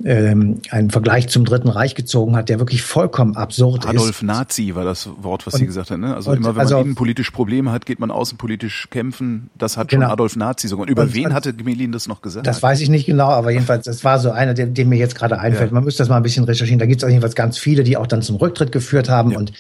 ähm, 0.04 0.60
einen 0.72 0.90
Vergleich 0.90 1.30
zum 1.30 1.46
Dritten 1.46 1.70
Reich 1.70 1.96
gezogen 1.96 2.36
hat, 2.36 2.50
der 2.50 2.60
wirklich 2.60 2.82
vollkommen 2.82 3.38
absurd 3.38 3.86
Adolf 3.86 3.96
ist. 3.96 4.02
Adolf 4.02 4.22
Nazi 4.24 4.76
war 4.76 4.84
das 4.84 5.08
Wort, 5.22 5.48
was 5.48 5.54
und, 5.54 5.62
sie 5.62 5.68
gesagt 5.68 5.90
hat. 5.90 6.00
Ne? 6.00 6.14
Also 6.14 6.34
immer, 6.34 6.54
wenn 6.54 6.60
also, 6.60 6.76
man 6.76 6.84
innenpolitisch 6.84 7.32
Probleme 7.32 7.72
hat, 7.72 7.86
geht 7.86 8.02
man 8.02 8.12
außenpolitisch 8.12 8.90
kämpfen. 8.90 9.50
Das 9.58 9.78
hat 9.78 9.88
genau. 9.88 10.08
schon 10.08 10.12
Adolf 10.12 10.36
Nazi 10.36 10.68
sogar. 10.68 10.82
Und 10.82 10.90
über 10.90 11.04
und, 11.04 11.14
wen 11.14 11.34
hatte 11.34 11.54
Gmelin 11.54 11.94
das 11.94 12.10
noch 12.10 12.22
gesagt? 12.22 12.46
Das 12.46 12.62
weiß 12.62 12.82
ich 12.82 12.90
nicht 12.90 13.06
genau, 13.06 13.30
aber 13.30 13.52
jedenfalls, 13.52 13.86
das 13.86 14.04
war 14.04 14.20
so 14.20 14.32
einer, 14.32 14.54
der, 14.54 14.66
der 14.66 14.86
mir 14.86 14.98
jetzt 14.98 15.16
gerade 15.16 15.40
einfällt. 15.40 15.72
Ja. 15.72 15.76
Man 15.76 15.86
müsste 15.86 16.04
das 16.04 16.10
mal 16.10 16.18
ein 16.18 16.24
bisschen 16.24 16.44
recherchieren. 16.44 16.80
Da 16.80 16.88
gibt 16.88 17.02
es 17.02 17.06
auch 17.06 17.10
jedenfalls 17.10 17.36
ganz 17.36 17.58
viele, 17.58 17.86
die 17.86 17.96
auch 17.96 18.08
dann 18.08 18.22
zum 18.22 18.36
Rücktritt 18.36 18.74
geführt 18.74 19.08
haben 19.08 19.32
ja. 19.32 19.38
und 19.38 19.54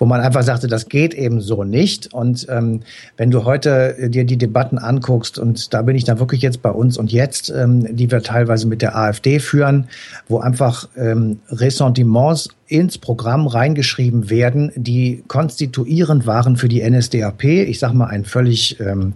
wo 0.00 0.06
man 0.06 0.22
einfach 0.22 0.42
sagte, 0.42 0.66
das 0.66 0.88
geht 0.88 1.14
eben 1.14 1.40
so 1.40 1.62
nicht. 1.62 2.12
Und 2.12 2.46
ähm, 2.48 2.80
wenn 3.18 3.30
du 3.30 3.44
heute 3.44 3.96
äh, 3.98 4.08
dir 4.08 4.24
die 4.24 4.38
Debatten 4.38 4.78
anguckst, 4.78 5.38
und 5.38 5.72
da 5.72 5.82
bin 5.82 5.94
ich 5.94 6.04
dann 6.04 6.18
wirklich 6.18 6.40
jetzt 6.40 6.62
bei 6.62 6.70
uns 6.70 6.96
und 6.96 7.12
jetzt, 7.12 7.50
ähm, 7.50 7.94
die 7.94 8.10
wir 8.10 8.22
teilweise 8.22 8.66
mit 8.66 8.80
der 8.82 8.96
AfD 8.96 9.38
führen, 9.38 9.88
wo 10.26 10.38
einfach 10.38 10.88
ähm, 10.96 11.40
Ressentiments 11.50 12.48
ins 12.66 12.96
Programm 12.96 13.46
reingeschrieben 13.46 14.30
werden, 14.30 14.72
die 14.74 15.22
konstituierend 15.28 16.26
waren 16.26 16.56
für 16.56 16.68
die 16.68 16.82
NSDAP. 16.88 17.44
Ich 17.44 17.78
sage 17.78 17.94
mal 17.94 18.06
ein 18.06 18.24
völlig 18.24 18.80
ähm, 18.80 19.12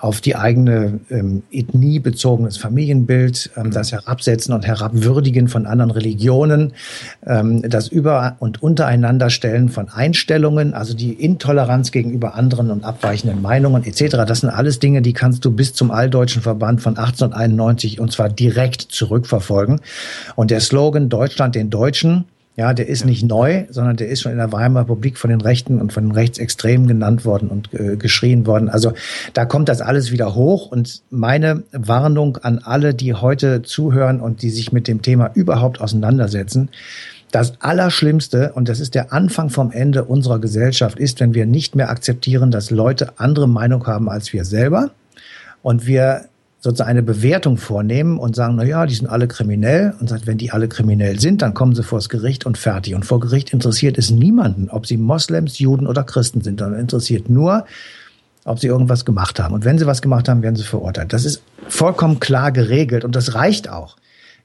auf 0.00 0.20
die 0.22 0.34
eigene 0.34 1.00
ähm, 1.10 1.42
Ethnie 1.52 1.98
bezogenes 1.98 2.56
Familienbild, 2.56 3.50
ähm, 3.56 3.70
das 3.70 3.92
Herabsetzen 3.92 4.54
und 4.54 4.66
Herabwürdigen 4.66 5.48
von 5.48 5.66
anderen 5.66 5.90
Religionen, 5.90 6.72
ähm, 7.26 7.62
das 7.62 7.88
Über- 7.88 8.36
und 8.38 8.62
Untereinanderstellen 8.62 9.68
von 9.68 9.90
Einstellungen, 9.90 10.72
also 10.72 10.94
die 10.94 11.12
Intoleranz 11.12 11.92
gegenüber 11.92 12.34
anderen 12.34 12.70
und 12.70 12.82
abweichenden 12.84 13.42
Meinungen 13.42 13.84
etc. 13.84 14.16
Das 14.26 14.40
sind 14.40 14.48
alles 14.48 14.78
Dinge, 14.78 15.02
die 15.02 15.12
kannst 15.12 15.44
du 15.44 15.50
bis 15.50 15.74
zum 15.74 15.90
Alldeutschen 15.90 16.40
Verband 16.40 16.80
von 16.80 16.96
1891 16.96 18.00
und 18.00 18.10
zwar 18.10 18.30
direkt 18.30 18.80
zurückverfolgen. 18.80 19.80
Und 20.34 20.50
der 20.50 20.60
Slogan 20.60 21.10
Deutschland 21.10 21.54
den 21.54 21.68
Deutschen, 21.68 22.24
ja, 22.56 22.74
der 22.74 22.88
ist 22.88 23.06
nicht 23.06 23.22
neu, 23.22 23.64
sondern 23.70 23.96
der 23.96 24.08
ist 24.08 24.22
schon 24.22 24.32
in 24.32 24.38
der 24.38 24.52
Weimarer 24.52 24.84
Republik 24.84 25.18
von 25.18 25.30
den 25.30 25.40
Rechten 25.40 25.80
und 25.80 25.92
von 25.92 26.04
den 26.04 26.12
Rechtsextremen 26.12 26.88
genannt 26.88 27.24
worden 27.24 27.48
und 27.48 27.72
äh, 27.72 27.96
geschrien 27.96 28.46
worden. 28.46 28.68
Also 28.68 28.92
da 29.32 29.44
kommt 29.44 29.68
das 29.68 29.80
alles 29.80 30.10
wieder 30.10 30.34
hoch. 30.34 30.70
Und 30.70 31.02
meine 31.10 31.62
Warnung 31.72 32.38
an 32.38 32.58
alle, 32.58 32.92
die 32.92 33.14
heute 33.14 33.62
zuhören 33.62 34.20
und 34.20 34.42
die 34.42 34.50
sich 34.50 34.72
mit 34.72 34.88
dem 34.88 35.00
Thema 35.00 35.30
überhaupt 35.34 35.80
auseinandersetzen, 35.80 36.70
das 37.30 37.54
Allerschlimmste, 37.60 38.52
und 38.54 38.68
das 38.68 38.80
ist 38.80 38.96
der 38.96 39.12
Anfang 39.12 39.50
vom 39.50 39.70
Ende 39.70 40.04
unserer 40.04 40.40
Gesellschaft, 40.40 40.98
ist, 40.98 41.20
wenn 41.20 41.32
wir 41.32 41.46
nicht 41.46 41.76
mehr 41.76 41.88
akzeptieren, 41.88 42.50
dass 42.50 42.70
Leute 42.70 43.12
andere 43.18 43.48
Meinung 43.48 43.86
haben 43.86 44.08
als 44.08 44.32
wir 44.32 44.44
selber 44.44 44.90
und 45.62 45.86
wir 45.86 46.24
sozusagen 46.60 46.90
eine 46.90 47.02
Bewertung 47.02 47.56
vornehmen 47.56 48.18
und 48.18 48.36
sagen, 48.36 48.56
na 48.56 48.64
ja, 48.64 48.84
die 48.84 48.94
sind 48.94 49.08
alle 49.08 49.26
kriminell 49.26 49.94
und 49.98 50.08
sagt, 50.08 50.26
wenn 50.26 50.36
die 50.36 50.50
alle 50.50 50.68
kriminell 50.68 51.18
sind, 51.18 51.40
dann 51.40 51.54
kommen 51.54 51.74
sie 51.74 51.82
vors 51.82 52.10
Gericht 52.10 52.44
und 52.44 52.58
fertig. 52.58 52.94
Und 52.94 53.06
vor 53.06 53.18
Gericht 53.18 53.52
interessiert 53.52 53.96
es 53.96 54.10
niemanden, 54.10 54.68
ob 54.68 54.86
sie 54.86 54.98
Moslems, 54.98 55.58
Juden 55.58 55.86
oder 55.86 56.04
Christen 56.04 56.42
sind, 56.42 56.60
sondern 56.60 56.78
interessiert 56.78 57.30
nur, 57.30 57.64
ob 58.44 58.58
sie 58.58 58.66
irgendwas 58.66 59.06
gemacht 59.06 59.40
haben. 59.40 59.54
Und 59.54 59.64
wenn 59.64 59.78
sie 59.78 59.86
was 59.86 60.02
gemacht 60.02 60.28
haben, 60.28 60.42
werden 60.42 60.56
sie 60.56 60.64
verurteilt. 60.64 61.14
Das 61.14 61.24
ist 61.24 61.42
vollkommen 61.68 62.20
klar 62.20 62.52
geregelt 62.52 63.04
und 63.04 63.16
das 63.16 63.34
reicht 63.34 63.70
auch. 63.70 63.96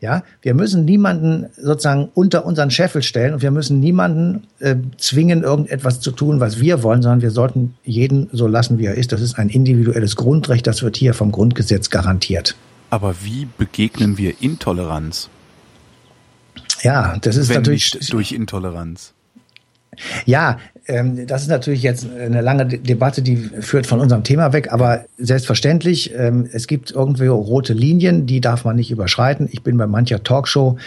Ja, 0.01 0.23
wir 0.41 0.53
müssen 0.53 0.85
niemanden 0.85 1.47
sozusagen 1.55 2.09
unter 2.13 2.45
unseren 2.45 2.71
Scheffel 2.71 3.01
stellen 3.01 3.33
und 3.33 3.41
wir 3.41 3.51
müssen 3.51 3.79
niemanden 3.79 4.47
äh, 4.59 4.75
zwingen, 4.97 5.43
irgendetwas 5.43 5.99
zu 5.99 6.11
tun, 6.11 6.39
was 6.39 6.59
wir 6.59 6.83
wollen, 6.83 7.01
sondern 7.01 7.21
wir 7.21 7.31
sollten 7.31 7.75
jeden 7.83 8.29
so 8.31 8.47
lassen, 8.47 8.77
wie 8.77 8.85
er 8.85 8.95
ist. 8.95 9.11
Das 9.11 9.21
ist 9.21 9.39
ein 9.39 9.49
individuelles 9.49 10.15
Grundrecht, 10.15 10.67
das 10.67 10.83
wird 10.83 10.97
hier 10.97 11.13
vom 11.13 11.31
Grundgesetz 11.31 11.89
garantiert. 11.89 12.55
Aber 12.89 13.15
wie 13.23 13.47
begegnen 13.57 14.17
wir 14.17 14.41
Intoleranz? 14.41 15.29
Ja, 16.81 17.17
das 17.19 17.35
ist 17.35 17.49
Wenn 17.49 17.57
natürlich 17.57 17.89
durch 18.09 18.31
Intoleranz. 18.31 19.13
Ja, 20.25 20.59
ähm, 20.87 21.25
das 21.25 21.41
ist 21.41 21.47
natürlich 21.47 21.81
jetzt 21.81 22.07
eine 22.19 22.41
lange 22.41 22.65
De 22.65 22.79
Debatte, 22.79 23.21
die 23.21 23.37
führt 23.37 23.87
von 23.87 23.99
unserem 23.99 24.23
Thema 24.23 24.53
weg, 24.53 24.71
aber 24.71 25.05
selbstverständlich, 25.17 26.13
ähm, 26.15 26.47
es 26.51 26.67
gibt 26.67 26.91
irgendwie 26.91 27.27
rote 27.27 27.73
Linien, 27.73 28.27
die 28.27 28.41
darf 28.41 28.65
man 28.65 28.75
nicht 28.75 28.91
überschreiten. 28.91 29.49
Ich 29.51 29.63
bin 29.63 29.77
bei 29.77 29.87
mancher 29.87 30.23
Talkshow, 30.23 30.77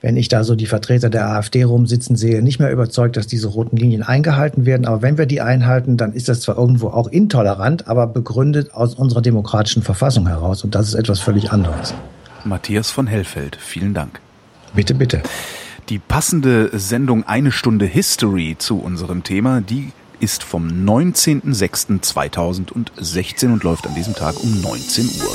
wenn 0.00 0.16
ich 0.16 0.28
da 0.28 0.44
so 0.44 0.54
die 0.54 0.66
Vertreter 0.66 1.10
der 1.10 1.28
AfD 1.28 1.64
rumsitzen 1.64 2.16
sehe, 2.16 2.42
nicht 2.42 2.60
mehr 2.60 2.70
überzeugt, 2.70 3.16
dass 3.16 3.26
diese 3.26 3.48
roten 3.48 3.76
Linien 3.76 4.02
eingehalten 4.02 4.64
werden. 4.64 4.86
Aber 4.86 5.02
wenn 5.02 5.18
wir 5.18 5.26
die 5.26 5.40
einhalten, 5.40 5.96
dann 5.96 6.12
ist 6.12 6.28
das 6.28 6.40
zwar 6.40 6.56
irgendwo 6.56 6.88
auch 6.88 7.08
intolerant, 7.08 7.88
aber 7.88 8.06
begründet 8.06 8.74
aus 8.74 8.94
unserer 8.94 9.22
demokratischen 9.22 9.82
Verfassung 9.82 10.28
heraus. 10.28 10.62
Und 10.62 10.74
das 10.74 10.88
ist 10.88 10.94
etwas 10.94 11.20
völlig 11.20 11.50
anderes. 11.50 11.94
Matthias 12.44 12.90
von 12.90 13.06
Hellfeld, 13.06 13.56
vielen 13.60 13.94
Dank. 13.94 14.20
Bitte, 14.74 14.94
bitte. 14.94 15.22
Die 15.88 15.98
passende 15.98 16.70
Sendung 16.78 17.24
Eine 17.24 17.50
Stunde 17.50 17.86
History 17.86 18.56
zu 18.58 18.78
unserem 18.78 19.22
Thema, 19.22 19.62
die 19.62 19.92
ist 20.20 20.44
vom 20.44 20.68
19.06.2016 20.68 23.54
und 23.54 23.64
läuft 23.64 23.86
an 23.86 23.94
diesem 23.94 24.14
Tag 24.14 24.38
um 24.38 24.60
19 24.60 25.22
Uhr. 25.22 25.34